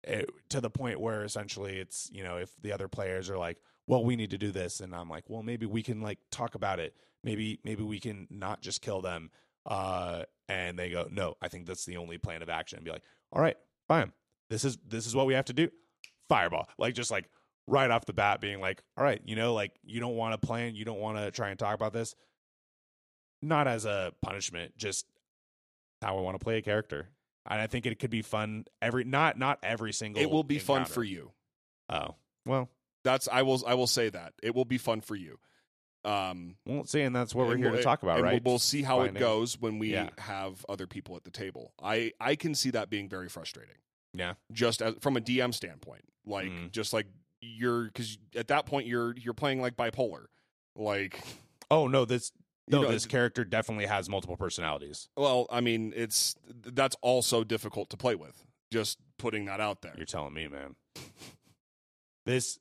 it, 0.03 0.29
to 0.49 0.59
the 0.59 0.69
point 0.69 0.99
where 0.99 1.23
essentially 1.23 1.77
it's 1.77 2.09
you 2.11 2.23
know 2.23 2.37
if 2.37 2.49
the 2.61 2.71
other 2.71 2.87
players 2.87 3.29
are 3.29 3.37
like 3.37 3.57
well, 3.89 4.05
we 4.05 4.15
need 4.15 4.29
to 4.29 4.37
do 4.37 4.51
this, 4.51 4.81
and 4.81 4.93
I'm 4.93 5.09
like, 5.09 5.23
well, 5.27 5.41
maybe 5.41 5.65
we 5.65 5.81
can 5.81 5.99
like 5.99 6.19
talk 6.29 6.53
about 6.53 6.79
it. 6.79 6.95
Maybe 7.23 7.59
maybe 7.63 7.81
we 7.81 7.99
can 7.99 8.27
not 8.29 8.61
just 8.61 8.83
kill 8.83 9.01
them. 9.01 9.31
Uh, 9.65 10.25
and 10.47 10.77
they 10.77 10.91
go, 10.91 11.07
no, 11.09 11.35
I 11.41 11.47
think 11.47 11.65
that's 11.65 11.85
the 11.85 11.97
only 11.97 12.19
plan 12.19 12.43
of 12.43 12.49
action. 12.49 12.77
And 12.77 12.85
be 12.85 12.91
like, 12.91 13.01
all 13.33 13.41
right, 13.41 13.57
fine. 13.87 14.13
This 14.51 14.63
is 14.63 14.77
this 14.87 15.07
is 15.07 15.15
what 15.15 15.25
we 15.25 15.33
have 15.33 15.45
to 15.45 15.53
do. 15.53 15.69
Fireball, 16.29 16.69
like 16.77 16.93
just 16.93 17.09
like 17.09 17.31
right 17.69 17.89
off 17.91 18.05
the 18.05 18.13
bat, 18.13 18.41
being 18.41 18.59
like, 18.59 18.81
all 18.97 19.03
right, 19.03 19.21
you 19.25 19.35
know, 19.35 19.53
like 19.53 19.71
you 19.83 19.99
don't 19.99 20.15
want 20.15 20.39
to 20.39 20.45
plan, 20.45 20.75
you 20.75 20.85
don't 20.85 20.99
want 20.99 21.17
to 21.17 21.31
try 21.31 21.49
and 21.49 21.59
talk 21.59 21.75
about 21.75 21.93
this. 21.93 22.15
Not 23.41 23.67
as 23.67 23.85
a 23.85 24.11
punishment, 24.21 24.77
just 24.77 25.05
how 26.01 26.17
I 26.17 26.21
want 26.21 26.37
to 26.37 26.43
play 26.43 26.57
a 26.57 26.61
character. 26.61 27.07
And 27.49 27.59
I 27.61 27.67
think 27.67 27.85
it 27.85 27.97
could 27.99 28.09
be 28.09 28.21
fun 28.21 28.65
every 28.81 29.05
not 29.05 29.37
not 29.39 29.59
every 29.63 29.93
single. 29.93 30.21
it 30.21 30.29
will 30.29 30.43
be 30.43 30.59
fun 30.59 30.85
for 30.85 31.03
you. 31.03 31.31
Oh 31.89 32.15
well, 32.45 32.69
That's 33.03 33.27
I 33.31 33.43
will 33.43 33.63
I 33.65 33.75
will 33.75 33.87
say 33.87 34.09
that 34.09 34.33
it 34.43 34.53
will 34.53 34.65
be 34.65 34.77
fun 34.77 35.01
for 35.01 35.15
you. 35.15 35.39
Um, 36.05 36.55
well, 36.65 36.85
see, 36.85 37.01
and 37.01 37.13
that's 37.15 37.33
what 37.35 37.47
we're 37.47 37.57
here 37.57 37.69
we'll- 37.69 37.77
to 37.77 37.83
talk 37.83 38.03
about, 38.03 38.17
and 38.17 38.23
right? 38.23 38.43
We'll, 38.43 38.53
we'll 38.53 38.59
see 38.59 38.83
how 38.83 38.97
Finding- 38.99 39.15
it 39.17 39.19
goes 39.19 39.59
when 39.59 39.79
we 39.79 39.91
Yeah. 39.93 40.09
have 40.17 40.65
other 40.69 40.85
people 40.87 41.15
at 41.15 41.23
the 41.23 41.31
table. 41.31 41.73
I 41.81 42.11
I 42.19 42.35
can 42.35 42.55
see 42.55 42.69
that 42.71 42.89
being 42.89 43.07
very 43.09 43.29
frustrating. 43.29 43.75
Yeah. 44.13 44.33
just 44.51 44.81
as 44.81 44.95
from 45.01 45.17
a 45.17 45.21
DM 45.21 45.53
standpoint, 45.53 46.03
like 46.25 46.47
Mhm. 46.49 46.71
just 46.71 46.93
like 46.93 47.05
you're 47.41 47.85
because 47.85 48.17
at 48.35 48.47
that 48.49 48.65
point 48.65 48.87
you're 48.87 49.15
you're 49.17 49.33
playing 49.33 49.61
like 49.61 49.75
bipolar, 49.75 50.25
like. 50.75 51.21
Oh 51.71 51.87
no, 51.87 52.03
this 52.05 52.31
you 52.67 52.77
no, 52.77 52.83
know, 52.83 52.91
this 52.91 53.05
character 53.05 53.43
definitely 53.43 53.87
has 53.87 54.09
multiple 54.09 54.37
personalities. 54.37 55.09
Well, 55.17 55.47
I 55.51 55.61
mean, 55.61 55.91
it's 55.95 56.35
that's 56.47 56.95
also 57.01 57.43
difficult 57.43 57.89
to 57.89 57.97
play 57.97 58.15
with. 58.15 58.43
Just 58.71 58.99
putting 59.17 59.45
that 59.45 59.59
out 59.59 59.81
there. 59.81 59.93
You're 59.97 60.05
telling 60.05 60.33
me, 60.33 60.47
man. 60.47 60.75
This, 62.25 62.59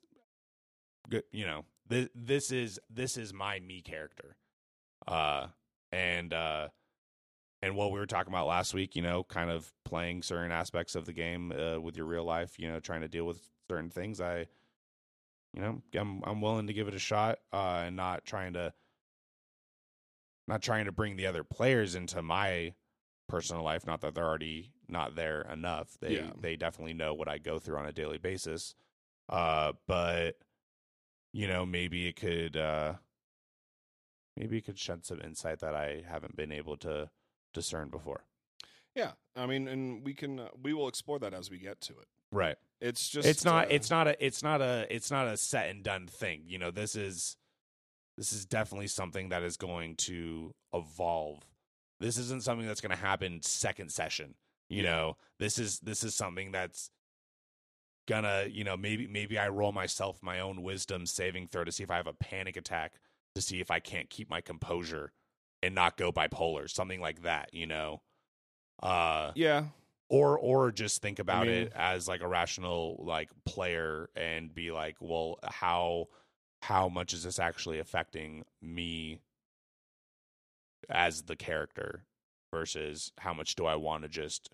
good, 1.09 1.23
you 1.31 1.45
know, 1.45 1.63
this 1.87 2.09
this 2.15 2.51
is 2.51 2.79
this 2.89 3.17
is 3.17 3.33
my 3.33 3.59
me 3.59 3.81
character, 3.83 4.35
uh, 5.07 5.47
and 5.91 6.33
uh, 6.33 6.69
and 7.61 7.75
what 7.75 7.91
we 7.91 7.99
were 7.99 8.07
talking 8.07 8.33
about 8.33 8.47
last 8.47 8.73
week, 8.73 8.95
you 8.95 9.01
know, 9.01 9.23
kind 9.23 9.51
of 9.51 9.71
playing 9.85 10.23
certain 10.23 10.51
aspects 10.51 10.95
of 10.95 11.05
the 11.05 11.13
game 11.13 11.51
uh, 11.51 11.79
with 11.79 11.97
your 11.97 12.05
real 12.05 12.23
life, 12.23 12.57
you 12.57 12.67
know, 12.67 12.79
trying 12.79 13.01
to 13.01 13.07
deal 13.07 13.25
with 13.25 13.41
certain 13.69 13.89
things. 13.89 14.21
I, 14.21 14.47
you 15.53 15.61
know, 15.61 15.81
I'm 15.95 16.21
I'm 16.25 16.41
willing 16.41 16.67
to 16.67 16.73
give 16.73 16.87
it 16.87 16.93
a 16.93 16.99
shot, 16.99 17.39
uh, 17.51 17.83
and 17.85 17.95
not 17.95 18.25
trying 18.25 18.53
to, 18.53 18.73
not 20.47 20.61
trying 20.61 20.85
to 20.85 20.91
bring 20.91 21.15
the 21.15 21.25
other 21.27 21.43
players 21.43 21.95
into 21.95 22.21
my 22.21 22.73
personal 23.27 23.63
life. 23.63 23.85
Not 23.85 24.01
that 24.01 24.15
they're 24.15 24.25
already 24.27 24.71
not 24.87 25.15
there 25.15 25.41
enough. 25.41 25.97
They 25.99 26.15
Yeah. 26.15 26.31
they 26.39 26.55
definitely 26.55 26.93
know 26.93 27.13
what 27.13 27.27
I 27.27 27.37
go 27.37 27.59
through 27.59 27.77
on 27.77 27.85
a 27.85 27.91
daily 27.93 28.17
basis. 28.17 28.75
Uh, 29.27 29.73
but 29.87 30.37
you 31.31 31.47
know, 31.47 31.65
maybe 31.65 32.07
it 32.07 32.15
could 32.15 32.57
uh 32.57 32.95
maybe 34.35 34.57
it 34.57 34.65
could 34.65 34.79
shed 34.79 35.05
some 35.05 35.21
insight 35.21 35.59
that 35.59 35.75
I 35.75 36.03
haven't 36.07 36.35
been 36.35 36.51
able 36.51 36.77
to 36.77 37.09
discern 37.53 37.89
before. 37.89 38.25
Yeah, 38.95 39.11
I 39.35 39.45
mean, 39.45 39.67
and 39.67 40.03
we 40.03 40.13
can 40.13 40.39
uh, 40.39 40.49
we 40.61 40.73
will 40.73 40.87
explore 40.87 41.19
that 41.19 41.33
as 41.33 41.51
we 41.51 41.59
get 41.59 41.81
to 41.81 41.93
it. 41.93 42.07
Right. 42.31 42.57
It's 42.81 43.09
just 43.09 43.27
it's 43.27 43.43
not 43.43 43.65
uh, 43.65 43.71
it's 43.71 43.89
not 43.89 44.07
a 44.07 44.25
it's 44.25 44.41
not 44.41 44.61
a 44.61 44.87
it's 44.89 45.11
not 45.11 45.27
a 45.27 45.37
set 45.37 45.69
and 45.69 45.83
done 45.83 46.07
thing. 46.07 46.43
You 46.47 46.57
know, 46.57 46.71
this 46.71 46.95
is 46.95 47.35
this 48.17 48.33
is 48.33 48.45
definitely 48.45 48.87
something 48.87 49.29
that 49.29 49.43
is 49.43 49.57
going 49.57 49.95
to 49.95 50.53
evolve. 50.73 51.43
This 51.99 52.17
isn't 52.17 52.43
something 52.43 52.67
that's 52.67 52.81
going 52.81 52.95
to 52.95 53.01
happen 53.01 53.41
second 53.41 53.91
session. 53.91 54.35
You 54.69 54.83
know, 54.83 55.17
this 55.39 55.57
is 55.57 55.79
this 55.79 56.03
is 56.03 56.15
something 56.15 56.51
that's 56.51 56.91
gonna, 58.07 58.45
you 58.49 58.63
know, 58.63 58.77
maybe 58.77 59.07
maybe 59.07 59.37
I 59.37 59.49
roll 59.49 59.71
myself 59.71 60.19
my 60.21 60.39
own 60.39 60.63
wisdom 60.63 61.05
saving 61.05 61.47
throw 61.47 61.63
to 61.63 61.71
see 61.71 61.83
if 61.83 61.91
I 61.91 61.97
have 61.97 62.07
a 62.07 62.13
panic 62.13 62.57
attack 62.57 62.93
to 63.35 63.41
see 63.41 63.61
if 63.61 63.71
I 63.71 63.79
can't 63.79 64.09
keep 64.09 64.29
my 64.29 64.41
composure 64.41 65.11
and 65.61 65.75
not 65.75 65.97
go 65.97 66.11
bipolar, 66.11 66.69
something 66.69 67.01
like 67.01 67.23
that, 67.23 67.53
you 67.53 67.67
know. 67.67 68.01
Uh 68.81 69.31
yeah. 69.35 69.65
Or 70.09 70.37
or 70.37 70.71
just 70.71 71.01
think 71.01 71.19
about 71.19 71.47
mean- 71.47 71.63
it 71.63 71.73
as 71.75 72.07
like 72.07 72.21
a 72.21 72.27
rational 72.27 73.01
like 73.05 73.29
player 73.45 74.09
and 74.15 74.53
be 74.53 74.71
like 74.71 74.95
well 74.99 75.39
how 75.43 76.07
how 76.61 76.89
much 76.89 77.13
is 77.13 77.23
this 77.23 77.39
actually 77.39 77.79
affecting 77.79 78.43
me 78.61 79.19
as 80.89 81.21
the 81.23 81.35
character 81.35 82.03
versus 82.51 83.11
how 83.19 83.33
much 83.33 83.55
do 83.55 83.65
i 83.65 83.75
want 83.75 84.03
to 84.03 84.09
just 84.09 84.49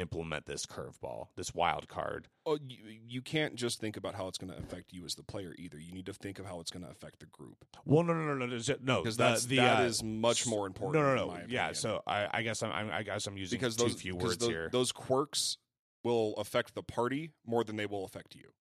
implement 0.00 0.46
this 0.46 0.66
curveball 0.66 1.28
this 1.36 1.54
wild 1.54 1.88
card 1.88 2.28
Oh, 2.46 2.58
you, 2.66 2.78
you 3.06 3.22
can't 3.22 3.54
just 3.54 3.80
think 3.80 3.96
about 3.96 4.14
how 4.14 4.26
it's 4.26 4.38
going 4.38 4.50
to 4.50 4.58
affect 4.58 4.92
you 4.92 5.04
as 5.04 5.14
the 5.14 5.22
player 5.22 5.54
either. 5.58 5.78
You 5.78 5.92
need 5.92 6.06
to 6.06 6.12
think 6.12 6.38
of 6.40 6.46
how 6.46 6.58
it's 6.58 6.70
going 6.70 6.84
to 6.84 6.90
affect 6.90 7.20
the 7.20 7.26
group 7.26 7.64
well 7.84 8.02
no 8.02 8.12
no 8.12 8.34
no 8.34 8.46
no 8.46 8.58
no 8.82 9.02
because 9.02 9.16
that's 9.16 9.44
the, 9.44 9.56
that 9.56 9.80
uh, 9.80 9.84
is 9.84 10.02
much 10.02 10.46
more 10.46 10.66
important. 10.66 11.04
no 11.04 11.14
no 11.14 11.26
no 11.26 11.38
yeah 11.48 11.72
so 11.72 12.02
i 12.06 12.26
i 12.32 12.42
guess 12.42 12.62
i'm, 12.62 12.72
I'm 12.72 12.90
i 12.90 13.02
guess 13.02 13.26
i'm 13.26 13.36
using 13.36 13.58
because 13.58 13.76
too 13.76 13.84
those 13.84 13.94
few 14.00 14.16
words 14.16 14.38
those, 14.38 14.48
here 14.48 14.68
those 14.72 14.92
quirks 14.92 15.58
will 16.02 16.34
affect 16.36 16.74
the 16.74 16.82
party 16.82 17.32
more 17.46 17.64
than 17.64 17.76
they 17.76 17.86
will 17.86 18.04
affect 18.04 18.34
you. 18.34 18.52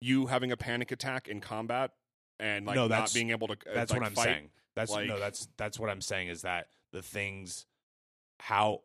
You 0.00 0.26
having 0.26 0.50
a 0.50 0.56
panic 0.56 0.90
attack 0.92 1.28
in 1.28 1.40
combat 1.40 1.90
and 2.38 2.66
like 2.66 2.76
No, 2.76 2.86
not 2.88 3.12
being 3.12 3.30
able 3.30 3.48
to 3.48 3.54
uh, 3.54 3.74
that's 3.74 3.92
like, 3.92 4.00
what 4.00 4.06
I'm 4.06 4.14
fight, 4.14 4.24
saying. 4.24 4.50
That's 4.74 4.90
like- 4.90 5.08
no, 5.08 5.18
that's 5.18 5.48
that's 5.56 5.78
what 5.78 5.90
I'm 5.90 6.00
saying 6.00 6.28
is 6.28 6.42
that 6.42 6.68
the 6.92 7.02
things 7.02 7.66
how 8.38 8.80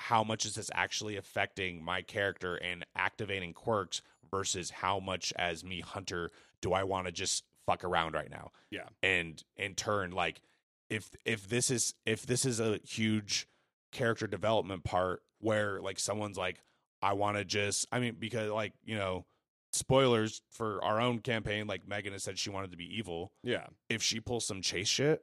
how 0.00 0.24
much 0.24 0.46
is 0.46 0.54
this 0.54 0.70
actually 0.74 1.18
affecting 1.18 1.84
my 1.84 2.00
character 2.00 2.56
and 2.56 2.86
activating 2.96 3.52
quirks 3.52 4.00
versus 4.30 4.70
how 4.70 4.98
much 4.98 5.30
as 5.36 5.62
me 5.62 5.80
hunter 5.80 6.30
do 6.62 6.72
I 6.72 6.84
want 6.84 7.04
to 7.04 7.12
just 7.12 7.44
fuck 7.66 7.84
around 7.84 8.14
right 8.14 8.30
now? 8.30 8.50
Yeah. 8.70 8.88
And 9.02 9.42
in 9.58 9.74
turn 9.74 10.12
like 10.12 10.40
if 10.88 11.10
if 11.26 11.50
this 11.50 11.70
is 11.70 11.92
if 12.06 12.24
this 12.24 12.46
is 12.46 12.60
a 12.60 12.80
huge 12.82 13.46
character 13.92 14.26
development 14.26 14.84
part 14.84 15.22
where 15.38 15.82
like 15.82 16.00
someone's 16.00 16.38
like 16.38 16.62
I 17.02 17.12
want 17.12 17.36
to 17.36 17.44
just 17.44 17.86
I 17.92 18.00
mean 18.00 18.16
because 18.18 18.50
like, 18.50 18.72
you 18.82 18.96
know, 18.96 19.26
spoilers 19.74 20.40
for 20.50 20.82
our 20.82 20.98
own 20.98 21.18
campaign 21.18 21.66
like 21.66 21.86
Megan 21.86 22.14
has 22.14 22.22
said 22.22 22.38
she 22.38 22.48
wanted 22.48 22.70
to 22.70 22.78
be 22.78 22.96
evil 22.96 23.32
Yeah, 23.42 23.66
if 23.90 24.02
she 24.02 24.18
pulls 24.18 24.46
some 24.46 24.62
chase 24.62 24.88
shit, 24.88 25.22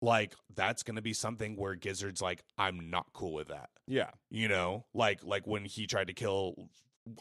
like 0.00 0.34
that's 0.54 0.82
gonna 0.82 1.02
be 1.02 1.12
something 1.12 1.56
where 1.56 1.74
Gizzard's 1.74 2.22
like, 2.22 2.42
I'm 2.56 2.90
not 2.90 3.06
cool 3.12 3.32
with 3.32 3.48
that. 3.48 3.70
yeah. 3.86 4.10
You 4.30 4.48
know, 4.48 4.84
like 4.94 5.20
like 5.24 5.46
when 5.46 5.64
he 5.64 5.86
tried 5.86 6.06
to 6.08 6.12
kill, 6.14 6.68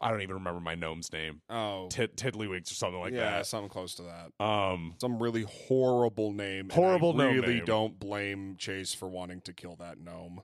I 0.02 0.12
don't 0.12 0.22
even 0.22 0.36
remember 0.36 0.60
my 0.60 0.76
gnome's 0.76 1.12
name, 1.14 1.42
Oh, 1.50 1.88
Tid- 1.90 2.18
Tiddlywinks 2.18 2.72
or 2.72 2.76
something 2.76 3.00
like 3.00 3.14
yeah, 3.14 3.20
that. 3.22 3.32
Yeah, 3.38 3.42
something 3.44 3.70
close 3.70 3.96
to 3.96 4.04
that. 4.04 4.44
Um, 4.46 4.96
Some 5.00 5.22
really 5.24 5.44
horrible 5.50 6.34
name. 6.34 6.66
and 6.66 6.72
Horrible 6.74 7.20
I 7.22 7.26
really 7.26 7.56
name. 7.56 7.66
don't 7.66 7.98
blame 8.00 8.56
Chase 8.58 8.94
for 8.94 9.08
wanting 9.08 9.40
to 9.42 9.54
kill 9.54 9.76
that 9.78 9.98
gnome. 10.00 10.42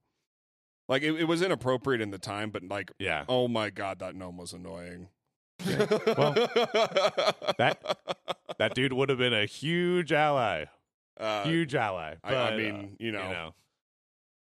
Like 0.89 1.01
it, 1.03 1.13
it 1.15 1.25
was 1.25 1.41
inappropriate 1.41 2.01
in 2.01 2.11
the 2.11 2.17
time, 2.17 2.49
but 2.51 2.63
like, 2.63 2.91
yeah, 2.99 3.25
oh 3.29 3.47
my 3.47 3.69
god, 3.69 3.99
that 3.99 4.15
gnome 4.15 4.37
was 4.37 4.53
annoying. 4.53 5.09
Well, 5.65 6.33
that- 7.57 7.97
that 8.59 8.75
dude 8.75 8.93
would 8.93 9.09
have 9.09 9.17
been 9.17 9.33
a 9.33 9.45
huge 9.45 10.11
ally, 10.11 10.65
uh, 11.19 11.43
huge 11.45 11.75
ally. 11.75 12.15
I- 12.23 12.27
I 12.27 12.31
but, 12.33 12.53
uh, 12.53 12.57
mean, 12.57 12.95
you 12.99 13.11
know. 13.11 13.23
you 13.23 13.29
know, 13.33 13.55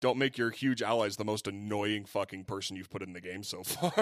don't 0.01 0.19
make 0.19 0.37
your 0.37 0.51
huge 0.51 0.83
allies 0.83 1.17
the 1.17 1.25
most 1.25 1.47
annoying 1.47 2.05
fucking 2.05 2.45
person 2.45 2.77
you've 2.77 2.91
put 2.91 3.03
in 3.03 3.13
the 3.15 3.21
game 3.23 3.43
so 3.43 3.63
far. 3.65 3.93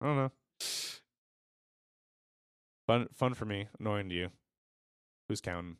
I 0.00 0.06
don't 0.06 0.16
know. 0.16 0.32
Fun, 2.86 3.08
fun 3.14 3.34
for 3.34 3.44
me. 3.44 3.68
Annoying 3.78 4.08
to 4.10 4.14
you. 4.14 4.28
Who's 5.28 5.40
counting? 5.40 5.76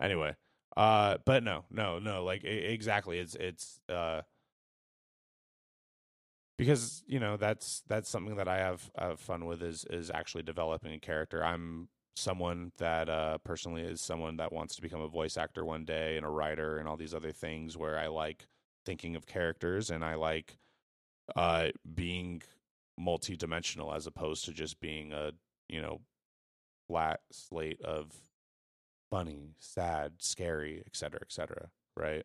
Anyway, 0.00 0.34
uh, 0.76 1.18
but 1.24 1.42
no, 1.42 1.64
no, 1.70 1.98
no. 1.98 2.24
Like 2.24 2.44
e- 2.44 2.48
exactly, 2.48 3.18
it's 3.18 3.34
it's 3.36 3.80
uh, 3.88 4.22
because 6.58 7.02
you 7.06 7.20
know 7.20 7.36
that's 7.36 7.82
that's 7.88 8.10
something 8.10 8.36
that 8.36 8.48
I 8.48 8.58
have 8.58 8.90
have 8.98 9.20
fun 9.20 9.46
with 9.46 9.62
is 9.62 9.86
is 9.88 10.10
actually 10.10 10.42
developing 10.42 10.92
a 10.92 10.98
character. 10.98 11.42
I'm 11.44 11.88
someone 12.14 12.72
that 12.78 13.08
uh 13.08 13.38
personally 13.38 13.82
is 13.82 14.00
someone 14.00 14.36
that 14.36 14.52
wants 14.52 14.76
to 14.76 14.82
become 14.82 15.00
a 15.00 15.08
voice 15.08 15.36
actor 15.36 15.64
one 15.64 15.84
day 15.84 16.16
and 16.16 16.26
a 16.26 16.28
writer 16.28 16.78
and 16.78 16.86
all 16.86 16.96
these 16.96 17.14
other 17.14 17.32
things 17.32 17.76
where 17.76 17.98
I 17.98 18.08
like 18.08 18.46
thinking 18.84 19.16
of 19.16 19.26
characters 19.26 19.90
and 19.90 20.04
I 20.04 20.14
like 20.16 20.58
uh 21.36 21.68
being 21.94 22.42
multi-dimensional 22.98 23.94
as 23.94 24.06
opposed 24.06 24.44
to 24.44 24.52
just 24.52 24.78
being 24.80 25.12
a 25.12 25.32
you 25.68 25.80
know 25.80 26.00
flat 26.88 27.20
slate 27.30 27.80
of 27.82 28.12
funny 29.10 29.54
sad 29.58 30.12
scary 30.18 30.82
et 30.86 30.94
cetera 30.94 31.20
et 31.22 31.32
cetera 31.32 31.68
right? 31.96 32.24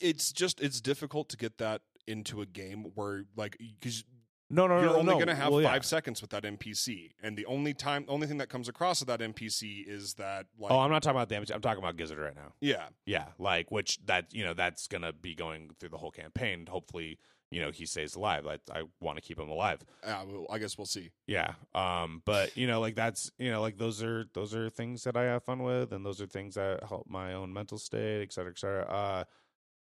It's 0.00 0.32
just 0.32 0.60
it's 0.60 0.80
difficult 0.80 1.28
to 1.30 1.36
get 1.36 1.58
that 1.58 1.82
into 2.06 2.40
a 2.40 2.46
game 2.46 2.86
where 2.94 3.24
like 3.36 3.56
because 3.58 4.04
no 4.52 4.66
no 4.68 4.76
no. 4.76 4.80
you're 4.82 4.92
no 4.92 4.98
only 4.98 5.12
no. 5.12 5.18
going 5.18 5.26
to 5.26 5.34
have 5.34 5.52
Well, 5.52 5.62
five 5.64 5.82
yeah. 5.82 5.86
seconds 5.96 6.20
with 6.20 6.30
that 6.30 6.44
NPC, 6.44 7.10
and 7.22 7.36
the 7.36 7.46
only 7.46 7.74
time, 7.74 8.04
only 8.06 8.26
thing 8.28 8.38
that 8.38 8.48
comes 8.48 8.68
across 8.68 9.00
with 9.00 9.08
that 9.08 9.20
NPC 9.20 9.84
is 9.88 10.14
that 10.14 10.46
like, 10.58 10.70
oh 10.70 10.78
i'm 10.78 10.90
not 10.90 11.02
talking 11.02 11.16
about 11.16 11.28
damage 11.28 11.50
i'm 11.50 11.60
talking 11.60 11.82
about 11.82 11.96
gizzard 11.96 12.18
right 12.18 12.36
now 12.36 12.52
yeah, 12.60 12.84
yeah 13.06 13.26
like 13.38 13.70
which 13.70 13.98
that 14.06 14.32
you 14.32 14.44
know 14.44 14.54
that's 14.54 14.86
gonna 14.86 15.12
be 15.12 15.34
going 15.34 15.70
through 15.80 15.88
the 15.88 15.96
whole 15.98 16.10
campaign 16.10 16.66
hopefully 16.66 17.18
you 17.50 17.60
know 17.60 17.70
he 17.70 17.84
stays 17.86 18.16
alive. 18.16 18.46
I 18.46 18.58
I 18.72 18.84
want 19.00 19.18
to 19.18 19.22
keep 19.22 19.38
him 19.38 19.50
alive. 19.50 19.80
Yeah, 20.04 20.24
well, 20.24 20.46
I 20.50 20.58
guess 20.58 20.78
we'll 20.78 20.86
see. 20.86 21.10
Yeah. 21.26 21.52
Um. 21.74 22.22
But 22.24 22.56
you 22.56 22.66
know, 22.66 22.80
like 22.80 22.94
that's 22.94 23.30
you 23.38 23.50
know, 23.50 23.60
like 23.60 23.76
those 23.76 24.02
are 24.02 24.24
those 24.32 24.54
are 24.54 24.70
things 24.70 25.04
that 25.04 25.16
I 25.18 25.24
have 25.24 25.44
fun 25.44 25.62
with, 25.62 25.92
and 25.92 26.04
those 26.04 26.20
are 26.22 26.26
things 26.26 26.54
that 26.54 26.82
help 26.82 27.06
my 27.08 27.34
own 27.34 27.52
mental 27.52 27.76
state, 27.78 28.22
et 28.22 28.32
cetera, 28.32 28.52
et 28.52 28.58
cetera. 28.58 28.84
Uh, 28.84 29.24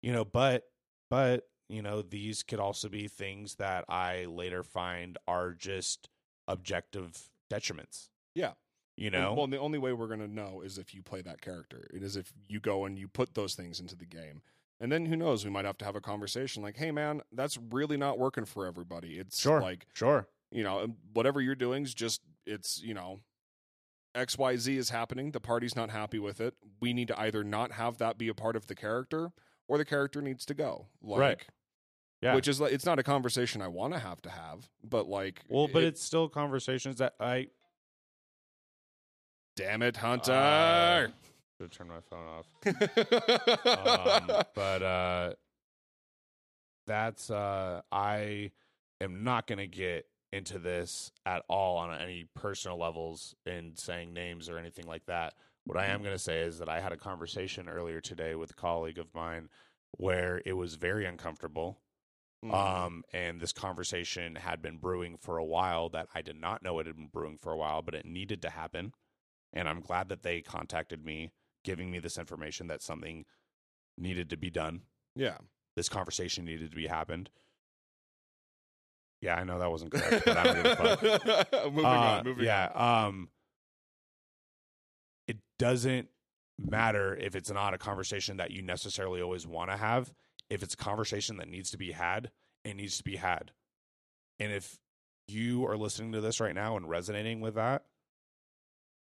you 0.02 0.12
know, 0.12 0.24
but 0.24 0.64
but 1.08 1.46
you 1.70 1.82
know, 1.82 2.02
these 2.02 2.42
could 2.42 2.60
also 2.60 2.88
be 2.88 3.08
things 3.08 3.54
that 3.56 3.84
I 3.88 4.24
later 4.26 4.62
find 4.62 5.16
are 5.28 5.52
just 5.52 6.08
objective 6.48 7.30
detriments. 7.50 8.08
Yeah. 8.34 8.54
You 8.96 9.06
And- 9.06 9.14
know. 9.14 9.34
well, 9.34 9.46
the 9.46 9.58
only 9.58 9.78
way 9.78 9.92
we're 9.92 10.08
gonna 10.08 10.28
know 10.28 10.60
is 10.62 10.76
if 10.78 10.92
you 10.94 11.02
play 11.02 11.22
that 11.22 11.40
character. 11.40 11.88
It 11.94 12.02
is 12.02 12.16
if 12.16 12.32
you 12.48 12.60
go 12.60 12.84
and 12.84 12.98
you 12.98 13.08
put 13.08 13.34
those 13.34 13.54
things 13.54 13.80
into 13.80 13.96
the 13.96 14.04
game. 14.06 14.42
And 14.78 14.90
then 14.90 15.06
who 15.06 15.16
knows? 15.16 15.44
We 15.44 15.50
might 15.50 15.64
have 15.66 15.78
to 15.78 15.84
have 15.84 15.96
a 15.96 16.00
conversation 16.00 16.62
like, 16.62 16.76
"Hey, 16.76 16.90
man, 16.90 17.22
that's 17.32 17.56
really 17.58 17.96
not 17.96 18.18
working 18.18 18.44
for 18.46 18.66
everybody." 18.66 19.18
It's 19.18 19.38
Sure. 19.38 19.60
like 19.60 19.86
sure. 19.94 20.28
you 20.50 20.62
know, 20.64 20.96
whatever 21.12 21.40
you're 21.40 21.54
doing 21.54 21.84
is 21.84 21.94
just 21.94 22.22
it's 22.46 22.82
you 22.82 22.92
know, 22.94 23.20
X 24.14 24.36
Y 24.38 24.56
Z 24.56 24.76
is 24.76 24.90
happening. 24.90 25.30
The 25.32 25.40
party's 25.40 25.76
not 25.76 25.90
happy 25.90 26.18
with 26.18 26.40
it. 26.40 26.54
We 26.80 26.92
need 26.92 27.08
to 27.08 27.20
either 27.20 27.44
not 27.44 27.72
have 27.72 27.98
that 27.98 28.18
be 28.18 28.28
a 28.28 28.34
part 28.34 28.56
of 28.56 28.66
the 28.66 28.74
character, 28.74 29.32
or 29.68 29.78
the 29.78 29.84
character 29.84 30.20
needs 30.20 30.44
to 30.46 30.54
go. 30.54 30.88
Like, 31.00 31.20
Right. 31.20 31.46
Yeah. 32.22 32.34
Which 32.34 32.48
is 32.48 32.60
like 32.60 32.72
it's 32.72 32.84
not 32.84 32.98
a 32.98 33.02
conversation 33.02 33.62
I 33.62 33.68
want 33.68 33.94
to 33.94 33.98
have 33.98 34.20
to 34.22 34.30
have, 34.30 34.68
but 34.84 35.08
like, 35.08 35.40
Well, 35.48 35.68
but 35.72 35.82
it- 35.82 35.86
it's 35.88 36.02
still 36.02 36.28
conversations 36.28 36.96
that 36.96 37.14
I 37.18 37.48
damn 39.56 39.82
it, 39.82 39.96
Hunter. 39.96 40.32
Uh, 40.32 41.08
should 41.60 41.72
turn 41.72 41.88
my 41.88 42.00
phone 42.00 42.26
off. 42.26 42.46
um, 44.30 44.42
but 44.54 44.82
uh, 44.82 45.32
that's 46.86 47.30
uh, 47.30 47.82
I 47.92 48.50
am 49.00 49.24
not 49.24 49.46
going 49.46 49.58
to 49.58 49.66
get 49.66 50.06
into 50.32 50.58
this 50.58 51.10
at 51.26 51.42
all 51.48 51.76
on 51.78 51.98
any 52.00 52.26
personal 52.34 52.78
levels 52.78 53.34
in 53.46 53.72
saying 53.76 54.12
names 54.14 54.48
or 54.48 54.58
anything 54.58 54.86
like 54.86 55.04
that. 55.06 55.34
What 55.64 55.76
I 55.76 55.86
am 55.86 56.02
going 56.02 56.14
to 56.14 56.18
say 56.18 56.40
is 56.40 56.58
that 56.58 56.68
I 56.68 56.80
had 56.80 56.92
a 56.92 56.96
conversation 56.96 57.68
earlier 57.68 58.00
today 58.00 58.34
with 58.34 58.50
a 58.52 58.54
colleague 58.54 58.98
of 58.98 59.06
mine 59.14 59.48
where 59.92 60.40
it 60.46 60.52
was 60.54 60.76
very 60.76 61.04
uncomfortable. 61.04 61.78
Mhm. 62.44 62.54
Um, 62.54 63.04
and 63.12 63.38
this 63.40 63.52
conversation 63.52 64.34
had 64.36 64.62
been 64.62 64.78
brewing 64.78 65.18
for 65.18 65.36
a 65.36 65.44
while 65.44 65.90
that 65.90 66.08
I 66.14 66.22
did 66.22 66.36
not 66.36 66.62
know 66.62 66.78
it 66.78 66.86
had 66.86 66.96
been 66.96 67.08
brewing 67.08 67.36
for 67.38 67.52
a 67.52 67.56
while, 67.56 67.82
but 67.82 67.94
it 67.94 68.06
needed 68.06 68.40
to 68.42 68.50
happen. 68.50 68.94
And 69.52 69.68
I'm 69.68 69.80
glad 69.80 70.08
that 70.08 70.22
they 70.22 70.40
contacted 70.40 71.04
me, 71.04 71.32
giving 71.64 71.90
me 71.90 71.98
this 71.98 72.16
information 72.16 72.68
that 72.68 72.80
something 72.82 73.26
needed 73.98 74.30
to 74.30 74.36
be 74.36 74.50
done. 74.50 74.82
yeah. 75.14 75.38
This 75.76 75.88
conversation 75.88 76.44
needed 76.44 76.70
to 76.70 76.76
be 76.76 76.88
happened. 76.88 77.30
Yeah, 79.20 79.36
I 79.36 79.44
know 79.44 79.58
that 79.58 79.70
wasn't 79.70 79.92
correct, 79.92 80.24
but 80.24 80.36
I 80.36 80.42
don't 80.44 80.62
give 80.62 80.78
fuck. 80.78 81.02
moving 81.72 81.84
Uh, 81.84 81.88
on. 81.88 82.24
Moving 82.24 82.44
yeah. 82.44 82.72
on. 82.74 83.04
Um, 83.06 83.30
it 85.28 85.38
doesn't 85.58 86.08
matter 86.58 87.14
if 87.16 87.36
it's 87.36 87.50
not 87.50 87.72
a 87.74 87.78
conversation 87.78 88.38
that 88.38 88.50
you 88.50 88.62
necessarily 88.62 89.20
always 89.22 89.46
want 89.46 89.70
to 89.70 89.76
have. 89.76 90.12
If 90.50 90.64
it's 90.64 90.74
a 90.74 90.76
conversation 90.76 91.36
that 91.36 91.48
needs 91.48 91.70
to 91.70 91.78
be 91.78 91.92
had, 91.92 92.30
it 92.64 92.74
needs 92.74 92.98
to 92.98 93.04
be 93.04 93.16
had. 93.16 93.52
And 94.40 94.52
if 94.52 94.78
you 95.28 95.64
are 95.66 95.76
listening 95.76 96.12
to 96.12 96.20
this 96.20 96.40
right 96.40 96.54
now 96.54 96.76
and 96.76 96.88
resonating 96.88 97.40
with 97.40 97.54
that, 97.54 97.84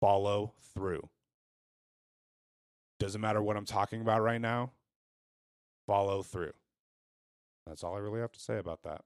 follow 0.00 0.54
through. 0.74 1.08
Doesn't 2.98 3.20
matter 3.20 3.42
what 3.42 3.56
I'm 3.56 3.66
talking 3.66 4.00
about 4.00 4.22
right 4.22 4.40
now, 4.40 4.72
follow 5.86 6.22
through. 6.22 6.54
That's 7.66 7.84
all 7.84 7.94
I 7.94 7.98
really 7.98 8.20
have 8.20 8.32
to 8.32 8.40
say 8.40 8.58
about 8.58 8.82
that. 8.84 9.02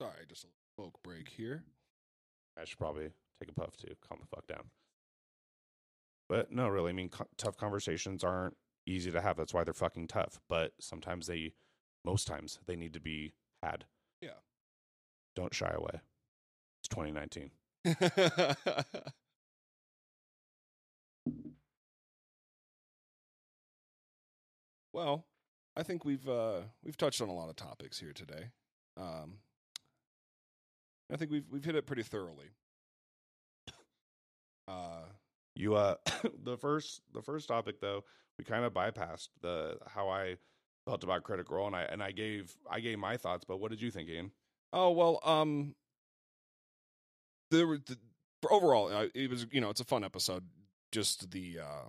Sorry, 0.00 0.26
just 0.28 0.44
a 0.44 0.48
smoke 0.76 0.98
break 1.02 1.28
here. 1.28 1.64
I 2.60 2.64
should 2.64 2.78
probably 2.78 3.10
take 3.42 3.56
a 3.56 3.60
puff 3.60 3.76
to 3.78 3.88
Calm 4.06 4.18
the 4.20 4.26
fuck 4.26 4.46
down. 4.46 4.70
But 6.28 6.52
no, 6.52 6.68
really, 6.68 6.90
I 6.90 6.92
mean, 6.92 7.08
co- 7.08 7.26
tough 7.36 7.56
conversations 7.56 8.22
aren't 8.24 8.56
easy 8.86 9.10
to 9.10 9.20
have. 9.20 9.36
That's 9.36 9.52
why 9.52 9.64
they're 9.64 9.74
fucking 9.74 10.08
tough. 10.08 10.40
But 10.48 10.72
sometimes 10.80 11.26
they, 11.26 11.52
most 12.04 12.26
times, 12.26 12.58
they 12.66 12.76
need 12.76 12.94
to 12.94 13.00
be 13.00 13.34
had. 13.62 13.84
Yeah. 14.20 14.30
Don't 15.34 15.54
shy 15.54 15.72
away. 15.74 16.00
It's 16.80 16.88
2019. 16.88 17.50
well, 24.92 25.26
I 25.76 25.82
think 25.82 26.04
we've 26.04 26.28
uh, 26.28 26.60
we've 26.84 26.96
touched 26.96 27.20
on 27.20 27.28
a 27.28 27.34
lot 27.34 27.50
of 27.50 27.56
topics 27.56 27.98
here 27.98 28.12
today. 28.12 28.50
Um, 28.96 29.38
I 31.12 31.16
think 31.16 31.30
we've 31.30 31.46
we've 31.50 31.64
hit 31.64 31.76
it 31.76 31.86
pretty 31.86 32.02
thoroughly. 32.02 32.50
Uh, 34.68 35.04
You 35.54 35.74
uh, 35.74 35.96
the 36.44 36.56
first 36.56 37.02
the 37.12 37.22
first 37.22 37.48
topic 37.48 37.80
though, 37.80 38.04
we 38.38 38.44
kind 38.44 38.64
of 38.64 38.72
bypassed 38.72 39.28
the 39.40 39.78
how 39.86 40.08
I 40.08 40.36
felt 40.86 41.04
about 41.04 41.22
Critical 41.24 41.56
Role, 41.56 41.66
and 41.66 41.76
I 41.76 41.82
and 41.82 42.02
I 42.02 42.12
gave 42.12 42.54
I 42.70 42.80
gave 42.80 42.98
my 42.98 43.16
thoughts. 43.16 43.44
But 43.46 43.58
what 43.60 43.70
did 43.70 43.80
you 43.82 43.90
think, 43.90 44.08
Ian? 44.08 44.30
oh 44.72 44.90
well, 44.90 45.20
um, 45.24 45.74
there 47.50 47.66
were 47.66 47.78
the, 47.78 47.98
for 48.40 48.52
overall, 48.52 48.88
uh, 48.92 49.06
it 49.14 49.30
was 49.30 49.46
you 49.50 49.60
know 49.60 49.70
it's 49.70 49.80
a 49.80 49.84
fun 49.84 50.04
episode. 50.04 50.44
Just 50.90 51.30
the 51.30 51.58
uh, 51.60 51.88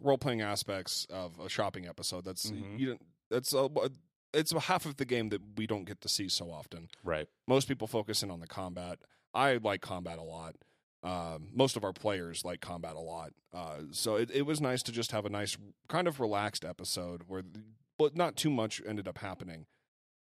role 0.00 0.18
playing 0.18 0.40
aspects 0.42 1.06
of 1.10 1.38
a 1.40 1.48
shopping 1.48 1.86
episode. 1.86 2.24
That's 2.24 2.50
Mhm. 2.50 2.78
you. 2.78 2.98
That's 3.30 3.52
a, 3.54 3.68
it's 4.32 4.52
a 4.52 4.60
half 4.60 4.86
of 4.86 4.96
the 4.96 5.04
game 5.04 5.28
that 5.30 5.40
we 5.56 5.66
don't 5.66 5.84
get 5.84 6.00
to 6.02 6.08
see 6.08 6.28
so 6.28 6.50
often. 6.50 6.88
Right. 7.02 7.26
most 7.48 7.68
people 7.68 7.86
focus 7.86 8.22
in 8.22 8.30
on 8.30 8.40
the 8.40 8.46
combat. 8.46 8.98
I 9.32 9.56
like 9.56 9.80
combat 9.80 10.18
a 10.18 10.22
lot. 10.22 10.54
Um, 11.04 11.48
most 11.52 11.76
of 11.76 11.84
our 11.84 11.92
players 11.92 12.44
like 12.46 12.62
combat 12.62 12.96
a 12.96 13.00
lot. 13.00 13.32
Uh, 13.52 13.80
so 13.90 14.16
it, 14.16 14.30
it 14.30 14.42
was 14.42 14.60
nice 14.60 14.82
to 14.84 14.92
just 14.92 15.12
have 15.12 15.26
a 15.26 15.30
nice, 15.30 15.56
kind 15.88 16.08
of 16.08 16.18
relaxed 16.18 16.64
episode 16.64 17.24
where, 17.26 17.42
but 17.98 18.16
not 18.16 18.36
too 18.36 18.48
much 18.50 18.80
ended 18.86 19.06
up 19.06 19.18
happening. 19.18 19.66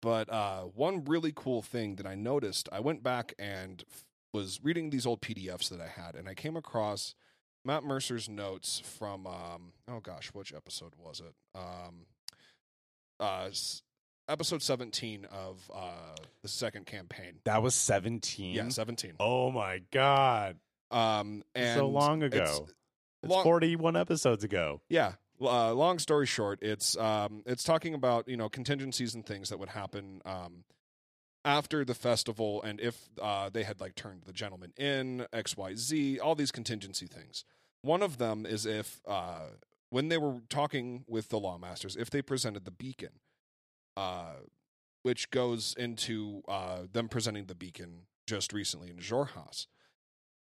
But 0.01 0.31
uh, 0.31 0.63
one 0.63 1.05
really 1.05 1.31
cool 1.35 1.61
thing 1.61 1.95
that 1.95 2.07
I 2.07 2.15
noticed, 2.15 2.67
I 2.71 2.79
went 2.79 3.03
back 3.03 3.33
and 3.37 3.83
f- 3.91 4.03
was 4.33 4.59
reading 4.63 4.89
these 4.89 5.05
old 5.05 5.21
PDFs 5.21 5.69
that 5.69 5.79
I 5.79 5.87
had, 5.87 6.15
and 6.15 6.27
I 6.27 6.33
came 6.33 6.57
across 6.57 7.15
Matt 7.63 7.83
Mercer's 7.83 8.27
notes 8.27 8.81
from, 8.83 9.25
um, 9.25 9.73
oh 9.87 9.99
gosh, 9.99 10.29
which 10.33 10.53
episode 10.53 10.93
was 10.97 11.21
it? 11.21 11.33
Um, 11.55 12.05
uh, 13.19 13.49
episode 14.27 14.61
17 14.61 15.25
of 15.31 15.69
uh, 15.73 16.15
the 16.41 16.47
second 16.47 16.85
campaign. 16.85 17.39
That 17.45 17.61
was 17.63 17.75
17. 17.75 18.55
Yeah, 18.55 18.69
17. 18.69 19.13
Oh 19.19 19.51
my 19.51 19.81
god. 19.91 20.57
Um, 20.91 21.43
and 21.53 21.77
so 21.79 21.87
long 21.87 22.21
it's- 22.23 22.49
ago. 22.57 22.67
It's 23.23 23.31
long- 23.31 23.43
41 23.43 23.95
episodes 23.95 24.43
ago. 24.43 24.81
Yeah. 24.89 25.13
Uh, 25.41 25.73
long 25.73 25.99
story 25.99 26.25
short, 26.25 26.59
it's 26.61 26.95
um, 26.95 27.43
it's 27.45 27.63
talking 27.63 27.93
about 27.93 28.25
you 28.29 28.37
know 28.37 28.47
contingencies 28.47 29.13
and 29.15 29.25
things 29.25 29.49
that 29.49 29.57
would 29.59 29.67
happen 29.69 30.21
um, 30.25 30.63
after 31.43 31.83
the 31.83 31.93
festival, 31.93 32.63
and 32.63 32.79
if 32.79 33.09
uh, 33.21 33.49
they 33.49 33.63
had 33.63 33.81
like 33.81 33.95
turned 33.95 34.21
the 34.23 34.31
gentleman 34.31 34.71
in 34.77 35.25
X 35.33 35.57
Y 35.57 35.75
Z, 35.75 36.19
all 36.19 36.35
these 36.35 36.53
contingency 36.53 37.05
things. 37.05 37.43
One 37.81 38.01
of 38.01 38.17
them 38.17 38.45
is 38.45 38.65
if 38.65 39.01
uh, 39.05 39.47
when 39.89 40.07
they 40.07 40.17
were 40.17 40.35
talking 40.47 41.03
with 41.05 41.27
the 41.27 41.39
lawmasters, 41.39 41.97
if 41.97 42.09
they 42.09 42.21
presented 42.21 42.63
the 42.63 42.71
beacon, 42.71 43.19
uh, 43.97 44.35
which 45.03 45.29
goes 45.29 45.75
into 45.77 46.41
uh, 46.47 46.79
them 46.91 47.07
presenting 47.07 47.45
the 47.45 47.55
beacon 47.55 48.07
just 48.27 48.53
recently 48.53 48.89
in 48.89 48.97
Xhorhas. 48.97 49.67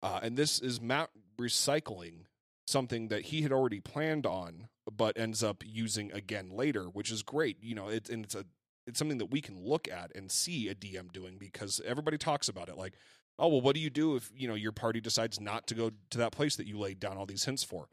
Uh, 0.03 0.19
and 0.23 0.37
this 0.37 0.59
is 0.59 0.81
Matt 0.81 1.09
recycling 1.39 2.25
something 2.67 3.09
that 3.09 3.25
he 3.25 3.41
had 3.41 3.51
already 3.51 3.79
planned 3.79 4.25
on, 4.25 4.67
but 4.91 5.17
ends 5.17 5.43
up 5.43 5.63
using 5.65 6.11
again 6.11 6.49
later, 6.49 6.85
which 6.85 7.11
is 7.11 7.21
great. 7.23 7.57
You 7.61 7.75
know, 7.75 7.87
it's 7.87 8.09
and 8.09 8.25
it's 8.25 8.35
a 8.35 8.45
it's 8.87 8.97
something 8.97 9.19
that 9.19 9.31
we 9.31 9.41
can 9.41 9.63
look 9.63 9.87
at 9.87 10.11
and 10.15 10.31
see 10.31 10.67
a 10.69 10.75
DM 10.75 11.11
doing 11.11 11.37
because 11.37 11.79
everybody 11.85 12.17
talks 12.17 12.49
about 12.49 12.69
it. 12.69 12.77
Like, 12.77 12.93
oh 13.37 13.47
well, 13.47 13.61
what 13.61 13.75
do 13.75 13.81
you 13.81 13.89
do 13.89 14.15
if 14.15 14.31
you 14.35 14.47
know 14.47 14.55
your 14.55 14.71
party 14.71 14.99
decides 14.99 15.39
not 15.39 15.67
to 15.67 15.75
go 15.75 15.91
to 16.09 16.17
that 16.17 16.31
place 16.31 16.55
that 16.55 16.67
you 16.67 16.79
laid 16.79 16.99
down 16.99 17.17
all 17.17 17.25
these 17.25 17.45
hints 17.45 17.63
for? 17.63 17.89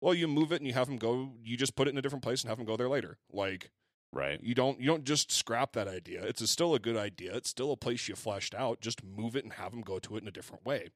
Well, 0.00 0.14
you 0.14 0.28
move 0.28 0.52
it 0.52 0.60
and 0.60 0.66
you 0.66 0.74
have 0.74 0.88
them 0.88 0.98
go. 0.98 1.32
You 1.42 1.56
just 1.56 1.76
put 1.76 1.86
it 1.86 1.92
in 1.92 1.98
a 1.98 2.02
different 2.02 2.24
place 2.24 2.42
and 2.42 2.48
have 2.48 2.58
them 2.58 2.66
go 2.66 2.76
there 2.76 2.88
later. 2.88 3.18
Like, 3.32 3.70
Right. 4.14 4.40
you 4.42 4.54
don't 4.54 4.80
you 4.80 4.86
don't 4.86 5.04
just 5.04 5.32
scrap 5.32 5.72
that 5.72 5.88
idea. 5.88 6.22
It's 6.24 6.40
a, 6.40 6.46
still 6.46 6.74
a 6.74 6.78
good 6.78 6.96
idea. 6.96 7.34
It's 7.36 7.50
still 7.50 7.72
a 7.72 7.76
place 7.76 8.08
you 8.08 8.14
fleshed 8.14 8.54
out. 8.54 8.80
Just 8.80 9.04
move 9.04 9.36
it 9.36 9.44
and 9.44 9.54
have 9.54 9.72
them 9.72 9.82
go 9.82 9.98
to 9.98 10.16
it 10.16 10.22
in 10.22 10.28
a 10.28 10.32
different 10.32 10.64
way. 10.64 10.88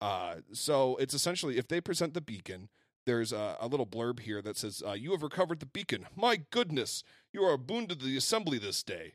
Uh, 0.00 0.36
so 0.52 0.96
it's 0.96 1.14
essentially 1.14 1.58
if 1.58 1.68
they 1.68 1.80
present 1.80 2.14
the 2.14 2.20
beacon, 2.20 2.68
there's 3.04 3.32
a, 3.32 3.56
a 3.60 3.66
little 3.66 3.86
blurb 3.86 4.20
here 4.20 4.40
that 4.42 4.56
says, 4.56 4.82
uh, 4.86 4.92
"You 4.92 5.12
have 5.12 5.22
recovered 5.22 5.60
the 5.60 5.66
beacon. 5.66 6.06
My 6.16 6.40
goodness, 6.50 7.04
you 7.32 7.42
are 7.42 7.52
a 7.52 7.58
boon 7.58 7.86
to 7.88 7.94
the 7.94 8.16
assembly 8.16 8.58
this 8.58 8.82
day. 8.82 9.14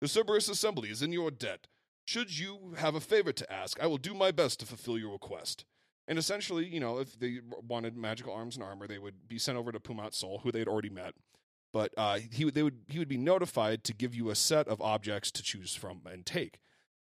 The 0.00 0.08
Cerberus 0.08 0.48
Assembly 0.48 0.90
is 0.90 1.02
in 1.02 1.12
your 1.12 1.30
debt. 1.30 1.66
Should 2.04 2.38
you 2.38 2.74
have 2.78 2.94
a 2.94 3.00
favor 3.00 3.32
to 3.32 3.52
ask, 3.52 3.78
I 3.82 3.86
will 3.86 3.98
do 3.98 4.14
my 4.14 4.30
best 4.30 4.60
to 4.60 4.66
fulfill 4.66 4.96
your 4.96 5.12
request. 5.12 5.64
And 6.06 6.18
essentially, 6.18 6.64
you 6.64 6.80
know, 6.80 6.98
if 6.98 7.18
they 7.18 7.40
wanted 7.68 7.96
magical 7.96 8.32
arms 8.32 8.56
and 8.56 8.64
armor, 8.64 8.86
they 8.86 8.98
would 8.98 9.28
be 9.28 9.38
sent 9.38 9.58
over 9.58 9.72
to 9.72 9.80
Pumat 9.80 10.14
Sol, 10.14 10.38
who 10.38 10.50
they'd 10.50 10.68
already 10.68 10.88
met. 10.88 11.14
But 11.72 11.92
uh, 11.96 12.20
he 12.32 12.50
they 12.50 12.62
would 12.62 12.80
he 12.88 12.98
would 12.98 13.08
be 13.08 13.18
notified 13.18 13.84
to 13.84 13.94
give 13.94 14.14
you 14.14 14.30
a 14.30 14.34
set 14.34 14.68
of 14.68 14.80
objects 14.80 15.30
to 15.32 15.42
choose 15.42 15.74
from 15.74 16.00
and 16.10 16.24
take, 16.24 16.60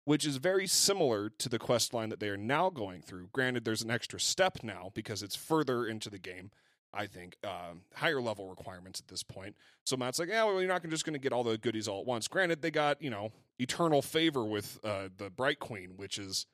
which 0.05 0.25
is 0.25 0.37
very 0.37 0.67
similar 0.67 1.29
to 1.29 1.49
the 1.49 1.59
quest 1.59 1.93
line 1.93 2.09
that 2.09 2.19
they 2.19 2.29
are 2.29 2.37
now 2.37 2.69
going 2.69 3.01
through. 3.01 3.29
Granted, 3.31 3.63
there's 3.63 3.81
an 3.81 3.91
extra 3.91 4.19
step 4.19 4.57
now 4.61 4.91
because 4.93 5.23
it's 5.23 5.35
further 5.35 5.85
into 5.85 6.09
the 6.09 6.19
game. 6.19 6.51
I 6.93 7.05
think 7.05 7.37
um, 7.43 7.81
higher 7.93 8.19
level 8.19 8.49
requirements 8.49 8.99
at 8.99 9.07
this 9.07 9.21
point. 9.21 9.55
So 9.85 9.95
Matt's 9.95 10.17
like, 10.17 10.29
yeah, 10.29 10.43
well, 10.43 10.59
you're 10.59 10.67
not 10.67 10.83
just 10.89 11.05
going 11.05 11.13
to 11.13 11.19
get 11.19 11.31
all 11.31 11.43
the 11.43 11.57
goodies 11.57 11.87
all 11.87 12.01
at 12.01 12.07
once. 12.07 12.27
Granted, 12.27 12.61
they 12.61 12.71
got 12.71 13.01
you 13.01 13.09
know 13.09 13.31
eternal 13.59 14.01
favor 14.01 14.43
with 14.43 14.79
uh, 14.83 15.09
the 15.15 15.29
Bright 15.29 15.59
Queen, 15.59 15.91
which 15.95 16.17
is 16.17 16.47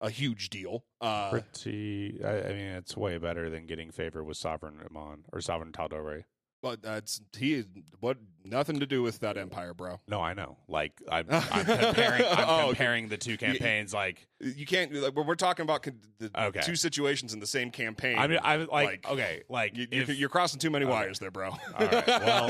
a 0.00 0.10
huge 0.10 0.50
deal. 0.50 0.84
Uh, 1.00 1.30
Pretty. 1.30 2.20
I, 2.24 2.28
I 2.28 2.48
mean, 2.48 2.66
it's 2.76 2.96
way 2.96 3.18
better 3.18 3.50
than 3.50 3.66
getting 3.66 3.90
favor 3.90 4.22
with 4.22 4.36
Sovereign 4.36 4.80
Emon 4.88 5.20
or 5.32 5.40
Sovereign 5.40 5.72
Tal'Dorei. 5.72 6.24
But 6.64 6.80
that's 6.80 7.20
he 7.36 7.62
what 8.00 8.16
nothing 8.42 8.80
to 8.80 8.86
do 8.86 9.02
with 9.02 9.20
that 9.20 9.36
empire, 9.36 9.74
bro. 9.74 10.00
No, 10.08 10.22
I 10.22 10.32
know. 10.32 10.56
Like 10.66 10.94
I'm, 11.12 11.26
I'm 11.30 11.66
comparing. 11.66 12.24
I'm 12.26 12.48
Oh, 12.48 12.68
comparing 12.68 13.08
the 13.08 13.18
two 13.18 13.36
campaigns. 13.36 13.92
Like 13.92 14.26
You 14.40 14.64
can't. 14.64 14.90
Like, 14.94 15.14
we're, 15.14 15.34
talking 15.34 15.64
about 15.64 15.82
the 15.82 16.30
Okay. 16.34 16.60
two 16.62 16.74
situations 16.74 17.34
in 17.34 17.40
the 17.40 17.46
same 17.46 17.70
campaign. 17.70 18.18
I 18.18 18.28
mean, 18.28 18.38
I'm 18.42 18.60
like, 18.60 19.06
Like, 19.06 19.10
okay, 19.10 19.42
like 19.50 19.76
you, 19.76 19.86
you're, 19.92 20.04
you're 20.12 20.28
crossing 20.30 20.58
too 20.58 20.70
many 20.70 20.86
Okay. 20.86 20.92
wires 20.94 21.18
there, 21.18 21.30
bro. 21.30 21.50
All 21.50 21.58
right, 21.74 22.06
well, 22.22 22.48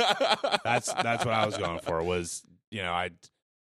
that's 0.62 0.92
that's 0.94 1.24
what 1.24 1.34
I 1.34 1.44
was 1.44 1.56
going 1.56 1.80
for. 1.80 2.00
Was 2.04 2.42
you 2.70 2.82
know, 2.82 2.92
I, 2.92 3.10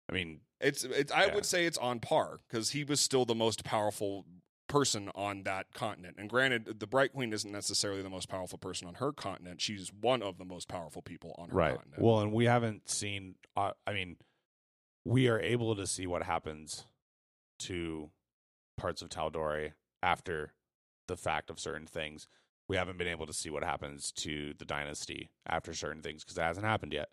I 0.10 0.14
mean, 0.14 0.42
it's. 0.60 0.84
it's 0.84 1.14
I 1.14 1.28
Yeah. 1.28 1.36
would 1.36 1.46
say 1.46 1.66
it's 1.66 1.78
on 1.78 2.02
par 2.02 2.42
because 2.50 2.72
he 2.72 2.84
was 2.84 3.00
still 3.00 3.24
the 3.24 3.36
most 3.36 3.64
powerful 3.64 4.26
person 4.72 5.12
on 5.16 5.44
that 5.44 5.74
continent. 5.74 6.16
And 6.18 6.30
granted, 6.30 6.80
the 6.80 6.88
Bright 6.88 7.12
Queen 7.12 7.34
isn't 7.34 7.52
necessarily 7.52 8.02
the 8.02 8.10
most 8.10 8.30
powerful 8.30 8.58
person 8.58 8.88
on 8.88 8.96
her 8.96 9.12
continent. 9.12 9.60
She's 9.60 9.92
one 9.92 10.24
of 10.24 10.38
the 10.38 10.46
most 10.46 10.70
powerful 10.70 11.02
people 11.02 11.36
on 11.38 11.50
her 11.50 11.56
right. 11.56 11.76
continent. 11.76 12.02
Well, 12.02 12.22
and 12.22 12.32
we 12.32 12.46
haven't 12.46 12.90
seen. 12.90 13.36
Uh, 13.58 13.72
I 13.86 13.92
mean, 13.92 14.16
we 15.04 15.28
are 15.28 15.40
able 15.40 15.76
to 15.76 15.86
see 15.86 16.08
what 16.08 16.24
happens 16.24 16.86
to 17.60 18.10
parts 18.78 19.02
of 19.02 19.10
Tal'Dorei 19.10 19.74
after 20.02 20.54
the 21.08 21.18
fact 21.18 21.50
of 21.50 21.60
certain 21.60 21.86
things. 21.86 22.30
We 22.70 22.78
haven't 22.78 22.98
been 22.98 23.10
able 23.10 23.28
to 23.28 23.34
see 23.34 23.50
what 23.50 23.66
happens 23.66 24.14
to 24.14 24.54
the 24.58 24.64
dynasty 24.64 25.32
after 25.46 25.74
certain 25.74 26.02
things 26.02 26.24
because 26.24 26.38
it 26.38 26.44
hasn't 26.44 26.66
happened 26.66 26.94
yet. 26.94 27.10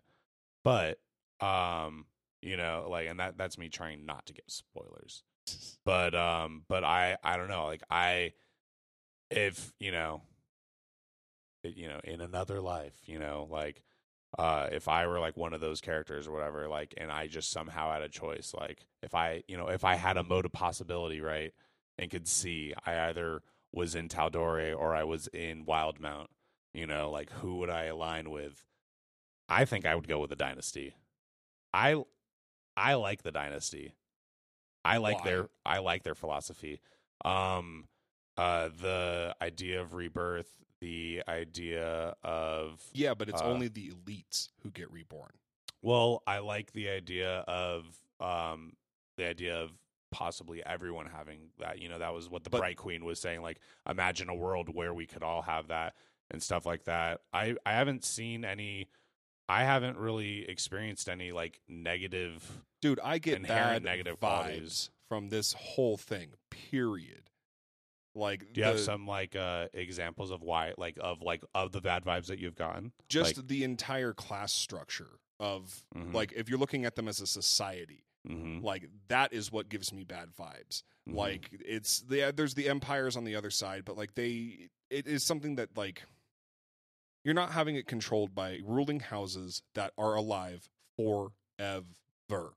But 0.63 0.99
um, 1.41 2.05
you 2.41 2.55
know, 2.55 2.87
like, 2.89 3.07
and 3.09 3.19
that 3.19 3.37
that's 3.37 3.57
me 3.57 3.67
trying 3.67 4.05
not 4.05 4.25
to 4.27 4.33
get 4.33 4.49
spoilers. 4.49 5.23
But 5.85 6.15
um, 6.15 6.63
but 6.67 6.83
I 6.83 7.17
I 7.23 7.37
don't 7.37 7.49
know. 7.49 7.65
Like 7.65 7.83
I, 7.89 8.33
if 9.31 9.73
you 9.79 9.91
know, 9.91 10.21
you 11.63 11.87
know, 11.87 11.99
in 12.03 12.21
another 12.21 12.61
life, 12.61 12.95
you 13.05 13.19
know, 13.19 13.47
like 13.49 13.83
uh 14.37 14.67
if 14.71 14.87
I 14.87 15.07
were 15.07 15.19
like 15.19 15.35
one 15.37 15.53
of 15.53 15.61
those 15.61 15.81
characters 15.81 16.27
or 16.27 16.31
whatever, 16.31 16.67
like 16.67 16.93
and 16.97 17.11
I 17.11 17.27
just 17.27 17.51
somehow 17.51 17.91
had 17.91 18.01
a 18.03 18.09
choice, 18.09 18.53
like 18.57 18.85
if 19.03 19.13
I 19.15 19.43
you 19.47 19.57
know, 19.57 19.67
if 19.69 19.83
I 19.83 19.95
had 19.95 20.17
a 20.17 20.23
mode 20.23 20.45
of 20.45 20.51
possibility, 20.51 21.21
right, 21.21 21.53
and 21.97 22.11
could 22.11 22.27
see 22.27 22.73
I 22.85 23.09
either 23.09 23.41
was 23.73 23.95
in 23.95 24.07
Tal'Dorei 24.09 24.75
or 24.77 24.95
I 24.95 25.03
was 25.03 25.27
in 25.27 25.65
Wildemount, 25.65 26.27
you 26.73 26.87
know, 26.87 27.09
like 27.11 27.31
who 27.31 27.57
would 27.57 27.69
I 27.69 27.85
align 27.85 28.29
with? 28.29 28.65
I 29.49 29.65
think 29.65 29.85
I 29.85 29.95
would 29.95 30.07
go 30.07 30.19
with 30.19 30.29
the 30.29 30.35
dynasty. 30.35 30.93
I 31.73 32.03
I 32.77 32.95
like 32.95 33.23
the 33.23 33.31
dynasty. 33.31 33.93
I 34.93 34.97
like 34.97 35.19
Why? 35.23 35.29
their 35.29 35.49
I 35.65 35.79
like 35.79 36.03
their 36.03 36.15
philosophy. 36.15 36.81
Um 37.25 37.87
uh 38.37 38.69
the 38.81 39.35
idea 39.41 39.81
of 39.81 39.93
rebirth, 39.93 40.49
the 40.81 41.23
idea 41.27 42.15
of 42.23 42.81
yeah, 42.93 43.13
but 43.13 43.29
it's 43.29 43.41
uh, 43.41 43.45
only 43.45 43.67
the 43.67 43.91
elites 43.91 44.49
who 44.63 44.71
get 44.71 44.91
reborn. 44.91 45.31
well, 45.81 46.23
I 46.27 46.39
like 46.39 46.71
the 46.73 46.89
idea 46.89 47.39
of 47.47 47.85
um 48.19 48.73
the 49.17 49.25
idea 49.27 49.55
of 49.61 49.71
possibly 50.11 50.65
everyone 50.65 51.05
having 51.05 51.49
that. 51.59 51.79
You 51.79 51.89
know, 51.89 51.99
that 51.99 52.13
was 52.13 52.29
what 52.29 52.43
the 52.43 52.49
But- 52.49 52.59
Bright 52.59 52.77
Queen 52.77 53.05
was 53.05 53.19
saying. 53.19 53.41
Like, 53.41 53.59
imagine 53.87 54.29
a 54.29 54.35
world 54.35 54.73
where 54.73 54.93
we 54.93 55.05
could 55.05 55.21
all 55.23 55.41
have 55.43 55.67
that 55.67 55.93
and 56.31 56.41
stuff 56.41 56.65
like 56.65 56.85
that. 56.85 57.21
I 57.33 57.55
I 57.65 57.73
haven't 57.73 58.05
seen 58.05 58.45
any. 58.45 58.87
I 59.49 59.63
haven't 59.63 59.97
really 59.97 60.47
experienced 60.47 61.09
any 61.09 61.31
like 61.31 61.59
negative. 61.67 62.61
Dude, 62.81 62.99
I 63.03 63.17
get 63.17 63.41
bad 63.45 63.83
negative 63.83 64.15
vibes 64.15 64.19
qualities. 64.19 64.89
from 65.09 65.29
this 65.29 65.53
whole 65.53 65.97
thing. 65.97 66.29
Period. 66.49 67.29
Like, 68.15 68.53
Do 68.53 68.61
you 68.61 68.65
have 68.65 68.79
some 68.79 69.05
like 69.07 69.35
uh 69.35 69.67
examples 69.73 70.31
of 70.31 70.41
why 70.41 70.73
like 70.77 70.97
of 70.99 71.21
like 71.21 71.43
of 71.53 71.71
the 71.71 71.81
bad 71.81 72.03
vibes 72.03 72.27
that 72.27 72.39
you've 72.39 72.55
gotten? 72.55 72.91
just 73.07 73.37
like, 73.37 73.47
the 73.47 73.63
entire 73.63 74.13
class 74.13 74.51
structure 74.53 75.19
of 75.39 75.83
Mhm. 75.95 76.13
like 76.13 76.33
if 76.35 76.49
you're 76.49 76.59
looking 76.59 76.85
at 76.85 76.95
them 76.95 77.07
as 77.07 77.21
a 77.21 77.27
society, 77.27 78.03
mhm, 78.27 78.61
like 78.63 78.89
that 79.07 79.31
is 79.33 79.51
what 79.51 79.69
gives 79.69 79.93
me 79.93 80.03
bad 80.03 80.29
vibes. 80.37 80.83
mhm. 81.07 81.15
Like 81.15 81.49
it's 81.65 82.01
the 82.01 82.31
there's 82.35 82.55
the 82.55 82.67
empires 82.67 83.15
on 83.15 83.23
the 83.23 83.35
other 83.35 83.51
side, 83.51 83.85
but 83.85 83.95
like 83.97 84.15
they 84.15 84.69
it 84.89 85.07
is 85.07 85.23
something 85.23 85.55
that 85.55 85.77
like 85.77 86.03
you're 87.23 87.33
not 87.33 87.51
having 87.51 87.75
it 87.75 87.87
controlled 87.87 88.33
by 88.33 88.59
ruling 88.63 88.99
houses 89.01 89.61
that 89.75 89.93
are 89.97 90.15
alive 90.15 90.69
forever. 90.95 92.53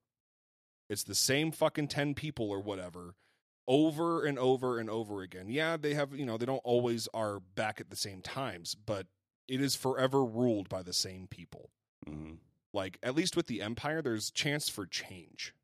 It's 0.89 1.05
the 1.05 1.15
same 1.15 1.53
fucking 1.53 1.89
10 1.89 2.15
people 2.15 2.51
or 2.51 2.61
whatever 2.61 3.15
over 3.69 4.25
and 4.25 4.39
over 4.39 4.79
and 4.79 4.91
over 4.91 5.23
again. 5.23 5.47
Yeah, 5.49 5.77
they 5.77 5.95
have, 5.95 6.15
you 6.15 6.27
know, 6.27 6.37
they 6.37 6.47
don't 6.47 6.61
always 6.65 7.09
are 7.15 7.41
back 7.41 7.81
at 7.81 7.91
the 7.91 7.97
same 7.97 8.21
times, 8.21 8.75
but 8.75 9.07
it 9.49 9.61
is 9.61 9.77
forever 9.77 10.25
ruled 10.25 10.69
by 10.69 10.83
the 10.83 10.93
same 10.93 11.27
people. 11.29 11.71
mhm. 12.07 12.39
Like 12.75 12.99
at 13.03 13.15
least 13.15 13.37
with 13.37 13.47
the 13.49 13.61
empire 13.61 14.01
there's 14.01 14.31
chance 14.31 14.69
for 14.69 14.87
change. 14.87 15.55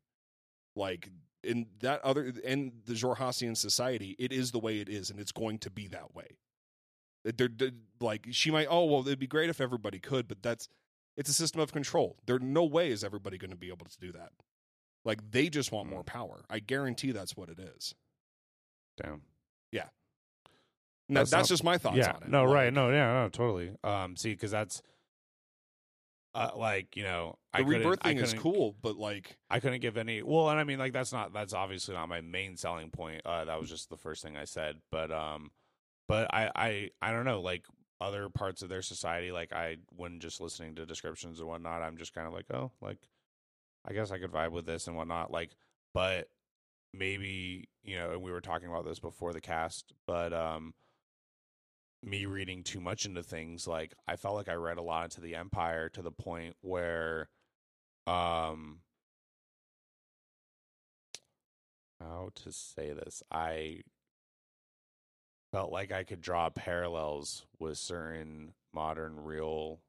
Like 0.75 1.09
in 1.43 1.67
that 1.79 2.01
other 2.01 2.33
in 2.43 2.81
the 2.85 2.93
Xhorhassian 2.93 3.57
society, 3.57 4.15
it 4.19 4.31
is 4.31 4.51
the 4.51 4.59
way 4.59 4.79
it 4.79 4.89
is 4.89 5.09
and 5.09 5.19
it's 5.19 5.31
going 5.31 5.57
to 5.59 5.71
be 5.71 5.87
that 5.87 6.13
way. 6.15 6.37
They're, 7.23 7.49
they're- 7.49 7.71
like 8.01 8.27
she 8.31 8.49
might 8.49 8.67
oh 8.69 8.85
well 8.85 9.01
it'd 9.01 9.19
be 9.19 9.27
great 9.27 9.49
if 9.49 9.59
everybody 9.59 9.99
could, 9.99 10.27
but 10.27 10.41
that's 10.41 10.69
it's 11.17 11.29
a 11.29 11.33
system 11.33 11.59
of 11.61 11.73
control. 11.73 12.15
There 12.25 12.39
no 12.39 12.63
way 12.63 12.91
is 12.91 13.03
everybody 13.03 13.37
going 13.37 13.49
to 13.51 13.57
be 13.57 13.67
able 13.67 13.85
to 13.87 13.97
do 13.99 14.11
that. 14.13 14.31
Like 15.03 15.19
they 15.31 15.49
just 15.49 15.71
want 15.71 15.89
more 15.89 16.03
power. 16.03 16.43
I 16.49 16.59
guarantee 16.59 17.11
that's 17.11 17.35
what 17.35 17.49
it 17.49 17.59
is. 17.59 17.93
damn. 19.01 19.21
Yeah. 19.71 19.83
that- 19.83 19.89
That's 21.15 21.31
that's, 21.31 21.49
not- 21.49 21.53
just 21.53 21.63
my 21.63 21.77
thoughts 21.77 21.97
yeah, 21.97 22.11
on 22.13 22.23
it. 22.23 22.29
no, 22.29 22.43
Like, 22.45 22.53
right, 22.53 22.73
no, 22.73 22.89
yeah, 22.91 23.23
no, 23.23 23.29
totally. 23.29 23.71
Um, 23.83 24.15
see, 24.15 24.31
because 24.31 24.51
that's 24.51 24.81
uh, 26.35 26.51
like 26.55 26.95
you 26.95 27.03
know, 27.03 27.37
The 27.53 27.59
I 27.59 27.63
couldn't- 27.63 27.79
rebirth 27.81 27.99
I 28.03 28.09
thing 28.09 28.17
is 28.19 28.33
cool, 28.33 28.75
but 28.81 28.95
like 28.97 29.37
I 29.49 29.59
couldn't 29.59 29.81
give 29.81 29.97
any. 29.97 30.21
Well, 30.21 30.49
and 30.49 30.59
I 30.59 30.63
mean, 30.63 30.77
like 30.79 30.93
that's 30.93 31.11
not 31.11 31.33
that's 31.33 31.53
obviously 31.53 31.95
not 31.95 32.07
my 32.07 32.21
main 32.21 32.55
selling 32.55 32.91
point. 32.91 33.21
Uh, 33.25 33.45
that 33.45 33.59
was 33.59 33.69
just 33.69 33.89
the 33.89 33.97
first 33.97 34.21
thing 34.23 34.37
I 34.37 34.45
said. 34.45 34.77
But 34.91 35.11
um, 35.11 35.51
but 36.09 36.27
I 36.33 36.51
I 36.55 36.91
I 37.03 37.13
don't 37.13 37.25
know, 37.25 37.41
like 37.41 37.65
other 38.01 38.29
parts 38.29 38.63
of 38.63 38.69
their 38.69 38.83
society, 38.83 39.31
like 39.31 39.53
I 39.53 39.77
when 39.95 40.19
just 40.21 40.41
listening 40.41 40.75
to 40.77 40.87
descriptions 40.87 41.39
and 41.39 41.49
whatnot, 41.49 41.83
I'm 41.83 41.97
just 41.97 42.13
kind 42.15 42.27
of 42.27 42.33
like, 42.33 42.47
oh, 42.53 42.73
like 42.81 42.99
I 43.85 43.93
guess 43.93 44.11
I 44.11 44.19
could 44.19 44.31
vibe 44.33 44.51
with 44.51 44.65
this 44.67 44.87
and 44.87 44.97
whatnot. 44.97 45.31
Like, 45.31 45.51
but 45.93 46.29
maybe 46.93 47.69
you 47.83 47.97
know, 47.97 48.11
and 48.11 48.23
we 48.23 48.31
were 48.31 48.41
talking 48.41 48.69
about 48.69 48.85
this 48.85 48.99
before 48.99 49.33
the 49.33 49.41
cast, 49.41 49.93
but 50.07 50.33
um. 50.33 50.73
Me 52.01 52.25
reading 52.25 52.63
too 52.63 52.79
much 52.79 53.05
into 53.05 53.21
things, 53.23 53.67
like 53.67 53.93
I 54.07 54.15
felt 54.15 54.35
like 54.35 54.47
I 54.49 54.53
read 54.53 54.77
a 54.77 54.81
lot 54.81 55.05
into 55.05 55.21
the 55.21 55.35
Empire 55.35 55.89
to 55.89 56.01
the 56.01 56.11
point 56.11 56.55
where, 56.61 57.27
um, 58.07 58.79
how 61.99 62.29
to 62.35 62.51
say 62.51 62.93
this 62.93 63.21
i 63.31 63.81
felt 65.51 65.71
like 65.71 65.91
i 65.91 66.03
could 66.03 66.21
draw 66.21 66.49
parallels 66.49 67.45
with 67.59 67.77
certain 67.77 68.53
modern 68.73 69.23
real 69.23 69.79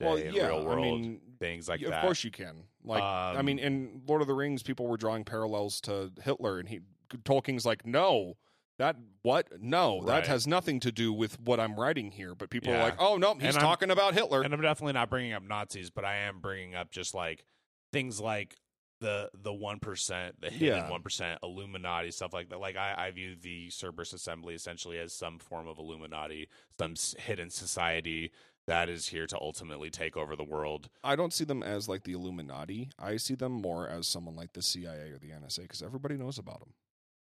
well 0.00 0.18
yeah, 0.18 0.46
real 0.46 0.64
world 0.64 0.78
I 0.78 0.82
mean 0.82 1.20
things 1.38 1.68
like 1.68 1.80
Yeah, 1.80 1.90
that 1.90 1.96
Of 1.98 2.02
course 2.02 2.24
you 2.24 2.30
can. 2.30 2.64
Like 2.82 3.02
I 3.02 3.42
mean, 3.42 3.58
Um, 3.58 3.64
in 3.64 4.02
Lord 4.06 4.22
of 4.22 4.28
the 4.28 4.34
Rings, 4.34 4.62
people 4.62 4.86
were 4.86 4.96
drawing 4.96 5.24
parallels 5.24 5.80
to 5.82 6.10
Hitler, 6.22 6.58
and 6.58 6.68
he 6.68 6.80
Tolkien's 7.24 7.66
like, 7.66 7.84
no, 7.84 8.38
that 8.78 8.96
what? 9.22 9.48
No, 9.60 10.00
Right. 10.00 10.06
that 10.22 10.26
has 10.28 10.46
nothing 10.46 10.80
to 10.80 10.90
do 10.92 11.12
with 11.12 11.38
what 11.40 11.60
I'm 11.60 11.78
writing 11.78 12.12
here. 12.12 12.34
But 12.34 12.48
people 12.48 12.72
are 12.72 12.78
like, 12.78 12.94
oh 12.98 13.18
no, 13.18 13.34
he's 13.34 13.56
talking 13.56 13.90
about 13.90 14.14
Hitler. 14.14 14.40
and 14.42 14.54
i'm 14.54 14.62
definitely 14.62 14.94
not 14.94 15.10
bringing 15.10 15.34
up 15.34 15.42
nazis 15.42 15.90
but 15.90 16.06
i 16.06 16.16
am 16.16 16.40
bringing 16.40 16.74
up 16.74 16.90
just 16.90 17.12
like 17.14 17.44
things 17.92 18.18
like 18.20 18.56
the 19.00 19.30
the 19.34 19.50
1% 19.52 20.32
the 20.40 20.50
hidden 20.50 20.76
Yeah. 20.76 20.88
1% 20.90 21.36
illuminati 21.42 22.10
stuff 22.10 22.32
like 22.32 22.50
that 22.50 22.60
like 22.60 22.76
i 22.76 22.94
i 23.06 23.10
view 23.10 23.34
the 23.40 23.70
cerberus 23.70 24.12
assembly 24.12 24.54
essentially 24.54 24.98
as 24.98 25.12
some 25.12 25.38
form 25.38 25.66
of 25.66 25.78
illuminati 25.78 26.48
some 26.78 26.94
hidden 27.18 27.50
society 27.50 28.30
that 28.66 28.88
is 28.88 29.08
here 29.08 29.26
to 29.26 29.38
ultimately 29.40 29.90
take 29.90 30.16
over 30.16 30.36
the 30.36 30.44
world 30.44 30.88
I 31.02 31.16
don't 31.16 31.32
see 31.32 31.44
them 31.44 31.62
as 31.62 31.88
like 31.88 32.04
the 32.04 32.12
Illuminati. 32.12 32.90
I 32.98 33.16
see 33.16 33.34
them 33.34 33.52
more 33.52 33.88
as 33.88 34.06
someone 34.06 34.36
like 34.36 34.52
the 34.52 34.62
CIA 34.62 35.10
or 35.10 35.18
the 35.18 35.30
NSA 35.30 35.62
because 35.62 35.82
everybody 35.82 36.16
knows 36.16 36.38
about 36.38 36.60
them. 36.60 36.74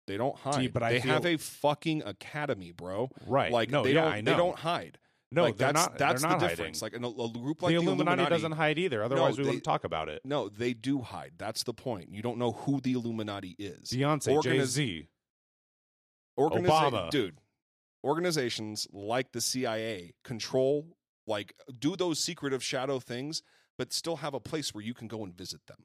They 0.08 0.16
don't 0.18 0.36
hide. 0.36 0.54
See, 0.56 0.66
but 0.66 0.82
I 0.82 0.94
they 0.94 0.98
have 0.98 1.24
a 1.24 1.36
fucking 1.38 2.02
academy, 2.04 2.72
bro. 2.72 3.08
right. 3.26 3.52
Like 3.52 3.70
no, 3.70 3.82
they 3.84 3.94
yeah, 3.94 4.02
don't 4.02 4.12
I 4.12 4.20
know. 4.20 4.30
they 4.32 4.36
don't 4.36 4.58
hide. 4.58 4.98
No, 5.34 5.44
like 5.44 5.56
they're 5.56 5.72
that's 5.72 5.88
not. 5.88 5.98
that's 5.98 6.22
they're 6.22 6.30
the 6.30 6.36
not 6.38 6.48
difference. 6.48 6.80
hiding. 6.80 7.02
Like 7.02 7.12
in 7.12 7.20
a, 7.20 7.24
a 7.24 7.32
group 7.32 7.62
like 7.62 7.70
the, 7.74 7.78
the, 7.80 7.84
Illuminati, 7.86 8.28
doesn't 8.28 8.52
hide 8.52 8.78
either. 8.78 9.02
Otherwise, 9.02 9.38
we 9.38 9.44
they- 9.44 9.48
wouldn't 9.50 9.64
talk 9.64 9.84
about 9.84 10.08
it. 10.08 10.20
No, 10.24 10.48
they 10.48 10.74
do 10.74 11.00
hide. 11.00 11.32
That's 11.38 11.62
the 11.64 11.74
point. 11.74 12.10
You 12.12 12.22
don't 12.22 12.38
know 12.38 12.52
who 12.52 12.80
the 12.80 12.92
Illuminati 12.92 13.56
is. 13.58 13.90
Beyonce, 13.90 14.42
Jay 14.42 14.58
Organiz- 14.58 14.64
Z. 14.66 15.08
Organiza- 16.38 16.66
Obama. 16.66 17.10
dude. 17.10 17.38
Organizations 18.04 18.86
like 18.92 19.32
the 19.32 19.40
CIA 19.40 20.14
control, 20.24 20.96
like, 21.26 21.54
do 21.78 21.94
those 21.96 22.18
secretive 22.18 22.62
shadow 22.62 22.98
things, 22.98 23.42
but 23.78 23.92
still 23.92 24.16
have 24.16 24.34
a 24.34 24.40
place 24.40 24.74
where 24.74 24.82
you 24.82 24.92
can 24.92 25.06
go 25.08 25.22
and 25.22 25.36
visit 25.36 25.66
them. 25.66 25.84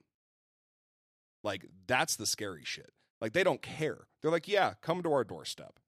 Like, 1.44 1.66
that's 1.86 2.16
the 2.16 2.26
scary 2.26 2.64
shit. 2.66 2.90
Like, 3.22 3.34
they 3.34 3.44
don't 3.44 3.62
care. 3.62 4.08
They're 4.22 4.32
like, 4.32 4.48
yeah, 4.48 4.74
come 4.82 5.04
to 5.04 5.14
our 5.14 5.24
doorstep. 5.24 5.80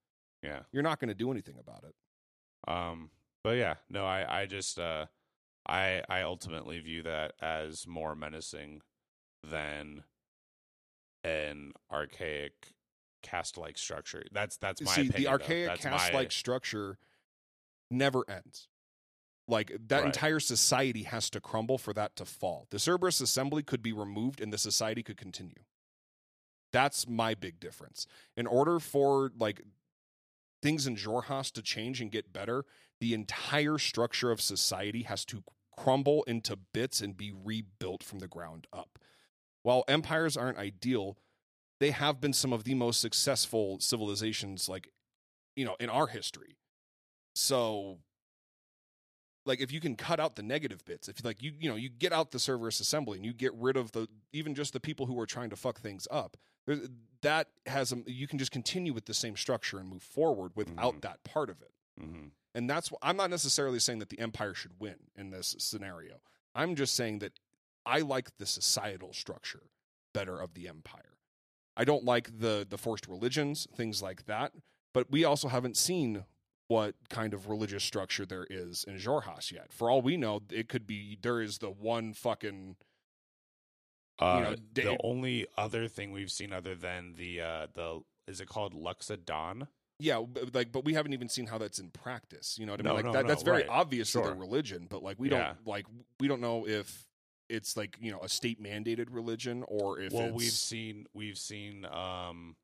Yeah. 0.43 0.59
You're 0.71 0.83
not 0.83 0.99
going 0.99 1.09
to 1.09 1.15
do 1.15 1.31
anything 1.31 1.55
about 1.59 1.83
it. 1.83 1.95
Um. 2.71 3.09
But 3.43 3.57
yeah, 3.57 3.75
no, 3.89 4.05
I, 4.05 4.41
I 4.41 4.45
just, 4.45 4.79
uh, 4.79 5.05
I, 5.67 6.01
I 6.09 6.21
ultimately 6.23 6.79
view 6.79 7.03
that 7.03 7.33
as 7.41 7.87
more 7.87 8.15
menacing 8.15 8.81
than 9.43 10.03
an 11.23 11.73
archaic 11.91 12.53
cast 13.21 13.57
like 13.57 13.77
structure. 13.77 14.23
That's 14.31 14.57
that's 14.57 14.81
my 14.81 14.93
See, 14.93 15.01
opinion. 15.07 15.21
the 15.23 15.27
archaic 15.29 15.67
That's 15.69 15.81
caste 15.83 16.13
my- 16.13 16.17
like 16.19 16.31
structure 16.31 16.97
never 17.91 18.23
ends. 18.29 18.67
Like 19.47 19.71
that 19.87 19.97
Right. 19.99 20.05
entire 20.05 20.39
society 20.39 21.03
has 21.03 21.29
to 21.31 21.41
crumble 21.41 21.77
for 21.79 21.91
that 21.93 22.15
to 22.17 22.25
fall. 22.25 22.67
The 22.69 22.77
Cerberus 22.77 23.19
assembly 23.19 23.63
could 23.63 23.81
be 23.81 23.91
removed 23.91 24.41
and 24.41 24.53
the 24.53 24.57
society 24.59 25.01
could 25.01 25.17
continue. 25.17 25.63
That's 26.71 27.07
my 27.07 27.33
big 27.33 27.59
difference. 27.59 28.05
In 28.37 28.45
order 28.45 28.79
for 28.79 29.31
like 29.35 29.61
things 30.61 30.87
in 30.87 30.95
Xhorhas 30.95 31.51
to 31.53 31.61
change 31.61 32.01
and 32.01 32.11
get 32.11 32.33
better, 32.33 32.65
the 32.99 33.13
entire 33.13 33.77
structure 33.77 34.31
of 34.31 34.41
society 34.41 35.03
has 35.03 35.25
to 35.25 35.43
crumble 35.77 36.23
into 36.23 36.57
bits 36.73 36.99
and 37.01 37.15
be 37.15 37.31
rebuilt 37.31 38.03
from 38.03 38.19
the 38.19 38.27
ground 38.27 38.67
up. 38.73 38.99
While 39.63 39.83
empires 39.87 40.35
aren't 40.35 40.57
ideal, 40.57 41.17
they 41.79 41.91
have 41.91 42.19
been 42.19 42.33
some 42.33 42.53
of 42.53 42.63
the 42.63 42.73
most 42.73 42.99
successful 43.01 43.79
civilizations 43.79 44.69
like 44.69 44.89
you 45.55 45.65
know 45.65 45.75
in 45.79 45.89
our 45.89 46.07
history 46.07 46.57
so 47.33 47.99
like 49.45 49.61
if 49.61 49.71
you 49.71 49.79
can 49.79 49.95
cut 49.95 50.19
out 50.19 50.35
the 50.35 50.43
negative 50.43 50.83
bits 50.85 51.07
if 51.07 51.23
like 51.23 51.41
you 51.41 51.53
you 51.59 51.69
know 51.69 51.75
you 51.75 51.89
get 51.89 52.13
out 52.13 52.31
the 52.31 52.39
Cerberus 52.39 52.79
assembly 52.79 53.17
and 53.17 53.25
you 53.25 53.33
get 53.33 53.53
rid 53.55 53.77
of 53.77 53.91
the 53.91 54.07
even 54.33 54.53
just 54.55 54.73
the 54.73 54.79
people 54.79 55.05
who 55.05 55.19
are 55.19 55.25
trying 55.25 55.49
to 55.49 55.55
fuck 55.55 55.79
things 55.79 56.07
up 56.11 56.37
that 57.21 57.47
has 57.65 57.91
a, 57.91 57.97
you 58.05 58.27
can 58.27 58.39
just 58.39 58.51
continue 58.51 58.93
with 58.93 59.05
the 59.05 59.13
same 59.13 59.35
structure 59.35 59.77
and 59.79 59.89
move 59.89 60.03
forward 60.03 60.51
without 60.55 60.95
Mhm. 60.95 61.01
that 61.01 61.23
part 61.23 61.49
of 61.49 61.61
it 61.61 61.71
Mhm. 62.01 62.31
and 62.55 62.69
that's 62.69 62.91
i'm 63.01 63.17
not 63.17 63.29
necessarily 63.29 63.79
saying 63.79 63.99
that 63.99 64.09
the 64.09 64.19
empire 64.19 64.53
should 64.53 64.79
win 64.79 64.95
in 65.15 65.29
this 65.31 65.55
scenario 65.59 66.21
i'm 66.55 66.75
just 66.75 66.93
saying 66.95 67.19
that 67.19 67.33
i 67.85 67.99
like 67.99 68.37
the 68.37 68.45
societal 68.45 69.11
structure 69.13 69.63
better 70.13 70.39
of 70.39 70.53
the 70.53 70.67
empire 70.67 71.17
i 71.75 71.83
don't 71.83 72.05
like 72.05 72.39
the 72.39 72.65
the 72.69 72.77
forced 72.77 73.07
religions 73.07 73.67
things 73.75 74.01
like 74.01 74.25
that 74.25 74.53
but 74.93 75.11
we 75.11 75.23
also 75.25 75.47
haven't 75.49 75.77
seen 75.77 76.25
what 76.67 76.95
kind 77.09 77.33
of 77.33 77.49
religious 77.49 77.83
structure 77.83 78.25
there 78.27 78.45
is 78.47 78.83
in 78.83 78.95
Xhorhas 78.95 79.51
yet. 79.51 79.73
For 79.73 79.89
all 79.89 80.03
we 80.03 80.17
know, 80.17 80.43
it 80.51 80.69
could 80.69 80.85
be 80.85 81.17
there 81.19 81.41
is 81.41 81.57
the 81.57 81.71
one 81.71 82.13
fucking 82.13 82.75
Uh, 84.19 84.39
know, 84.41 84.55
the 84.73 84.97
only 85.03 85.47
other 85.57 85.87
thing 85.87 86.11
we've 86.11 86.31
seen 86.31 86.51
other 86.53 86.75
than 86.75 87.13
the 87.17 87.41
uh 87.41 87.67
the 87.73 88.01
is 88.27 88.41
it 88.41 88.47
called 88.47 88.73
Luxa 88.73 89.17
Dawn? 89.17 89.67
yeah, 90.01 90.21
b- 90.21 90.41
like 90.53 90.71
but 90.71 90.85
we 90.85 90.93
haven't 90.93 91.13
even 91.13 91.27
seen 91.27 91.47
how 91.47 91.57
that's 91.57 91.79
in 91.79 91.89
practice. 91.89 92.57
You 92.57 92.65
know 92.65 92.73
what 92.73 92.79
I 92.79 92.83
mean? 92.83 92.89
No, 92.89 92.95
like 92.95 93.05
no, 93.05 93.11
that, 93.13 93.21
no, 93.23 93.27
that's 93.27 93.43
very 93.43 93.57
right. 93.63 93.69
obvious 93.69 94.07
to 94.13 94.19
Sure. 94.19 94.25
their 94.27 94.35
religion, 94.35 94.87
but 94.89 95.03
like 95.03 95.19
we 95.19 95.29
Yeah. 95.29 95.53
don't 95.55 95.67
like 95.67 95.85
we 96.19 96.27
don't 96.27 96.41
know 96.41 96.65
if 96.67 97.05
it's 97.49 97.75
like 97.75 97.97
you 97.99 98.11
know 98.11 98.19
a 98.21 98.29
state 98.29 98.61
mandated 98.61 99.07
religion 99.09 99.63
or 99.67 99.99
if 99.99 100.13
well, 100.13 100.27
it's, 100.27 100.35
we've 100.35 100.51
seen 100.51 101.05
we've 101.13 101.37
seen 101.37 101.85
um 101.85 102.55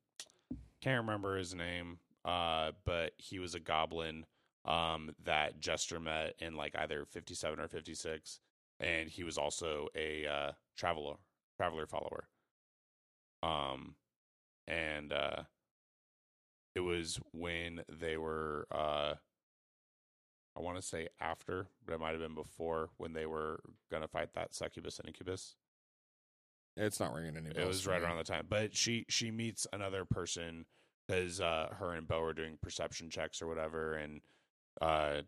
can't 0.82 1.01
remember 1.01 1.38
his 1.38 1.53
name, 1.56 1.99
uh, 2.24 2.72
but 2.86 3.14
he 3.18 3.39
was 3.39 3.56
a 3.56 3.60
goblin 3.60 4.26
um 4.66 5.14
that 5.26 5.60
Jester 5.60 5.99
met 5.99 6.36
in 6.39 6.56
like 6.56 6.76
either 6.78 7.06
fifty 7.06 7.34
seven 7.34 7.60
or 7.60 7.68
fifty 7.68 7.95
six, 7.95 8.39
and 8.80 9.10
he 9.10 9.24
was 9.24 9.38
also 9.38 9.88
a 9.95 10.26
uh, 10.26 10.51
traveler 10.78 11.16
traveler 11.58 11.86
follower. 11.88 12.28
Um, 13.43 13.95
and 14.68 15.14
uh, 15.14 15.43
it 16.76 16.82
was 16.82 17.20
when 17.32 17.82
they 17.89 18.18
were 18.18 18.68
uh. 18.72 19.16
I 20.58 20.62
want 20.62 20.78
to 20.78 20.82
say 20.82 21.10
after, 21.20 21.68
but 21.86 21.95
it 21.95 21.99
might 21.99 22.12
have 22.12 22.22
been 22.22 22.34
before 22.34 22.89
when 22.95 23.12
they 23.12 23.26
were 23.26 23.60
gonna 23.91 24.08
fight 24.08 24.34
that 24.36 24.56
succubus 24.56 24.99
and 24.99 25.08
incubus. 25.10 25.58
it's 26.78 26.97
not 26.99 27.14
ringing 27.14 27.36
any 27.36 27.49
bells. 27.49 27.58
It 27.58 27.68
was 27.68 27.88
right 27.88 28.01
around 28.01 28.18
the 28.18 28.24
time. 28.24 28.45
But 28.47 28.74
she 28.74 29.06
she 29.10 29.32
meets 29.32 29.68
another 29.74 30.06
person 30.06 30.66
because 31.08 31.41
uh, 31.41 31.74
her 31.78 31.93
and 31.93 32.08
Beau 32.08 32.22
are 32.22 32.34
doing 32.34 32.58
perception 32.62 33.10
checks 33.10 33.41
or 33.41 33.47
whatever, 33.47 33.95
and 33.95 34.22
uh, 34.82 35.22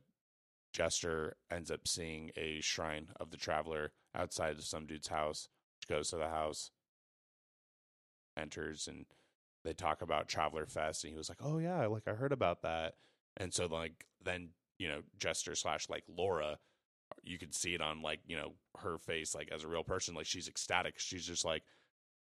Jester 0.72 1.36
ends 1.52 1.72
up 1.72 1.88
seeing 1.88 2.32
a 2.38 2.62
shrine 2.62 3.10
of 3.20 3.30
the 3.32 3.38
traveler 3.38 3.92
outside 4.16 4.56
of 4.58 4.64
some 4.64 4.86
dude's 4.86 5.10
house. 5.10 5.50
Goes 5.90 6.10
to 6.10 6.18
the 6.18 6.28
house, 6.28 6.72
enters, 8.38 8.88
and 8.88 9.06
they 9.64 9.74
talk 9.74 10.02
about 10.02 10.28
Traveler 10.28 10.66
Fest, 10.66 11.04
and 11.04 11.12
he 11.12 11.18
was 11.18 11.30
like, 11.30 11.40
"Oh 11.42 11.58
yeah, 11.60 11.86
like 11.88 12.08
I 12.08 12.12
heard 12.14 12.32
about 12.32 12.62
that." 12.64 12.96
And 13.38 13.54
so 13.54 13.68
like 13.68 14.06
then 14.24 14.50
you 14.80 14.88
know 14.88 15.02
Jester 15.20 15.56
slash 15.56 15.90
like 15.90 16.04
Laura 16.08 16.58
you 17.24 17.38
could 17.38 17.56
see 17.56 17.74
it 17.74 17.82
on 17.82 18.02
like 18.02 18.20
you 18.28 18.36
know 18.36 18.54
her 18.80 18.98
face 18.98 19.34
like 19.34 19.50
as 19.52 19.64
a 19.64 19.68
real 19.68 19.84
person 19.84 20.14
like 20.14 20.26
she's 20.26 20.48
ecstatic. 20.48 20.96
She's 21.00 21.26
just 21.26 21.46
like 21.46 21.64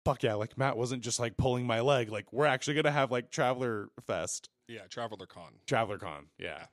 fuck 0.04 0.22
yeah 0.24 0.34
like 0.34 0.58
matt 0.58 0.76
wasn't 0.76 1.00
just 1.04 1.20
like 1.20 1.36
pulling 1.36 1.64
my 1.64 1.78
leg 1.78 2.10
like 2.10 2.32
we're 2.32 2.44
actually 2.46 2.74
gonna 2.74 2.90
have 2.90 3.12
like 3.12 3.30
traveler 3.30 3.88
fest. 4.06 4.48
Yeah, 4.68 4.82
Traveler 4.90 5.26
Con. 5.26 5.52
traveler 5.66 5.98
con 5.98 6.26
yeah. 6.38 6.66